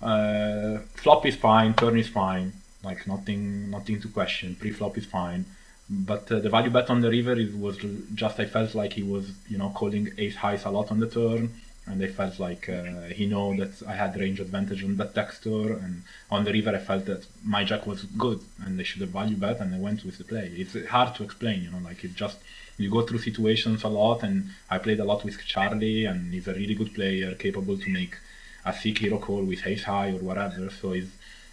uh, 0.00 0.78
flop 0.94 1.26
is 1.26 1.36
fine, 1.36 1.74
turn 1.74 1.98
is 1.98 2.08
fine. 2.08 2.52
Like 2.84 3.06
nothing, 3.06 3.70
nothing 3.70 4.00
to 4.00 4.08
question. 4.08 4.54
Pre-flop 4.54 4.96
is 4.96 5.06
fine. 5.06 5.44
But 5.90 6.30
uh, 6.30 6.38
the 6.38 6.50
value 6.50 6.70
bet 6.70 6.90
on 6.90 7.00
the 7.00 7.10
river 7.10 7.32
is, 7.32 7.52
was 7.54 7.78
just 8.14 8.38
I 8.38 8.44
felt 8.44 8.74
like 8.74 8.92
he 8.92 9.02
was 9.02 9.32
you 9.48 9.58
know 9.58 9.70
calling 9.70 10.10
ace 10.18 10.36
highs 10.36 10.64
a 10.64 10.70
lot 10.70 10.90
on 10.90 11.00
the 11.00 11.08
turn, 11.08 11.54
and 11.88 12.02
I 12.02 12.08
felt 12.08 12.38
like 12.38 12.68
uh, 12.68 13.08
he 13.18 13.26
know 13.26 13.56
that 13.56 13.82
I 13.86 13.94
had 13.94 14.18
range 14.18 14.40
advantage 14.40 14.84
on 14.84 14.96
that 14.96 15.14
texture, 15.14 15.72
and 15.72 16.02
on 16.30 16.44
the 16.44 16.52
river 16.52 16.74
I 16.74 16.78
felt 16.78 17.06
that 17.06 17.26
my 17.44 17.64
jack 17.64 17.86
was 17.86 18.02
good 18.04 18.40
and 18.64 18.78
they 18.78 18.84
should 18.84 19.00
have 19.00 19.10
value 19.10 19.36
bet, 19.36 19.60
and 19.60 19.74
I 19.74 19.78
went 19.78 20.04
with 20.04 20.18
the 20.18 20.24
play. 20.24 20.52
It's 20.56 20.76
hard 20.88 21.14
to 21.16 21.24
explain, 21.24 21.62
you 21.62 21.70
know, 21.70 21.78
like 21.78 22.04
it 22.04 22.14
just 22.14 22.38
you 22.76 22.90
go 22.90 23.02
through 23.02 23.18
situations 23.18 23.82
a 23.84 23.88
lot, 23.88 24.22
and 24.22 24.50
I 24.70 24.78
played 24.78 25.00
a 25.00 25.04
lot 25.04 25.24
with 25.24 25.38
Charlie, 25.44 26.04
and 26.04 26.32
he's 26.32 26.48
a 26.48 26.54
really 26.54 26.74
good 26.74 26.94
player, 26.94 27.34
capable 27.34 27.76
to 27.76 27.90
make 27.90 28.16
a 28.64 28.72
sick 28.72 28.98
hero 28.98 29.18
call 29.18 29.42
with 29.44 29.66
ace 29.66 29.84
high 29.84 30.10
or 30.10 30.18
whatever. 30.18 30.70
So 30.70 30.92
he's 30.92 31.10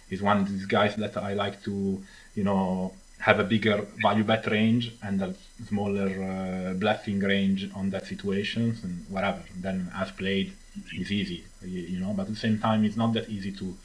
he's 0.08 0.22
one 0.22 0.38
of 0.38 0.48
these 0.48 0.66
guys 0.66 0.96
that 0.96 1.16
I 1.16 1.34
like 1.34 1.62
to 1.64 2.02
you 2.34 2.44
know 2.44 2.92
have 3.20 3.38
a 3.40 3.44
bigger 3.44 3.86
value 4.02 4.24
bet 4.24 4.46
range 4.46 4.92
and 5.02 5.22
a 5.22 5.34
smaller 5.66 6.08
uh, 6.22 6.74
bluffing 6.74 7.20
range 7.20 7.68
on 7.74 7.90
that 7.90 8.06
situations 8.06 8.84
and 8.84 9.04
whatever. 9.08 9.42
Then 9.56 9.90
as 9.94 10.10
played, 10.10 10.52
it's 10.92 11.10
easy, 11.10 11.44
you, 11.62 11.80
you, 11.80 12.00
know. 12.00 12.12
But 12.12 12.22
at 12.22 12.28
the 12.28 12.36
same 12.36 12.58
time, 12.58 12.84
it's 12.84 12.96
not 12.96 13.14
that 13.14 13.28
easy 13.28 13.52
to 13.52 13.76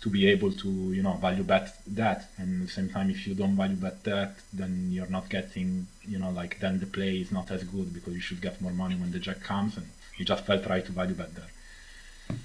to 0.00 0.08
be 0.08 0.28
able 0.28 0.52
to 0.52 0.68
you 0.68 1.02
know 1.02 1.14
value 1.14 1.42
bet 1.42 1.76
that. 1.88 2.30
And 2.38 2.62
at 2.62 2.68
the 2.68 2.72
same 2.72 2.88
time, 2.88 3.10
if 3.10 3.26
you 3.26 3.34
don't 3.34 3.56
value 3.56 3.76
bet 3.76 4.04
that, 4.04 4.36
then 4.52 4.88
you're 4.92 5.08
not 5.08 5.28
getting 5.28 5.88
you 6.06 6.18
know 6.18 6.30
like 6.30 6.60
then 6.60 6.78
the 6.78 6.86
play 6.86 7.16
is 7.16 7.32
not 7.32 7.50
as 7.50 7.64
good 7.64 7.92
because 7.92 8.14
you 8.14 8.20
should 8.20 8.40
get 8.40 8.60
more 8.60 8.72
money 8.72 8.94
when 8.94 9.10
the 9.10 9.18
jack 9.18 9.40
comes, 9.40 9.76
and 9.76 9.86
you 10.16 10.24
just 10.24 10.46
felt 10.46 10.66
right 10.66 10.86
to 10.86 10.92
value 10.92 11.14
bet 11.14 11.34
there. 11.34 12.36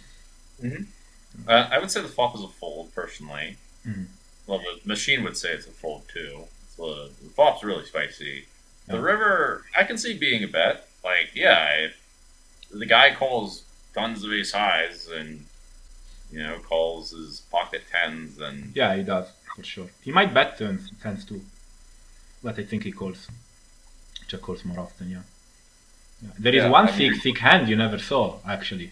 Mm-hmm. 0.64 0.84
Uh, 1.48 1.68
I 1.72 1.80
would 1.80 1.92
say 1.92 2.02
the 2.02 2.08
flop 2.08 2.36
is 2.36 2.42
a 2.42 2.48
fold 2.48 2.94
personally. 2.96 3.58
Mm-hmm. 3.88 4.04
Well, 4.48 4.60
the 4.60 4.88
machine 4.88 5.24
would 5.24 5.38
say 5.38 5.50
it's 5.54 5.68
a 5.68 5.72
fold 5.72 6.04
too. 6.14 6.44
So 6.76 7.08
the 7.08 7.30
flop's 7.36 7.64
really 7.64 7.86
spicy. 7.86 8.46
The 8.88 9.00
river, 9.00 9.64
I 9.78 9.84
can 9.86 9.98
see 9.98 10.18
being 10.18 10.44
a 10.44 10.48
bet. 10.48 10.88
Like, 11.04 11.30
yeah, 11.34 11.70
if 11.86 11.94
the 12.72 12.86
guy 12.86 13.14
calls 13.16 13.64
tons 13.94 14.24
of 14.24 14.32
ace 14.34 14.52
highs 14.52 15.08
and 15.08 15.46
you 16.32 16.40
know 16.44 16.58
calls 16.60 17.12
his 17.12 17.42
pocket 17.52 17.84
tens 17.92 18.40
and 18.42 18.76
yeah, 18.76 18.96
he 18.96 19.04
does 19.04 19.28
for 19.56 19.64
sure. 19.64 19.88
He 20.02 20.12
might 20.12 20.34
bet 20.34 20.58
tens, 20.58 20.92
tens 21.02 21.24
too, 21.26 21.42
but 22.44 22.58
I 22.60 22.64
think 22.64 22.84
he 22.84 22.92
calls. 22.92 23.28
Check 24.28 24.42
calls 24.42 24.66
more 24.66 24.80
often. 24.80 25.10
Yeah. 25.12 25.22
yeah. 26.24 26.30
There 26.40 26.56
is 26.56 26.64
Yeah, 26.64 26.70
one 26.70 26.88
I 26.90 26.98
mean- 26.98 27.14
thick 27.14 27.22
thick 27.24 27.38
hand 27.38 27.70
you 27.70 27.76
never 27.76 28.00
saw 28.00 28.40
actually. 28.48 28.92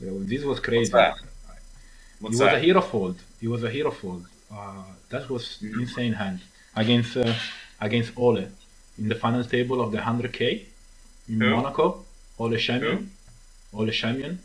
Uh, 0.00 0.06
This 0.32 0.42
was 0.44 0.58
crazy. 0.60 0.92
What's 0.92 0.92
that? 0.92 1.14
He 1.18 2.24
what's 2.24 2.32
was 2.32 2.38
that? 2.40 2.54
a 2.54 2.58
hero 2.60 2.80
fold. 2.80 3.16
He 3.40 3.48
was 3.48 3.62
a 3.64 3.70
hero 3.70 3.90
fold. 3.90 4.26
Uh, 4.52 4.82
that 5.10 5.28
was 5.28 5.58
insane 5.62 6.14
hand 6.14 6.40
against 6.74 7.16
uh, 7.16 7.34
against 7.80 8.12
Ole 8.16 8.46
in 8.98 9.08
the 9.08 9.14
final 9.14 9.44
table 9.44 9.80
of 9.80 9.92
the 9.92 9.98
100k 9.98 10.64
in 11.28 11.40
Who? 11.40 11.50
Monaco. 11.50 12.04
Ole 12.38 12.56
Schemion. 12.56 13.06
Ole 13.74 13.88
Schemion. 14.00 14.38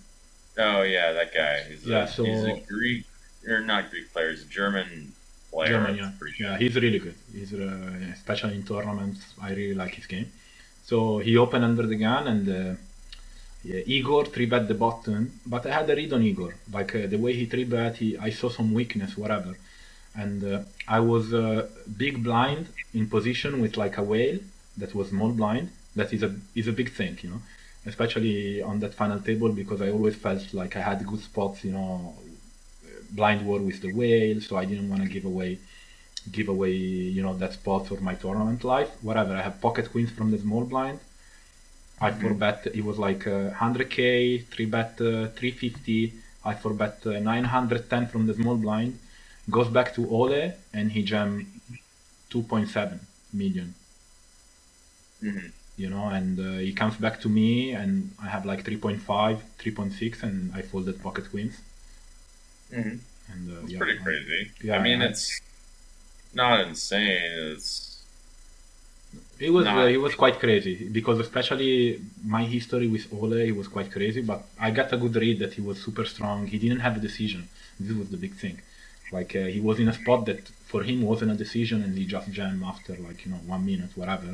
Oh 0.57 0.81
yeah, 0.81 1.11
that 1.13 1.33
guy. 1.33 1.63
He's 1.69 1.85
a, 1.85 1.89
Yeah, 1.89 2.05
so- 2.05 2.25
he's 2.25 2.43
a 2.43 2.59
Greek 2.67 3.05
or 3.47 3.61
not 3.61 3.89
Greek 3.91 4.11
player. 4.11 4.31
He's 4.31 4.43
a 4.43 4.47
German 4.59 5.13
player. 5.51 5.69
German, 5.69 5.95
yeah. 5.95 6.11
Sure. 6.19 6.29
Yeah, 6.39 6.57
he's 6.57 6.75
really 6.75 6.99
good. 6.99 7.15
He's 7.31 7.53
uh, 7.53 7.93
especially 8.13 8.55
in 8.55 8.63
tournaments. 8.63 9.21
I 9.41 9.49
really 9.51 9.73
like 9.75 9.95
his 9.95 10.05
game. 10.05 10.31
So 10.83 11.19
he 11.19 11.37
opened 11.37 11.63
under 11.63 11.85
the 11.87 11.95
gun 11.95 12.27
and 12.27 12.49
uh, 12.49 12.75
yeah, 13.63 13.81
Igor 13.85 14.25
three 14.25 14.45
bet 14.47 14.67
the 14.67 14.73
button, 14.73 15.39
but 15.45 15.65
I 15.65 15.71
had 15.79 15.89
a 15.89 15.95
read 15.95 16.11
on 16.13 16.21
Igor. 16.23 16.53
Like 16.71 16.93
uh, 16.95 17.07
the 17.07 17.17
way 17.17 17.33
he 17.33 17.45
three 17.45 17.63
bet, 17.63 17.95
he 17.97 18.17
I 18.17 18.29
saw 18.31 18.49
some 18.49 18.73
weakness, 18.73 19.15
whatever, 19.17 19.55
and 20.15 20.43
uh, 20.43 20.60
I 20.88 20.99
was 20.99 21.34
uh, 21.34 21.67
big 21.97 22.23
blind 22.23 22.67
in 22.93 23.08
position 23.10 23.62
with 23.62 23.78
like 23.78 23.97
a 23.97 24.04
whale 24.04 24.39
that 24.78 24.93
was 24.95 25.10
small 25.10 25.32
blind. 25.32 25.69
That 25.95 26.13
is 26.13 26.23
a 26.23 26.36
is 26.56 26.67
a 26.67 26.71
big 26.73 26.91
thing, 26.91 27.17
you 27.23 27.30
know, 27.32 27.41
especially 27.86 28.62
on 28.62 28.80
that 28.80 28.93
final 28.93 29.19
table 29.19 29.49
because 29.49 29.82
I 29.82 29.89
always 29.91 30.15
felt 30.15 30.54
like 30.54 30.76
I 30.76 30.82
had 30.82 31.06
good 31.06 31.21
spots, 31.21 31.63
you 31.63 31.71
know, 31.71 32.15
blind 33.12 33.45
war 33.45 33.60
with 33.60 33.82
the 33.82 33.89
whale, 33.89 34.41
so 34.41 34.58
I 34.58 34.65
didn't 34.65 34.89
want 34.89 35.02
to 35.04 35.08
give 35.08 35.26
away 35.26 35.60
give 36.32 36.47
away 36.49 36.71
you 36.71 37.21
know 37.21 37.36
that 37.38 37.54
spot 37.54 37.88
for 37.88 37.99
my 37.99 38.15
tournament 38.15 38.63
life. 38.63 38.89
Whatever 39.02 39.34
i 39.36 39.41
have 39.41 39.60
pocket 39.62 39.91
queens 39.91 40.12
from 40.12 40.32
the 40.32 40.38
small 40.39 40.63
blind. 40.65 40.99
I 41.99 42.12
Mhm. 42.12 42.19
four 42.21 42.34
bet 42.34 42.67
it 42.80 42.84
was 42.84 42.97
like 42.99 43.26
uh, 43.28 43.52
100k 43.52 44.39
3 44.52 44.65
bet 44.76 44.91
uh, 45.02 45.28
350 45.38 46.13
i 46.45 46.54
four 46.56 46.73
bet 46.73 46.97
uh, 47.08 47.19
910 47.19 48.08
from 48.08 48.28
the 48.28 48.34
small 48.36 48.56
blind 48.58 48.99
goes 49.49 49.67
back 49.67 49.93
to 49.95 50.01
ole 50.10 50.53
and 50.73 50.91
he 50.91 51.03
jam 51.03 51.45
2.7 52.32 52.99
million 53.34 53.73
Mhm. 55.21 55.51
you 55.77 55.89
know 55.89 56.06
and 56.08 56.39
uh, 56.39 56.58
he 56.67 56.71
comes 56.73 56.95
back 56.97 57.19
to 57.21 57.29
me 57.29 57.71
and 57.71 58.12
i 58.21 58.27
have 58.27 58.45
like 58.45 58.63
3.5 58.63 59.41
3.6 59.60 60.23
and 60.23 60.51
i 60.56 60.62
folded 60.62 61.01
pocket 61.01 61.25
queens 61.32 61.56
Mhm. 62.71 62.99
and 63.32 63.43
uh, 63.51 63.62
It's 63.63 63.71
yeah, 63.71 63.79
pretty 63.79 63.99
I- 63.99 64.03
crazy. 64.03 64.51
yeah, 64.63 64.77
I 64.77 64.82
mean, 64.88 65.01
I- 65.01 65.06
it's 65.10 65.25
not 66.34 66.53
insane. 66.67 67.21
It's 67.53 67.69
It 69.47 69.51
was 69.58 69.65
Nah. 69.65 69.82
uh, 69.84 69.88
it 69.97 70.01
was 70.08 70.15
quite 70.23 70.38
crazy 70.45 70.75
because 70.97 71.17
especially 71.27 71.73
my 72.36 72.43
history 72.56 72.88
with 72.95 73.06
Ole, 73.17 73.41
it 73.51 73.56
was 73.62 73.67
quite 73.75 73.89
crazy. 73.95 74.21
But 74.32 74.39
I 74.67 74.69
got 74.79 74.88
a 74.95 74.97
good 75.03 75.15
read 75.23 75.38
that 75.43 75.51
he 75.58 75.62
was 75.69 75.77
super 75.88 76.06
strong. 76.13 76.38
He 76.53 76.58
didn't 76.63 76.82
have 76.88 76.95
a 76.97 77.03
decision. 77.10 77.41
This 77.79 77.95
was 78.01 78.08
the 78.15 78.17
big 78.25 78.34
thing. 78.43 78.56
Like 79.17 79.32
uh, 79.36 79.45
he 79.56 79.60
was 79.69 79.78
in 79.80 79.88
a 79.93 79.93
spot 80.02 80.26
that 80.30 80.41
for 80.71 80.82
him 80.89 80.97
wasn't 81.12 81.32
a 81.32 81.43
decision, 81.45 81.78
and 81.84 81.91
he 81.97 82.06
just 82.15 82.30
jammed 82.38 82.63
after 82.71 82.93
like 83.08 83.19
you 83.26 83.32
know 83.32 83.41
one 83.56 83.63
minute, 83.71 83.91
whatever. 84.02 84.32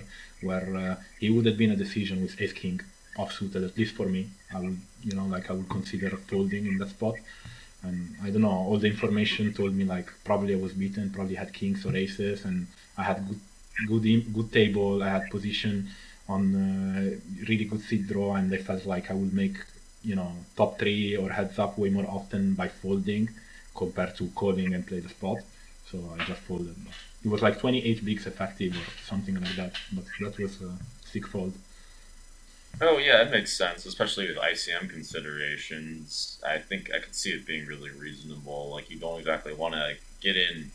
Where 0.47 0.69
uh, 0.83 0.95
he 1.19 1.29
would 1.33 1.45
have 1.49 1.57
been 1.63 1.71
a 1.77 1.81
decision 1.85 2.21
with 2.23 2.39
Ace 2.43 2.53
King 2.61 2.79
offsuited, 3.21 3.63
at 3.69 3.77
least 3.77 3.93
for 3.99 4.07
me. 4.15 4.21
I 4.55 4.59
would 4.63 4.79
you 5.07 5.15
know 5.17 5.25
like 5.35 5.45
I 5.51 5.53
would 5.57 5.69
consider 5.77 6.09
folding 6.31 6.65
in 6.71 6.77
that 6.79 6.89
spot. 6.97 7.15
And 7.83 7.97
I 8.23 8.29
don't 8.31 8.41
know. 8.47 8.57
All 8.69 8.77
the 8.77 8.87
information 8.95 9.53
told 9.53 9.73
me 9.79 9.85
like 9.95 10.07
probably 10.29 10.53
I 10.53 10.59
was 10.65 10.73
beaten, 10.73 11.09
probably 11.17 11.35
had 11.35 11.53
kings 11.53 11.85
or 11.85 11.95
aces, 11.95 12.45
and 12.45 12.67
I 12.97 13.03
had 13.03 13.17
good 13.27 13.41
good 13.89 14.33
good 14.37 14.49
table. 14.59 15.03
I 15.07 15.09
had 15.17 15.29
position 15.35 15.75
on 16.35 16.41
uh, 16.55 17.01
really 17.49 17.65
good 17.65 17.81
seat 17.81 18.03
draw, 18.07 18.35
and 18.35 18.53
I 18.53 18.57
felt 18.69 18.85
like 18.85 19.05
I 19.11 19.15
would 19.19 19.33
make 19.33 19.57
you 20.09 20.15
know 20.15 20.31
top 20.55 20.79
three 20.79 21.15
or 21.21 21.29
heads 21.37 21.57
up 21.59 21.77
way 21.77 21.89
more 21.89 22.09
often 22.19 22.53
by 22.61 22.67
folding 22.69 23.29
compared 23.79 24.13
to 24.17 24.27
calling 24.41 24.73
and 24.75 24.85
play 24.85 24.99
the 24.99 25.09
spot. 25.17 25.39
So 25.89 25.97
I 26.13 26.23
just 26.25 26.41
folded. 26.41 26.75
It 27.25 27.29
was 27.29 27.41
like 27.41 27.59
28 27.59 28.05
bigs 28.05 28.27
effective 28.27 28.73
or 28.75 28.87
something 29.11 29.35
like 29.35 29.55
that. 29.55 29.73
But 29.93 30.05
that 30.21 30.37
was 30.37 30.61
a 30.61 30.71
sick 31.05 31.25
fold. 31.25 31.53
oh 32.81 32.97
yeah, 32.97 33.23
it 33.23 33.31
makes 33.31 33.51
sense, 33.57 33.85
especially 33.85 34.27
with 34.29 34.37
ICM 34.37 34.89
considerations. 34.89 36.39
I 36.45 36.57
think 36.59 36.91
I 36.95 36.99
could 36.99 37.15
see 37.15 37.31
it 37.31 37.47
being 37.51 37.65
really 37.65 37.89
reasonable. 38.05 38.69
Like 38.75 38.91
you 38.91 38.97
don't 38.99 39.19
exactly 39.19 39.53
want 39.53 39.73
to 39.73 39.95
get 40.21 40.35
in. 40.35 40.71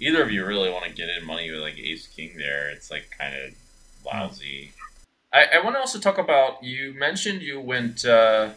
Either 0.00 0.22
of 0.22 0.30
you 0.32 0.44
really 0.44 0.70
want 0.70 0.84
to 0.84 0.92
get 1.00 1.08
in 1.08 1.24
money 1.24 1.50
with 1.50 1.60
like 1.60 1.78
Ace 1.78 2.06
King 2.08 2.32
there. 2.36 2.68
It's 2.74 2.90
like 2.90 3.06
kind 3.18 3.34
of 3.42 3.54
lousy. 4.04 4.72
I, 5.32 5.42
I 5.54 5.64
want 5.64 5.76
to 5.76 5.80
also 5.80 5.98
talk 5.98 6.18
about. 6.18 6.62
You 6.62 6.92
mentioned 7.06 7.40
you 7.40 7.60
went. 7.60 8.04
Uh, 8.04 8.50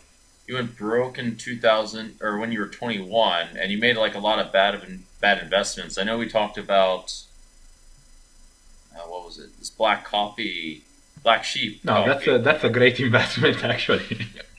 you 0.48 0.56
went 0.56 0.78
broke 0.78 1.18
in 1.18 1.36
2000 1.38 2.18
or 2.22 2.38
when 2.38 2.52
you 2.52 2.60
were 2.60 2.68
21 2.68 3.58
and 3.58 3.72
you 3.72 3.78
made 3.78 3.98
like 3.98 4.16
a 4.16 4.20
lot 4.20 4.40
of 4.40 4.52
bad 4.52 4.80
bad 5.20 5.42
investments. 5.42 5.98
I 5.98 6.04
know 6.04 6.18
we 6.18 6.30
talked 6.30 6.58
about 6.58 7.24
uh, 8.96 9.08
what 9.08 9.26
was 9.26 9.40
it? 9.40 9.58
This 9.58 9.70
black 9.70 10.06
coffee 10.06 10.84
black 11.28 11.44
sheep 11.52 11.74
No, 11.90 11.94
coffee. 11.94 12.10
that's 12.12 12.26
a 12.34 12.36
that's 12.48 12.64
a 12.70 12.72
great 12.80 12.98
investment 13.08 13.58
actually. 13.74 14.08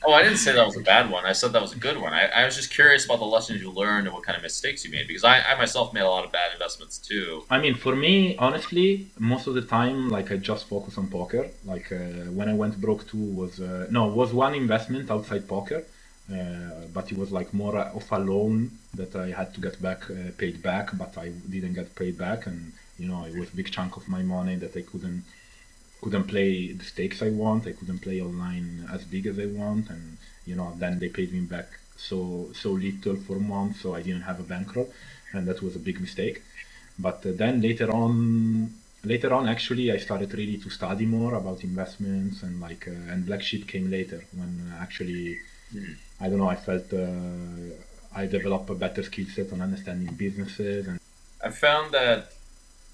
oh 0.05 0.13
i 0.19 0.21
didn't 0.25 0.41
say 0.45 0.51
that 0.57 0.67
was 0.71 0.77
a 0.83 0.85
bad 0.93 1.05
one 1.15 1.23
i 1.31 1.33
said 1.39 1.49
that 1.55 1.63
was 1.67 1.73
a 1.79 1.81
good 1.87 1.97
one 2.05 2.13
I, 2.21 2.23
I 2.39 2.41
was 2.47 2.55
just 2.61 2.69
curious 2.79 3.01
about 3.07 3.19
the 3.25 3.29
lessons 3.35 3.55
you 3.63 3.69
learned 3.83 4.05
and 4.07 4.13
what 4.15 4.23
kind 4.27 4.37
of 4.39 4.43
mistakes 4.51 4.79
you 4.85 4.89
made 4.97 5.05
because 5.11 5.25
I, 5.33 5.35
I 5.49 5.53
myself 5.63 5.85
made 5.97 6.05
a 6.11 6.13
lot 6.17 6.23
of 6.27 6.31
bad 6.39 6.49
investments 6.57 6.95
too 7.09 7.27
I 7.55 7.57
mean, 7.63 7.75
for 7.85 7.93
me, 8.05 8.15
honestly, 8.47 8.87
most 9.33 9.43
of 9.49 9.53
the 9.59 9.65
time, 9.77 9.97
like 10.17 10.27
I 10.35 10.37
just 10.51 10.63
focus 10.73 10.93
on 11.01 11.05
poker. 11.19 11.43
Like 11.73 11.87
uh, 11.91 12.25
when 12.37 12.47
I 12.53 12.55
went 12.63 12.75
broke 12.85 13.03
too 13.11 13.25
was 13.41 13.53
uh, 13.69 13.87
no 13.97 14.01
was 14.21 14.29
one 14.45 14.53
investment 14.65 15.05
outside 15.15 15.43
poker, 15.55 15.79
uh, 16.31 16.35
but 16.95 17.05
it 17.11 17.17
was 17.23 17.29
like 17.39 17.49
more 17.63 17.75
of 17.99 18.05
a 18.17 18.19
loan 18.31 18.55
that 18.99 19.11
I 19.25 19.27
had 19.39 19.49
to 19.55 19.59
get 19.67 19.75
back 19.87 20.01
uh, 20.09 20.15
paid 20.41 20.55
back, 20.69 20.85
but 21.01 21.11
I 21.25 21.27
didn't 21.55 21.75
get 21.79 21.87
paid 22.01 22.15
back, 22.25 22.39
and 22.49 22.59
you 23.01 23.07
know 23.09 23.21
it 23.31 23.35
was 23.41 23.49
a 23.53 23.55
big 23.61 23.69
chunk 23.75 23.91
of 23.99 24.03
my 24.15 24.23
money 24.37 24.55
that 24.63 24.73
I 24.81 24.83
couldn't 24.91 25.23
couldn't 26.01 26.25
play 26.25 26.71
the 26.73 26.83
stakes 26.85 27.21
I 27.21 27.29
want. 27.29 27.67
I 27.67 27.73
couldn't 27.73 27.99
play 27.99 28.21
online 28.21 28.87
as 28.93 29.03
big 29.03 29.25
as 29.27 29.37
I 29.39 29.47
want, 29.47 29.89
and 29.89 30.17
you 30.45 30.55
know 30.55 30.73
then 30.77 30.99
they 30.99 31.09
paid 31.09 31.33
me 31.33 31.41
back 31.41 31.67
so 31.95 32.49
so 32.53 32.69
little 32.71 33.15
for 33.15 33.37
months, 33.39 33.81
so 33.81 33.95
I 33.95 34.01
didn't 34.01 34.23
have 34.23 34.39
a 34.39 34.43
bankroll, 34.43 34.89
and 35.33 35.47
that 35.47 35.61
was 35.61 35.75
a 35.75 35.79
big 35.79 35.99
mistake. 35.99 36.41
But 36.99 37.25
uh, 37.25 37.31
then 37.35 37.61
later 37.61 37.89
on, 37.91 38.73
later 39.03 39.33
on, 39.33 39.47
actually, 39.47 39.91
I 39.91 39.97
started 39.97 40.33
really 40.33 40.57
to 40.57 40.69
study 40.69 41.05
more 41.05 41.33
about 41.35 41.63
investments 41.63 42.43
and 42.43 42.59
like 42.59 42.87
uh, 42.87 43.11
and 43.11 43.25
Black 43.25 43.41
Sheep 43.41 43.67
came 43.67 43.89
later 43.91 44.23
when 44.39 44.51
uh, 44.71 44.81
actually 44.81 45.37
Mhm. 45.73 45.95
I 46.21 46.29
don't 46.29 46.37
know 46.37 46.47
I 46.47 46.55
felt 46.55 46.87
uh, 46.93 47.75
I 48.15 48.25
developed 48.25 48.69
a 48.69 48.75
better 48.75 49.03
skill 49.03 49.27
set 49.35 49.51
on 49.53 49.61
understanding 49.61 50.13
businesses 50.15 50.87
and 50.87 50.97
I 51.43 51.49
found 51.51 51.93
that 51.93 52.31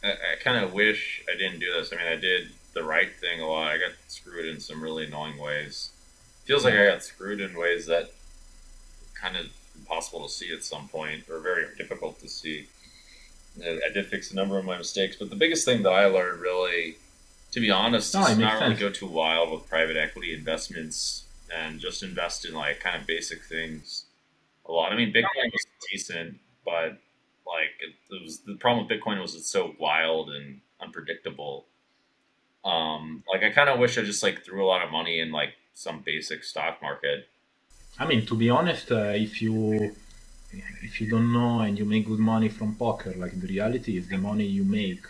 I, 0.04 0.12
I 0.12 0.36
kind 0.44 0.58
of 0.64 0.74
wish 0.74 1.24
I 1.32 1.38
didn't 1.38 1.60
do 1.60 1.72
this. 1.74 1.94
I 1.94 1.96
mean, 1.98 2.08
I 2.08 2.16
did 2.16 2.44
the 2.74 2.84
right 2.84 3.10
thing 3.20 3.40
a 3.42 3.48
lot. 3.48 3.72
I 3.72 3.78
got 3.78 3.92
screwed 4.08 4.46
in 4.46 4.60
some 4.60 4.82
really 4.82 5.06
annoying 5.06 5.38
ways. 5.38 5.90
Feels 6.46 6.64
like 6.66 6.74
I 6.74 6.86
got 6.88 7.04
screwed 7.04 7.40
in 7.40 7.58
ways 7.58 7.86
that 7.88 8.12
kind 9.20 9.38
of 9.38 9.48
impossible 9.78 10.28
to 10.28 10.30
see 10.34 10.54
at 10.54 10.64
some 10.64 10.88
point, 10.88 11.24
or 11.30 11.40
very 11.40 11.66
difficult 11.78 12.20
to 12.22 12.28
see. 12.28 12.68
I 13.62 13.90
did 13.94 14.08
fix 14.08 14.32
a 14.32 14.36
number 14.36 14.58
of 14.58 14.66
my 14.66 14.78
mistakes, 14.78 15.16
but 15.16 15.30
the 15.30 15.36
biggest 15.36 15.64
thing 15.66 15.84
that 15.84 15.92
I 15.92 16.06
learned 16.08 16.42
really, 16.42 16.98
to 17.52 17.60
be 17.60 17.70
honest, 17.70 18.14
No, 18.14 18.26
is 18.26 18.38
not 18.38 18.54
really 18.56 18.76
sense. 18.76 18.80
go 18.80 18.90
too 18.90 19.08
wild 19.08 19.52
with 19.52 19.70
private 19.70 19.96
equity 19.96 20.34
investments 20.34 21.26
and 21.56 21.80
just 21.80 22.02
invest 22.02 22.46
in 22.46 22.54
like 22.56 22.80
kind 22.80 23.00
of 23.00 23.06
basic 23.06 23.44
things 23.44 24.06
a 24.66 24.72
lot. 24.72 24.92
I 24.92 24.96
mean, 24.96 25.14
Bitcoin 25.14 25.52
was 25.52 25.66
decent, 25.92 26.40
but 26.66 26.98
like 27.46 27.70
it, 27.80 27.94
it 28.16 28.24
was 28.24 28.40
the 28.40 28.56
problem 28.56 28.88
with 28.88 28.98
Bitcoin 29.00 29.22
was 29.22 29.36
it's 29.36 29.50
so 29.50 29.76
wild 29.80 30.30
and 30.32 30.62
unpredictable. 30.82 31.66
Um, 32.66 33.24
like 33.32 33.44
I 33.44 33.50
kind 33.52 33.70
of 33.70 33.80
wish 33.80 33.98
I 33.98 34.04
just 34.04 34.24
like 34.24 34.44
threw 34.44 34.64
a 34.64 34.68
lot 34.68 34.84
of 34.84 34.92
money 34.92 35.20
in 35.20 35.32
like 35.32 35.54
some 35.74 36.02
basic 36.06 36.44
stock 36.44 36.82
market. 36.82 37.28
I 38.00 38.06
mean, 38.06 38.26
to 38.26 38.36
be 38.36 38.50
honest, 38.50 38.92
uh, 38.92 39.14
if 39.28 39.42
you 39.42 39.96
if 40.82 41.02
you 41.02 41.10
don't 41.10 41.32
know 41.34 41.62
and 41.62 41.78
you 41.78 41.86
make 41.86 42.06
good 42.08 42.20
money 42.20 42.50
from 42.50 42.76
poker, 42.76 43.14
like 43.18 43.40
the 43.40 43.48
reality 43.48 43.98
is 43.98 44.08
the 44.08 44.18
money 44.18 44.46
you 44.46 44.64
make, 44.64 45.04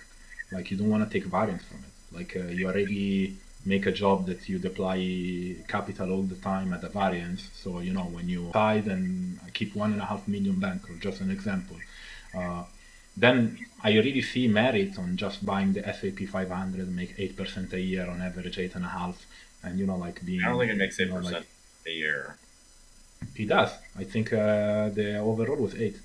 like 0.52 0.72
you 0.72 0.78
don't 0.78 0.90
want 0.90 1.10
to 1.10 1.20
take 1.20 1.28
variance 1.30 1.64
from 1.64 1.80
it. 1.80 2.18
Like 2.18 2.36
uh, 2.36 2.52
you 2.52 2.68
already 2.68 3.38
make 3.66 3.86
a 3.86 3.92
job 3.92 4.26
that 4.26 4.50
you 4.50 4.60
deploy 4.60 5.56
capital 5.68 6.12
all 6.12 6.24
the 6.24 6.36
time 6.36 6.74
at 6.74 6.84
a 6.84 6.90
variance. 6.90 7.50
So 7.54 7.80
you 7.80 7.94
know 7.94 8.04
when 8.04 8.28
you 8.30 8.52
hide 8.54 8.88
and 8.88 9.40
keep 9.54 9.76
one 9.76 9.94
and 9.94 10.02
a 10.02 10.06
half 10.06 10.28
million 10.28 10.60
bank, 10.60 10.90
or 10.90 10.96
just 10.96 11.22
an 11.22 11.32
example, 11.32 11.78
uh, 12.36 12.64
then 13.16 13.58
I 13.84 13.92
really 13.94 14.22
see 14.22 14.48
merit 14.48 14.98
on 14.98 15.18
just 15.18 15.46
buying 15.46 15.74
the 15.74 15.88
S&P 15.88 16.26
500, 16.26 16.90
make 16.96 17.14
eight 17.18 17.36
percent 17.38 17.72
a 17.74 17.80
year 17.80 18.08
on 18.10 18.22
average, 18.22 18.58
eight 18.58 18.76
and 18.76 18.86
a 18.86 18.90
half, 18.90 19.26
and 19.64 19.78
you 19.80 19.86
know 19.86 19.98
like 19.98 20.24
being. 20.26 20.44
I 20.44 20.50
don't 20.50 20.60
think 20.60 20.72
it 20.72 20.78
makes 20.78 20.98
you 21.00 21.06
eight 21.06 21.10
know, 21.12 21.18
percent 21.18 21.36
like- 21.36 21.48
a 21.88 21.92
year. 21.92 22.38
He 23.36 23.46
does. 23.46 23.72
I 23.98 24.04
think 24.04 24.34
uh, 24.34 24.90
the 24.90 25.18
overall 25.18 25.56
was 25.58 25.76
eight 25.76 25.98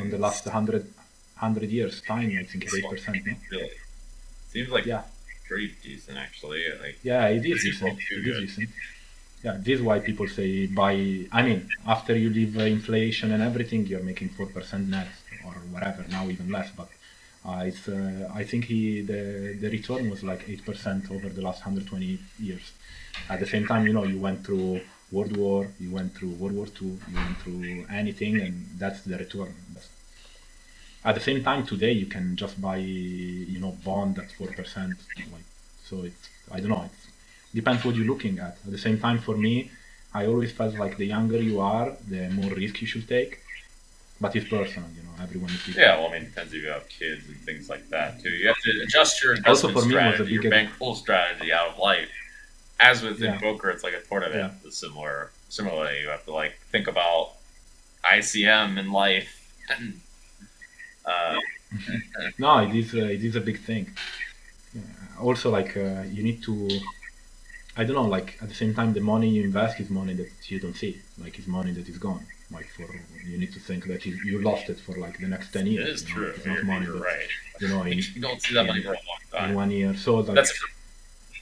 on 0.00 0.10
the 0.10 0.18
last 0.18 0.46
100, 0.46 0.82
100 0.82 1.70
years 1.70 2.00
time. 2.02 2.30
I 2.40 2.44
think 2.44 2.64
it's 2.64 2.74
eight 2.74 2.88
percent. 2.88 3.18
Really, 3.50 3.70
seems 4.52 4.68
like 4.68 4.86
Yeah. 4.86 5.02
pretty 5.48 5.74
decent 5.82 6.18
actually. 6.18 6.62
Like 6.80 6.98
Yeah, 7.02 7.26
it 7.28 7.44
is 7.44 7.62
Seems 7.62 7.80
decent. 7.80 7.98
It 8.10 8.26
is 8.28 8.38
decent. 8.46 8.70
Yeah, 9.44 9.56
this 9.58 9.80
is 9.80 9.82
why 9.82 9.98
people 9.98 10.28
say 10.28 10.66
buy. 10.66 11.26
I 11.32 11.42
mean, 11.42 11.68
after 11.86 12.16
you 12.16 12.30
leave 12.30 12.56
uh, 12.56 12.62
inflation 12.62 13.32
and 13.32 13.42
everything, 13.42 13.86
you're 13.86 14.04
making 14.12 14.28
four 14.30 14.46
percent 14.46 14.88
net 14.88 15.08
or 15.44 15.52
whatever. 15.74 16.04
Now 16.08 16.28
even 16.28 16.50
less, 16.50 16.70
but 16.76 16.88
uh, 17.44 17.62
it's. 17.64 17.88
Uh, 17.88 18.30
I 18.34 18.44
think 18.44 18.64
he 18.66 19.02
the 19.02 19.56
the 19.60 19.70
return 19.70 20.10
was 20.10 20.22
like 20.22 20.48
eight 20.48 20.64
percent 20.64 21.10
over 21.10 21.28
the 21.28 21.42
last 21.42 21.60
120 21.64 22.18
years. 22.38 22.72
At 23.28 23.40
the 23.40 23.46
same 23.46 23.66
time, 23.66 23.86
you 23.86 23.92
know, 23.92 24.04
you 24.04 24.18
went 24.18 24.44
through 24.44 24.80
World 25.10 25.36
War, 25.36 25.68
you 25.80 25.90
went 25.90 26.14
through 26.14 26.30
World 26.30 26.54
War 26.54 26.66
Two, 26.66 26.98
you 27.10 27.16
went 27.16 27.38
through 27.38 27.86
anything, 27.90 28.40
and 28.40 28.66
that's 28.78 29.02
the 29.02 29.16
return. 29.18 29.54
At 31.04 31.16
the 31.16 31.20
same 31.20 31.42
time, 31.42 31.66
today 31.66 31.90
you 31.92 32.06
can 32.06 32.36
just 32.36 32.60
buy, 32.60 32.76
you 32.76 33.58
know, 33.58 33.76
bond 33.84 34.18
at 34.18 34.30
four 34.32 34.48
percent. 34.48 34.94
Like, 35.32 35.44
so 35.84 36.02
it's 36.04 36.28
I 36.50 36.60
don't 36.60 36.70
know. 36.70 36.84
it 36.84 37.56
depends 37.56 37.84
what 37.84 37.96
you're 37.96 38.06
looking 38.06 38.38
at. 38.38 38.56
At 38.64 38.70
the 38.70 38.78
same 38.78 38.98
time, 39.00 39.18
for 39.18 39.36
me, 39.36 39.70
I 40.14 40.26
always 40.26 40.52
felt 40.52 40.74
like 40.76 40.96
the 40.96 41.06
younger 41.06 41.40
you 41.42 41.60
are, 41.60 41.92
the 42.08 42.28
more 42.30 42.50
risk 42.52 42.80
you 42.80 42.86
should 42.86 43.08
take. 43.08 43.41
But 44.22 44.34
it's 44.36 44.48
personal, 44.48 44.88
you 44.96 45.02
know. 45.02 45.10
Everyone 45.26 45.50
is 45.50 45.56
different. 45.64 45.78
yeah, 45.78 45.98
well, 45.98 46.08
I 46.08 46.12
mean, 46.14 46.22
it 46.22 46.30
depends 46.32 46.52
if 46.54 46.62
you 46.62 46.68
have 46.78 46.88
kids 46.88 47.22
and 47.28 47.36
things 47.48 47.64
like 47.72 47.84
that 47.90 48.20
too. 48.22 48.30
You 48.40 48.46
have 48.52 48.60
to 48.68 48.72
adjust 48.84 49.22
your 49.22 49.32
investment 49.34 49.74
Also, 49.74 49.80
for 49.80 49.86
me, 49.88 49.94
it 49.94 49.98
was 49.98 50.04
a 50.04 50.14
strategy, 50.14 50.32
your 50.32 50.42
big- 50.42 50.50
bankroll 50.56 50.94
strategy 51.04 51.52
out 51.58 51.68
of 51.72 51.78
life. 51.78 52.10
As 52.80 52.96
with 53.04 53.22
in 53.22 53.38
poker, 53.46 53.68
it's 53.74 53.84
like 53.88 53.94
a 53.94 54.02
tournament. 54.10 54.52
Yeah. 54.64 54.70
Similar. 54.70 55.30
Similarly, 55.48 56.00
you 56.02 56.08
have 56.08 56.24
to 56.24 56.32
like 56.42 56.54
think 56.72 56.86
about 56.94 57.24
ICM 58.16 58.70
in 58.82 58.90
life. 59.04 59.30
And, 59.70 60.00
uh, 61.04 61.38
No, 62.38 62.50
it 62.66 62.74
is. 62.80 62.88
Uh, 62.94 63.16
it 63.16 63.22
is 63.28 63.34
a 63.36 63.40
big 63.50 63.58
thing. 63.70 63.84
Yeah. 64.74 64.82
Also, 65.26 65.46
like 65.58 65.76
uh, 65.76 66.02
you 66.16 66.22
need 66.28 66.42
to. 66.48 66.54
I 67.76 67.84
don't 67.84 67.96
know. 68.00 68.08
Like 68.18 68.28
at 68.42 68.48
the 68.48 68.54
same 68.62 68.74
time, 68.74 68.92
the 68.92 69.00
money 69.14 69.28
you 69.36 69.42
invest 69.50 69.80
is 69.80 69.88
money 69.90 70.14
that 70.14 70.30
you 70.50 70.58
don't 70.64 70.76
see. 70.82 70.92
Like 71.22 71.38
it's 71.38 71.46
money 71.58 71.72
that 71.78 71.88
is 71.88 71.98
gone. 71.98 72.24
Like 72.52 72.68
for 72.76 72.86
you 73.30 73.36
need 73.42 73.52
to 73.52 73.60
think 73.68 73.82
that 73.86 74.00
you, 74.06 74.14
you 74.28 74.34
lost 74.50 74.68
it 74.72 74.78
for 74.84 74.94
like 75.04 75.16
the 75.18 75.28
next 75.34 75.52
ten 75.52 75.66
years. 75.66 75.88
is 76.02 76.08
you 76.08 76.08
know? 76.08 76.14
true. 76.14 76.32
It's 76.36 76.46
not 76.46 76.64
money 76.64 76.86
you're 76.86 76.94
that, 76.98 77.04
right. 77.04 77.28
you 77.60 77.68
know 77.68 77.82
in, 77.82 77.98
You 77.98 78.20
don't 78.26 78.40
see 78.42 78.54
that 78.54 78.66
money 78.66 78.82
for 78.82 78.94
a 78.94 78.98
long 79.40 79.50
in 79.50 79.54
one 79.62 79.70
year. 79.70 79.94
So 79.96 80.10
like 80.16 80.34
That's 80.38 80.52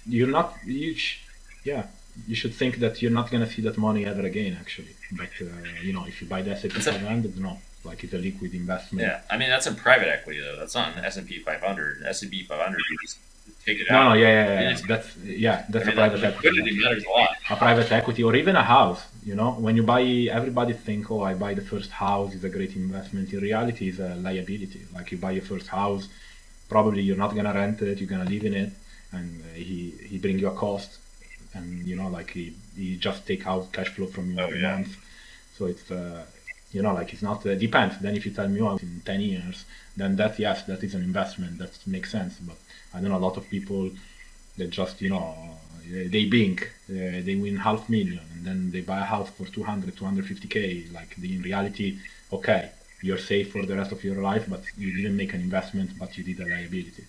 you're 0.07 0.29
not. 0.39 0.55
You 0.65 0.95
sh- 0.95 1.19
yeah. 1.65 1.87
You 2.27 2.35
should 2.35 2.55
think 2.55 2.77
that 2.85 3.01
you're 3.01 3.13
not 3.21 3.31
gonna 3.31 3.49
see 3.55 3.63
that 3.63 3.77
money 3.79 4.05
ever 4.05 4.23
again. 4.33 4.57
Actually, 4.61 4.95
but 5.13 5.31
uh, 5.41 5.47
you 5.83 5.93
know 5.93 6.05
if 6.07 6.21
you 6.21 6.27
buy 6.29 6.43
the 6.43 6.51
S&P 6.53 6.69
a- 6.77 6.81
500, 6.81 7.39
no. 7.39 7.59
Like 7.83 8.05
it's 8.05 8.13
a 8.13 8.19
liquid 8.19 8.53
investment. 8.53 9.07
yeah. 9.09 9.21
I 9.31 9.39
mean, 9.39 9.49
that's 9.49 9.67
in 9.67 9.75
private 9.75 10.09
equity 10.09 10.41
though. 10.41 10.57
That's 10.57 10.75
not 10.75 10.97
an 10.99 11.05
S 11.05 11.17
and 11.17 11.27
P 11.27 11.39
500. 11.39 12.03
S 12.07 12.21
and 12.23 12.31
P 12.31 12.43
500, 12.43 12.79
you 12.91 12.97
just 13.07 13.19
take 13.65 13.79
it 13.81 13.87
No, 13.91 13.97
out. 13.97 14.09
no, 14.11 14.15
yeah, 14.15 14.29
yeah, 14.29 14.61
yeah. 14.61 14.71
Yeah. 14.71 14.81
That's 14.87 15.17
yeah, 15.47 15.65
that's 15.71 15.85
I 15.87 15.89
mean, 15.89 15.99
a 15.99 16.01
private 16.03 16.21
the 16.21 16.27
equity. 16.27 16.79
matters 16.83 17.05
a 17.05 17.09
lot. 17.11 17.31
a 17.49 17.57
private 17.57 17.91
equity 17.91 18.23
or 18.23 18.35
even 18.37 18.55
a 18.57 18.63
house 18.63 19.01
you 19.25 19.35
know 19.35 19.51
when 19.53 19.77
you 19.77 19.83
buy 19.83 20.03
everybody 20.39 20.73
think 20.73 21.11
oh 21.11 21.23
i 21.23 21.35
buy 21.35 21.53
the 21.55 21.61
first 21.73 21.91
house 21.91 22.35
is 22.35 22.45
a 22.45 22.49
great 22.49 22.75
investment. 22.77 23.33
In 23.33 23.41
reality 23.41 23.89
is 23.89 23.99
a 24.01 24.15
liability. 24.17 24.83
Like 24.95 25.13
you 25.13 25.19
buy 25.19 25.33
your 25.33 25.43
first 25.53 25.69
house 25.69 26.09
probably 26.69 27.03
you're 27.03 27.17
not 27.25 27.35
gonna 27.35 27.53
rent 27.53 27.83
it 27.83 27.99
you're 28.01 28.09
gonna 28.09 28.31
live 28.37 28.45
in 28.45 28.55
it 28.55 28.73
and 29.13 29.43
uh, 29.43 29.55
he 29.55 29.91
he 30.09 30.19
bring 30.19 30.39
you 30.39 30.49
a 30.49 30.55
cost 30.55 30.99
and 31.55 31.87
you 31.87 31.97
know 31.97 32.09
like 32.09 32.31
he, 32.31 32.55
he 32.77 32.97
just 32.97 33.27
take 33.27 33.47
out 33.47 33.73
cash 33.73 33.89
flow 33.89 34.07
from 34.07 34.31
you 34.31 34.39
Oh, 34.41 34.45
every 34.45 34.61
yeah. 34.63 34.77
month. 34.77 34.97
So 35.57 35.67
it's 35.67 35.91
uh, 35.91 36.25
you 36.73 36.81
know 36.83 36.95
like 36.95 37.13
it's 37.13 37.23
not 37.23 37.45
uh, 37.47 37.55
depends. 37.57 37.99
Then 37.99 38.17
if 38.17 38.25
you 38.25 38.33
tell 38.33 38.49
me 38.49 38.61
oh 38.63 38.77
in 38.77 39.03
10 39.05 39.21
years 39.21 39.65
then 39.97 40.17
that 40.17 40.39
yes 40.39 40.63
that 40.65 40.83
is 40.83 40.95
an 40.95 41.03
investment. 41.03 41.59
That 41.59 41.73
makes 41.87 42.11
sense. 42.11 42.35
But 42.41 42.57
i 42.95 43.01
don't 43.01 43.11
know 43.11 43.19
a 43.19 43.27
lot 43.29 43.37
of 43.37 43.49
people 43.51 43.91
they 44.57 44.67
just 44.69 45.01
you 45.03 45.11
know 45.11 45.59
they 46.15 46.25
blink 46.35 46.59
uh, 46.91 47.21
they 47.27 47.37
win 47.45 47.57
half 47.57 47.89
million 47.89 48.25
and 48.35 48.45
then 48.47 48.71
they 48.73 48.81
buy 48.81 49.01
a 49.01 49.05
house 49.15 49.31
for 49.31 49.47
200 49.47 49.97
250k 49.97 50.91
like 50.93 51.15
the, 51.17 51.35
in 51.37 51.43
reality 51.43 51.99
okay 52.33 52.71
you're 53.03 53.19
safe 53.19 53.51
for 53.53 53.65
the 53.67 53.77
rest 53.77 53.93
of 53.93 54.03
your 54.05 54.21
life 54.31 54.45
but 54.49 54.63
you 54.77 54.93
didn't 54.93 55.17
make 55.17 55.33
an 55.35 55.41
investment 55.41 55.91
but 55.99 56.17
you 56.17 56.25
did 56.25 56.41
a 56.41 56.47
liability 56.47 57.05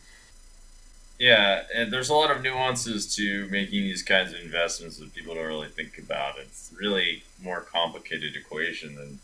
Yeah, 1.20 1.64
and 1.76 1.94
there's 1.94 2.10
a 2.10 2.16
lot 2.16 2.32
of 2.36 2.42
nuances 2.42 3.14
to 3.16 3.48
making 3.50 3.82
these 3.84 4.02
kinds 4.02 4.34
of 4.34 4.40
investments 4.40 4.98
that 4.98 5.14
people 5.14 5.36
don't 5.36 5.46
really 5.46 5.70
think 5.70 5.98
about. 6.00 6.40
It's 6.40 6.72
really 6.80 7.24
more 7.40 7.62
complicated 7.62 8.36
equation 8.36 8.96
than 8.96 9.20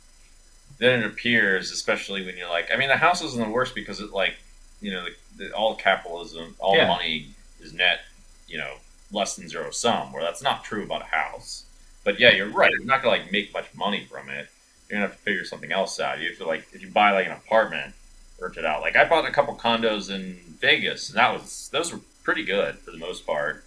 than 0.79 1.01
it 1.01 1.05
appears, 1.07 1.71
especially 1.71 2.25
when 2.25 2.37
you're 2.37 2.49
like, 2.49 2.69
I 2.73 2.77
mean, 2.77 2.89
the 2.89 2.97
house 2.97 3.21
isn't 3.23 3.41
the 3.41 3.49
worst 3.49 3.75
because 3.75 3.99
it 4.01 4.11
like, 4.11 4.35
you 4.81 4.91
know, 4.91 5.05
the, 5.05 5.45
the, 5.45 5.51
all 5.53 5.75
capitalism, 5.75 6.55
all 6.59 6.75
Yeah. 6.75 6.85
money 6.85 7.35
is 7.59 7.73
net, 7.73 8.01
you 8.47 8.57
know, 8.59 8.75
less 9.11 9.35
than 9.35 9.49
zero 9.49 9.71
sum. 9.71 10.11
Where 10.11 10.23
that's 10.23 10.41
not 10.41 10.63
true 10.63 10.83
about 10.83 11.01
a 11.01 11.15
house. 11.15 11.65
But 12.03 12.19
yeah, 12.19 12.31
you're 12.31 12.49
right. 12.49 12.71
You're 12.71 12.85
not 12.85 13.01
gonna 13.01 13.17
like 13.17 13.31
make 13.31 13.53
much 13.53 13.73
money 13.75 14.05
from 14.05 14.29
it. 14.29 14.49
You're 14.89 14.99
gonna 14.99 15.07
have 15.07 15.17
to 15.17 15.23
figure 15.23 15.45
something 15.45 15.71
else 15.71 15.99
out. 15.99 16.19
You 16.19 16.29
have 16.29 16.37
to 16.37 16.45
like, 16.45 16.67
if 16.73 16.81
you 16.81 16.89
buy 16.89 17.11
like 17.11 17.25
an 17.25 17.33
apartment, 17.33 17.93
rent 18.39 18.57
it 18.57 18.65
out. 18.65 18.81
Like 18.81 18.95
I 18.95 19.07
bought 19.07 19.25
a 19.25 19.31
couple 19.31 19.55
condos 19.55 20.09
in 20.09 20.39
Vegas, 20.59 21.09
and 21.09 21.17
that 21.17 21.33
was 21.33 21.69
those 21.71 21.91
were 21.91 21.99
pretty 22.23 22.43
good 22.43 22.75
for 22.79 22.91
the 22.91 22.97
most 22.97 23.25
part, 23.25 23.63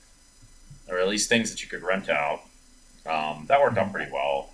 or 0.89 0.99
at 0.99 1.09
least 1.09 1.29
things 1.29 1.51
that 1.51 1.63
you 1.63 1.69
could 1.69 1.83
rent 1.83 2.09
out. 2.09 2.43
Um, 3.07 3.47
that 3.49 3.61
worked 3.61 3.79
out 3.79 3.93
pretty 3.93 4.11
well. 4.13 4.50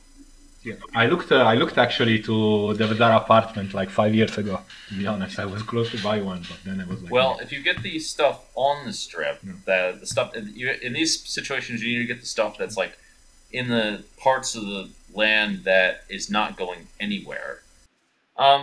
Yeah. 0.69 0.75
i 1.03 1.05
looked 1.13 1.31
uh, 1.39 1.53
i 1.53 1.55
looked 1.61 1.79
actually 1.87 2.19
to 2.29 2.37
the 2.79 2.87
Vdara 2.91 3.17
apartment 3.25 3.69
like 3.81 3.91
five 4.01 4.13
years 4.21 4.35
ago 4.43 4.55
to 4.89 4.95
be 5.01 5.07
honest 5.13 5.35
i 5.45 5.47
was 5.55 5.63
close 5.73 5.89
to 5.95 5.99
buy 6.09 6.19
one 6.33 6.43
but 6.51 6.59
then 6.67 6.77
i 6.85 6.87
was 6.93 6.99
like 7.03 7.13
Well, 7.19 7.33
if 7.45 7.49
you 7.55 7.61
get 7.71 7.79
the 7.89 7.97
stuff 8.13 8.39
on 8.69 8.77
the 8.89 8.95
strip, 9.05 9.37
Yeah. 9.47 9.53
the 9.69 9.81
the 10.03 10.09
stuff 10.15 10.27
you, 10.61 10.67
in 10.89 10.93
these 10.99 11.13
situations, 11.37 11.77
you 11.83 11.89
need 11.93 12.03
to 12.07 12.11
get 12.15 12.21
the 12.27 12.31
stuff 12.37 12.53
that's 12.61 12.79
like 12.83 12.95
in 13.59 13.65
the 13.77 13.89
parts 14.27 14.51
of 14.59 14.63
the 14.73 14.83
land 15.23 15.53
that 15.71 15.93
is 16.17 16.25
not 16.39 16.49
going 16.63 16.81
anywhere. 17.07 17.53
Um, 18.45 18.63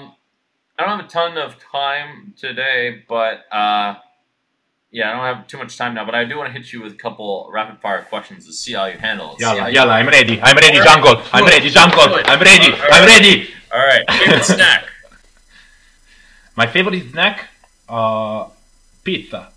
I 0.78 0.80
don't 0.86 0.93
have 0.99 1.06
a 1.10 1.14
ton 1.22 1.38
of 1.45 1.51
time 1.80 2.34
today, 2.45 2.82
but 3.16 3.36
uh, 3.62 3.91
yeah, 4.94 5.10
I 5.10 5.12
don't 5.16 5.26
have 5.32 5.48
too 5.52 5.58
much 5.58 5.76
time 5.82 5.94
now. 5.98 6.06
But 6.06 6.16
I 6.16 6.24
do 6.30 6.38
want 6.38 6.48
to 6.54 6.54
hit 6.58 6.72
you 6.72 6.80
with 6.84 6.94
a 6.94 7.02
couple 7.06 7.50
rapid 7.52 7.80
fire 7.82 8.04
questions 8.04 8.46
to 8.48 8.54
see 8.54 8.74
how 8.78 8.86
you 8.86 8.98
handle 8.98 9.28
it. 9.34 9.39
see 9.39 9.44
Yalla, 9.46 9.62
how 9.62 9.68
you- 9.68 9.74
yalla, 9.78 9.94
I'm 10.00 10.08
ready. 10.08 10.36
I'm 10.41 10.56
ready, 10.56 10.78
right. 10.80 10.88
Jungle. 10.88 11.16
I'm 11.34 11.46
ready, 11.54 11.70
Jungle. 11.70 12.08
I'm 12.32 12.39
ready. 12.39 12.70
All 12.72 12.88
I'm 12.96 13.06
ready. 13.14 13.34
All 13.74 13.80
right, 13.91 14.04
favorite 14.20 14.46
snack. 14.46 14.82
My 16.56 16.68
favorite 16.68 17.10
snack, 17.12 17.48
uh, 17.89 18.46
pizza. 19.04 19.50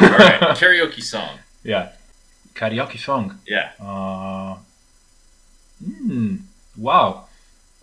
All 0.00 0.08
right, 0.08 0.40
karaoke 0.60 1.02
song. 1.02 1.38
yeah. 1.62 1.92
Karaoke 2.54 2.98
song. 2.98 3.38
Yeah. 3.46 3.70
Uh, 3.80 4.56
mm, 5.82 6.40
wow. 6.76 7.26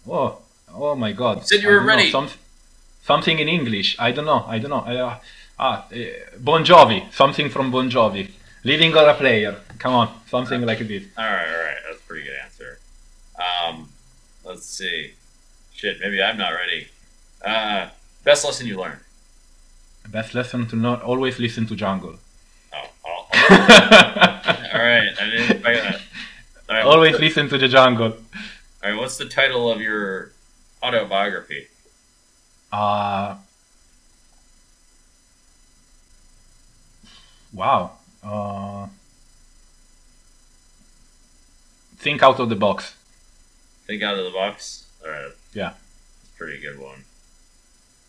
Oh, 0.08 0.40
oh 0.74 0.96
my 0.96 1.14
God. 1.14 1.38
You 1.40 1.44
said 1.48 1.62
you 1.64 1.70
were 1.70 1.80
ready. 1.84 2.12
some- 2.12 2.30
something 3.04 3.40
in 3.40 3.48
English. 3.48 3.96
I 3.98 4.12
don't 4.12 4.26
know. 4.26 4.44
I 4.48 4.60
don't 4.60 4.70
know. 4.70 4.84
Uh, 4.86 5.18
ah, 5.60 5.86
uh, 5.92 5.96
Bon 6.40 6.64
Jovi. 6.64 7.12
Something 7.14 7.50
from 7.50 7.72
Bon 7.72 7.90
Jovi. 7.90 8.32
Living 8.64 8.96
on 8.96 9.10
a 9.10 9.14
player. 9.14 9.56
Come 9.80 9.94
on, 9.94 10.10
something 10.28 10.62
like 10.62 10.80
this. 10.80 11.04
All 11.18 11.24
right, 11.24 11.48
all 11.48 11.64
right. 11.64 11.78
That's 11.86 12.00
a 12.00 12.08
pretty 12.08 12.24
good 12.26 12.38
answer. 12.44 12.80
Um, 13.38 13.90
let's 14.44 14.66
see. 14.66 15.14
Shit, 15.74 15.98
maybe 16.02 16.22
I'm 16.22 16.38
not 16.38 16.50
ready. 16.50 16.88
Uh, 17.46 17.90
best 18.24 18.44
lesson 18.44 18.68
you 18.68 18.78
learned? 18.78 19.00
Best 20.10 20.34
lesson 20.34 20.68
to 20.68 20.76
not 20.76 21.02
always 21.04 21.38
listen 21.40 21.68
to 21.68 21.76
Jungle. 21.76 22.16
Oh, 22.74 22.90
I'll, 23.06 23.28
I'll 23.32 24.38
all 24.74 24.80
right. 24.80 25.10
I 25.22 25.30
didn't 25.30 25.52
expect 25.52 25.84
that. 25.84 26.02
All 26.70 26.76
right, 26.76 26.86
always 26.86 27.14
the- 27.14 27.20
listen 27.20 27.48
to 27.50 27.58
the 27.58 27.68
Jungle. 27.68 28.14
All 28.84 28.92
right, 28.92 28.98
what's 29.00 29.18
the 29.18 29.26
title 29.26 29.72
of 29.72 29.82
your 29.82 30.32
autobiography? 30.82 31.68
Uh, 32.72 33.36
wow. 37.54 37.92
Uh, 38.24 38.88
think 41.98 42.22
out 42.24 42.40
of 42.40 42.50
the 42.50 42.56
box. 42.56 42.96
Think 43.86 44.04
out 44.04 44.18
of 44.18 44.26
the 44.26 44.32
box. 44.32 44.88
All 45.04 45.12
right. 45.12 45.32
Yeah. 45.54 45.70
A 45.70 46.38
pretty 46.38 46.60
good 46.60 46.80
one. 46.80 47.04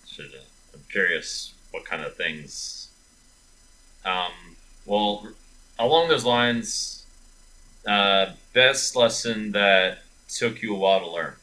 Should 0.07 0.33
I'm 0.75 0.81
curious 0.91 1.55
what 1.71 1.85
kind 1.85 2.03
of 2.03 2.15
things. 2.17 2.89
Um. 4.05 4.33
Well, 4.87 5.29
along 5.79 6.09
those 6.09 6.25
lines, 6.25 7.05
uh, 7.87 8.33
best 8.55 8.97
lesson 8.97 9.53
that 9.53 9.99
took 10.29 10.63
you 10.63 10.75
a 10.75 10.79
while 10.79 11.01
to 11.01 11.11
learn. 11.11 11.35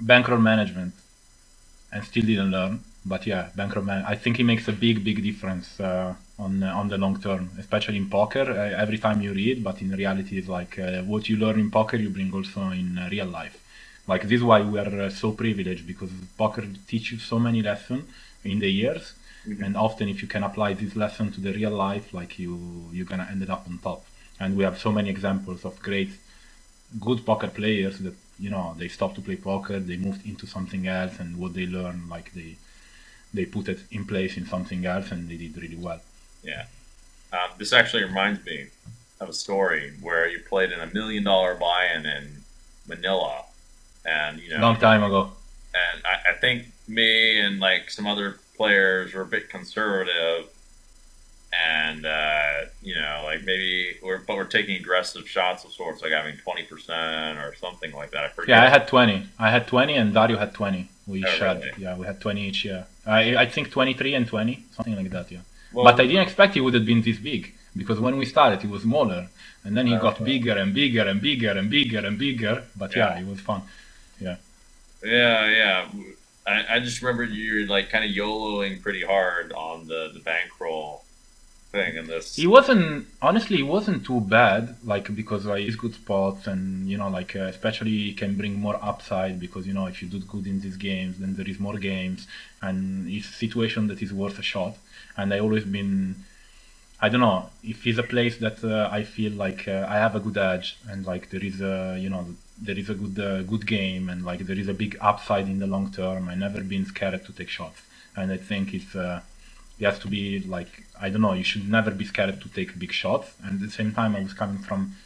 bankroll 0.00 0.38
management 0.40 0.94
and 1.92 2.04
still 2.04 2.24
didn't 2.24 2.50
learn 2.50 2.80
but 3.04 3.26
yeah 3.26 3.48
bankroll 3.56 3.84
man 3.84 4.04
i 4.06 4.14
think 4.14 4.38
it 4.40 4.44
makes 4.44 4.66
a 4.68 4.72
big 4.72 5.02
big 5.04 5.22
difference 5.22 5.80
uh, 5.80 6.14
on 6.38 6.62
uh, 6.62 6.74
on 6.80 6.88
the 6.88 6.98
long 6.98 7.20
term 7.20 7.50
especially 7.58 7.96
in 7.96 8.08
poker. 8.08 8.44
Uh, 8.50 8.82
every 8.84 8.98
time 8.98 9.20
you 9.20 9.32
read 9.32 9.62
but 9.64 9.80
in 9.82 9.90
reality 9.92 10.38
it's 10.38 10.48
like 10.48 10.78
uh, 10.78 11.02
what 11.02 11.28
you 11.28 11.36
learn 11.36 11.58
in 11.58 11.70
poker 11.70 11.96
you 11.96 12.10
bring 12.10 12.32
also 12.32 12.60
in 12.70 12.98
uh, 12.98 13.08
real 13.10 13.26
life. 13.26 13.56
Like 14.06 14.22
this 14.22 14.38
is 14.40 14.42
why 14.42 14.60
we 14.62 14.78
are 14.78 15.00
uh, 15.02 15.10
so 15.10 15.32
privileged 15.32 15.86
because 15.86 16.10
poker 16.36 16.64
teaches 16.86 17.12
you 17.12 17.18
so 17.18 17.38
many 17.38 17.62
lessons 17.62 18.04
in 18.44 18.58
the 18.64 18.70
years. 18.82 19.04
Mhm. 19.46 19.62
and 19.64 19.72
often 19.86 20.06
if 20.14 20.18
you 20.22 20.28
can 20.34 20.42
apply 20.48 20.70
this 20.82 20.92
lesson 21.02 21.26
to 21.34 21.40
the 21.46 21.52
real 21.60 21.74
life 21.88 22.06
like 22.18 22.32
you 22.42 22.52
you're 22.94 23.10
gonna 23.12 23.28
end 23.34 23.42
up 23.54 23.62
on 23.68 23.74
top. 23.88 24.00
And 24.40 24.48
we 24.58 24.62
have 24.68 24.76
so 24.86 24.90
many 24.98 25.08
examples 25.16 25.60
of 25.68 25.74
great 25.88 26.10
good 27.00 27.24
poker 27.24 27.48
players 27.48 27.98
that 27.98 28.14
you 28.38 28.50
know 28.50 28.74
they 28.78 28.88
stopped 28.88 29.14
to 29.16 29.20
play 29.20 29.36
poker 29.36 29.78
they 29.80 29.96
moved 29.96 30.24
into 30.26 30.46
something 30.46 30.86
else 30.86 31.14
and 31.20 31.36
what 31.40 31.52
they 31.54 31.66
learned 31.66 32.08
like 32.08 32.32
they 32.38 32.50
they 33.34 33.44
put 33.44 33.68
it 33.68 33.80
in 33.90 34.04
place 34.04 34.36
in 34.36 34.46
something 34.46 34.84
else 34.86 35.10
and 35.12 35.28
they 35.28 35.36
did 35.36 35.56
really 35.62 35.76
well 35.76 36.00
Yeah. 36.42 36.64
Uh, 37.32 37.48
this 37.58 37.72
actually 37.72 38.04
reminds 38.04 38.44
me 38.46 38.66
of 39.20 39.28
a 39.28 39.32
story 39.34 39.92
where 40.00 40.26
you 40.28 40.38
played 40.48 40.70
in 40.72 40.80
a 40.80 40.86
million 40.86 41.24
dollar 41.24 41.54
buy-in 41.54 42.06
in 42.06 42.24
Manila, 42.86 43.44
and 44.06 44.40
you 44.40 44.48
know, 44.50 44.60
long 44.60 44.78
time 44.78 45.02
ago 45.02 45.32
and 45.74 46.02
I, 46.06 46.30
I 46.30 46.34
think 46.40 46.58
me 46.88 47.38
and 47.38 47.60
like 47.60 47.90
some 47.90 48.06
other 48.06 48.38
players 48.56 49.12
were 49.14 49.22
a 49.22 49.26
bit 49.26 49.50
conservative, 49.50 50.46
and 51.52 52.04
uh, 52.06 52.66
you 52.82 52.94
know, 52.94 53.22
like 53.24 53.44
maybe 53.44 53.96
we're 54.02 54.18
but 54.26 54.36
we're 54.36 54.44
taking 54.44 54.76
aggressive 54.76 55.28
shots 55.28 55.64
of 55.64 55.72
sorts, 55.72 56.02
like 56.02 56.12
having 56.12 56.36
twenty 56.38 56.62
percent 56.62 57.38
or 57.38 57.54
something 57.56 57.92
like 57.92 58.10
that. 58.12 58.24
I 58.24 58.28
forget. 58.28 58.48
yeah 58.56 58.64
i 58.64 58.68
had 58.68 58.86
20 58.88 59.26
i 59.38 59.50
had 59.50 59.66
20 59.66 59.94
and 59.94 60.14
dario 60.14 60.38
had 60.38 60.52
20 60.54 60.88
we 61.06 61.24
Oh, 61.24 61.28
shared 61.28 61.58
really? 61.58 61.72
yeah 61.78 61.96
we 61.96 62.06
had 62.06 62.20
20 62.20 62.48
each 62.48 62.64
yeah 62.64 62.84
i 63.08 63.36
i 63.44 63.46
think 63.54 63.70
23 63.70 64.14
and 64.18 64.26
20 64.26 64.64
something 64.76 64.96
like 65.00 65.10
that 65.10 65.26
yeah. 65.32 65.40
Well, 65.72 65.84
but 65.86 65.94
i 66.02 66.06
didn't 66.06 66.22
expect 66.28 66.56
it 66.56 66.62
would 66.64 66.74
have 66.74 66.86
been 66.86 67.02
this 67.02 67.18
big 67.18 67.42
because 67.80 67.98
when 68.00 68.16
we 68.20 68.26
started 68.34 68.58
it 68.64 68.70
was 68.70 68.82
smaller. 68.82 69.28
And 69.64 69.76
then 69.76 69.86
he 69.86 69.94
got 69.96 70.24
bigger 70.24 70.56
and 70.62 70.72
bigger 70.72 71.02
and 71.10 71.20
bigger 71.20 71.50
and 71.58 71.68
bigger 71.68 71.98
and 72.08 72.16
bigger. 72.26 72.62
But 72.80 72.90
yeah, 72.96 73.14
Yeah. 73.14 73.20
it 73.22 73.26
was 73.32 73.40
fun. 73.40 73.60
Yeah, 75.04 75.46
yeah. 75.62 75.88
I, 76.46 76.76
I 76.76 76.80
just 76.80 77.02
remember 77.02 77.24
you 77.24 77.66
like 77.66 77.90
kind 77.90 78.04
of 78.04 78.10
YOLOing 78.10 78.82
pretty 78.82 79.02
hard 79.02 79.52
on 79.52 79.86
the 79.86 80.10
the 80.14 80.20
bankroll 80.20 81.04
thing, 81.70 81.98
and 81.98 82.06
this. 82.08 82.36
He 82.36 82.46
wasn't 82.46 83.06
honestly. 83.20 83.58
He 83.58 83.62
wasn't 83.62 84.04
too 84.04 84.20
bad. 84.20 84.76
Like 84.84 85.14
because 85.14 85.44
like, 85.44 85.62
he's 85.64 85.76
good 85.76 85.94
spots, 85.94 86.46
and 86.46 86.88
you 86.88 86.96
know, 86.96 87.08
like 87.08 87.36
uh, 87.36 87.50
especially 87.54 88.12
can 88.12 88.36
bring 88.36 88.54
more 88.60 88.78
upside 88.82 89.38
because 89.40 89.66
you 89.66 89.74
know 89.74 89.86
if 89.86 90.02
you 90.02 90.08
do 90.08 90.20
good 90.20 90.46
in 90.46 90.60
these 90.60 90.76
games, 90.76 91.18
then 91.18 91.34
there 91.36 91.48
is 91.48 91.58
more 91.58 91.78
games, 91.78 92.26
and 92.62 93.08
it's 93.08 93.28
a 93.28 93.32
situation 93.32 93.86
that 93.88 94.02
is 94.02 94.12
worth 94.12 94.38
a 94.38 94.42
shot. 94.42 94.76
And 95.16 95.34
I 95.34 95.40
always 95.40 95.64
been, 95.64 96.16
I 97.00 97.08
don't 97.08 97.20
know, 97.20 97.50
if 97.62 97.82
he's 97.82 97.98
a 97.98 98.04
place 98.04 98.38
that 98.38 98.62
uh, 98.62 98.88
I 98.90 99.02
feel 99.02 99.32
like 99.32 99.66
uh, 99.66 99.86
I 99.88 99.96
have 99.96 100.14
a 100.14 100.20
good 100.20 100.38
edge, 100.38 100.78
and 100.88 101.04
like 101.04 101.30
there 101.30 101.44
is 101.44 101.60
a 101.60 101.98
you 101.98 102.10
know 102.10 102.26
there 102.60 102.78
is 102.78 102.88
a 102.90 102.94
good 102.94 103.18
uh, 103.18 103.42
good 103.42 103.66
game, 103.66 104.08
and 104.08 104.24
like 104.24 104.40
there 104.40 104.58
is 104.58 104.68
a 104.68 104.74
big 104.74 104.96
upside 105.00 105.46
in 105.46 105.58
the 105.58 105.66
long 105.66 105.90
term. 105.92 106.28
I 106.28 106.34
never 106.34 106.62
been 106.62 106.86
scared 106.86 107.24
to 107.26 107.32
take 107.32 107.48
shots, 107.48 107.82
and 108.16 108.32
I 108.32 108.36
think 108.36 108.74
it's. 108.74 108.94
Uh, 108.94 109.20
you 109.78 109.86
have 109.86 110.00
to 110.00 110.08
be 110.08 110.40
like 110.40 110.84
I 111.00 111.10
don't 111.10 111.22
know. 111.22 111.32
You 111.32 111.44
should 111.44 111.68
never 111.68 111.90
be 111.90 112.04
scared 112.04 112.40
to 112.40 112.48
take 112.48 112.78
big 112.78 112.92
shots. 112.92 113.28
And 113.42 113.54
at 113.54 113.66
the 113.68 113.70
same 113.70 113.92
time, 113.94 114.16
I 114.16 114.22
was 114.22 114.32
coming 114.32 114.58
from, 114.58 114.96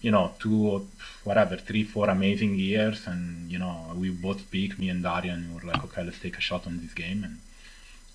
you 0.00 0.10
know, 0.10 0.32
two 0.38 0.66
or 0.68 0.82
whatever, 1.24 1.56
three, 1.56 1.84
four 1.84 2.08
amazing 2.08 2.56
years, 2.56 3.06
and 3.06 3.50
you 3.50 3.58
know, 3.58 3.92
we 3.94 4.10
both 4.10 4.50
peaked, 4.50 4.78
me 4.78 4.88
and 4.88 5.02
Dario, 5.02 5.32
and 5.34 5.48
we 5.48 5.54
were 5.60 5.72
like, 5.72 5.84
okay, 5.84 6.02
let's 6.04 6.20
take 6.20 6.36
a 6.36 6.40
shot 6.40 6.66
on 6.66 6.80
this 6.80 6.92
game, 6.92 7.24
and 7.24 7.38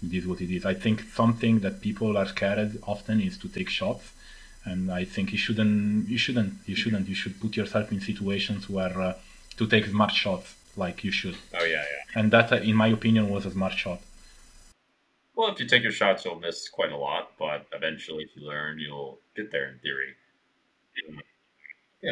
it 0.06 0.18
is 0.18 0.28
what 0.28 0.42
it 0.42 0.54
is. 0.54 0.66
I 0.66 0.74
think 0.74 1.02
something 1.14 1.60
that 1.60 1.82
people 1.82 2.18
are 2.18 2.26
scared 2.26 2.80
often 2.84 3.22
is 3.22 3.38
to 3.40 3.48
take 3.48 3.70
shots, 3.70 4.12
and 4.66 4.92
I 4.92 5.04
think 5.06 5.32
you 5.32 5.38
shouldn't, 5.38 6.10
you 6.10 6.18
shouldn't, 6.18 6.54
you 6.66 6.76
shouldn't. 6.76 7.08
You 7.08 7.16
should 7.16 7.40
put 7.40 7.56
yourself 7.56 7.92
in 7.92 8.00
situations 8.00 8.70
where 8.70 9.00
uh, 9.00 9.14
to 9.58 9.68
take 9.68 9.86
smart 9.86 10.12
shots, 10.12 10.56
like 10.76 11.04
you 11.04 11.12
should. 11.12 11.38
Oh 11.54 11.64
yeah, 11.64 11.84
yeah. 11.94 12.20
And 12.20 12.32
that, 12.32 12.52
uh, 12.52 12.58
in 12.58 12.76
my 12.76 12.88
opinion, 12.88 13.30
was 13.30 13.46
a 13.46 13.52
smart 13.52 13.74
shot. 13.74 14.00
Well, 15.36 15.52
if 15.52 15.60
you 15.60 15.66
take 15.68 15.84
your 15.84 15.92
shots, 15.92 16.26
you'll 16.26 16.40
miss 16.40 16.70
quite 16.70 16.92
a 16.92 16.98
lot, 16.98 17.32
but 17.40 17.66
eventually, 17.74 18.24
if 18.24 18.30
you 18.36 18.48
learn, 18.48 18.80
you'll 18.80 19.20
get 19.36 19.52
there 19.52 19.70
in 19.70 19.80
theory. 19.80 20.14
Yeah. 22.02 22.12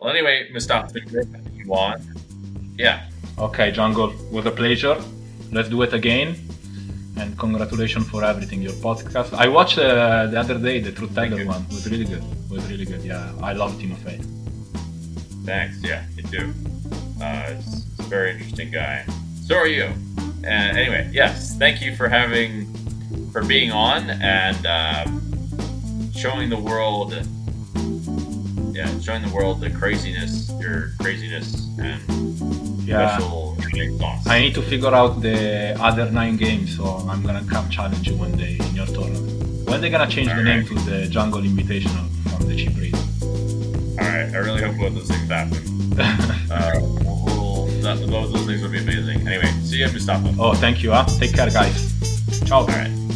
Well, 0.00 0.10
anyway, 0.10 0.48
Mustapha, 0.52 0.84
it's 0.84 0.92
been 0.92 1.08
great 1.08 1.26
you 1.54 1.72
on. 1.74 2.00
Yeah, 2.78 3.08
Okay, 3.38 3.70
Jungle, 3.70 4.12
was 4.32 4.46
a 4.46 4.50
pleasure. 4.50 4.96
Let's 5.52 5.68
do 5.68 5.80
it 5.82 5.92
again. 5.92 6.34
And 7.16 7.38
congratulations 7.38 8.08
for 8.08 8.24
everything, 8.24 8.62
your 8.62 8.72
podcast. 8.72 9.32
I 9.32 9.46
watched 9.46 9.78
uh, 9.78 10.26
the 10.26 10.40
other 10.40 10.58
day 10.58 10.80
the 10.80 10.90
Trueteller 10.90 11.46
one. 11.46 11.62
It 11.62 11.68
was 11.68 11.88
really 11.88 12.04
good. 12.04 12.22
It 12.22 12.50
was 12.50 12.68
really 12.68 12.84
good. 12.84 13.02
Yeah, 13.04 13.32
I 13.40 13.52
love 13.52 13.74
Timofey. 13.74 14.18
thanks. 15.44 15.80
Yeah, 15.82 16.04
me 16.16 16.24
too. 16.24 16.52
Uh, 17.22 17.54
it's, 17.54 17.84
it's 17.90 18.00
a 18.00 18.02
very 18.04 18.32
interesting 18.32 18.72
guy. 18.72 19.04
So 19.46 19.54
are 19.54 19.68
you. 19.68 19.92
Anyway, 20.48 21.08
yes, 21.12 21.56
thank 21.58 21.82
you 21.82 21.94
for 21.94 22.08
having, 22.08 22.72
for 23.32 23.44
being 23.44 23.70
on 23.70 24.10
and 24.10 24.66
uh, 24.66 25.04
showing 26.16 26.48
the 26.48 26.56
world, 26.58 27.12
yeah, 28.74 28.88
showing 29.00 29.22
the 29.22 29.32
world 29.32 29.60
the 29.60 29.70
craziness, 29.70 30.50
your 30.60 30.92
craziness 31.00 31.68
and 31.78 32.00
Yeah. 32.86 33.16
special 33.18 33.56
thoughts. 33.98 34.26
I 34.26 34.40
need 34.40 34.54
to 34.54 34.62
figure 34.62 34.94
out 34.94 35.20
the 35.20 35.76
other 35.80 36.10
nine 36.10 36.36
games, 36.36 36.76
so 36.76 36.84
I'm 37.10 37.22
gonna 37.22 37.44
come 37.44 37.68
challenge 37.68 38.08
you 38.08 38.16
one 38.16 38.32
day 38.32 38.56
in 38.58 38.74
your 38.74 38.86
tournament. 38.86 39.68
When 39.68 39.80
they 39.82 39.90
gonna 39.90 40.06
change 40.08 40.28
the 40.28 40.42
name 40.42 40.64
to 40.66 40.74
the 40.88 41.06
Jungle 41.08 41.42
Invitational 41.42 42.06
from 42.30 42.48
the 42.48 42.56
cheap 42.56 42.74
rate? 42.78 42.94
All 44.00 44.06
right, 44.08 44.32
I 44.34 44.38
really 44.38 44.62
hope 44.62 44.76
both 44.78 44.94
those 44.94 45.08
things 45.08 45.28
happen. 45.28 45.62
Uh, 46.50 46.72
we'll, 46.80 47.24
we'll, 47.26 47.66
that, 47.82 47.98
those, 47.98 48.32
those 48.32 48.46
things 48.46 48.62
would 48.62 48.72
be. 48.72 48.78
Anyway, 49.28 49.52
see 49.62 49.76
you, 49.76 49.86
Mustapha. 49.92 50.34
oh, 50.38 50.54
thank 50.54 50.82
you. 50.82 50.90
Huh? 50.92 51.04
Take 51.04 51.34
care, 51.34 51.50
guys. 51.50 51.92
Ciao. 52.46 52.60
All 52.60 52.66
right. 52.66 53.07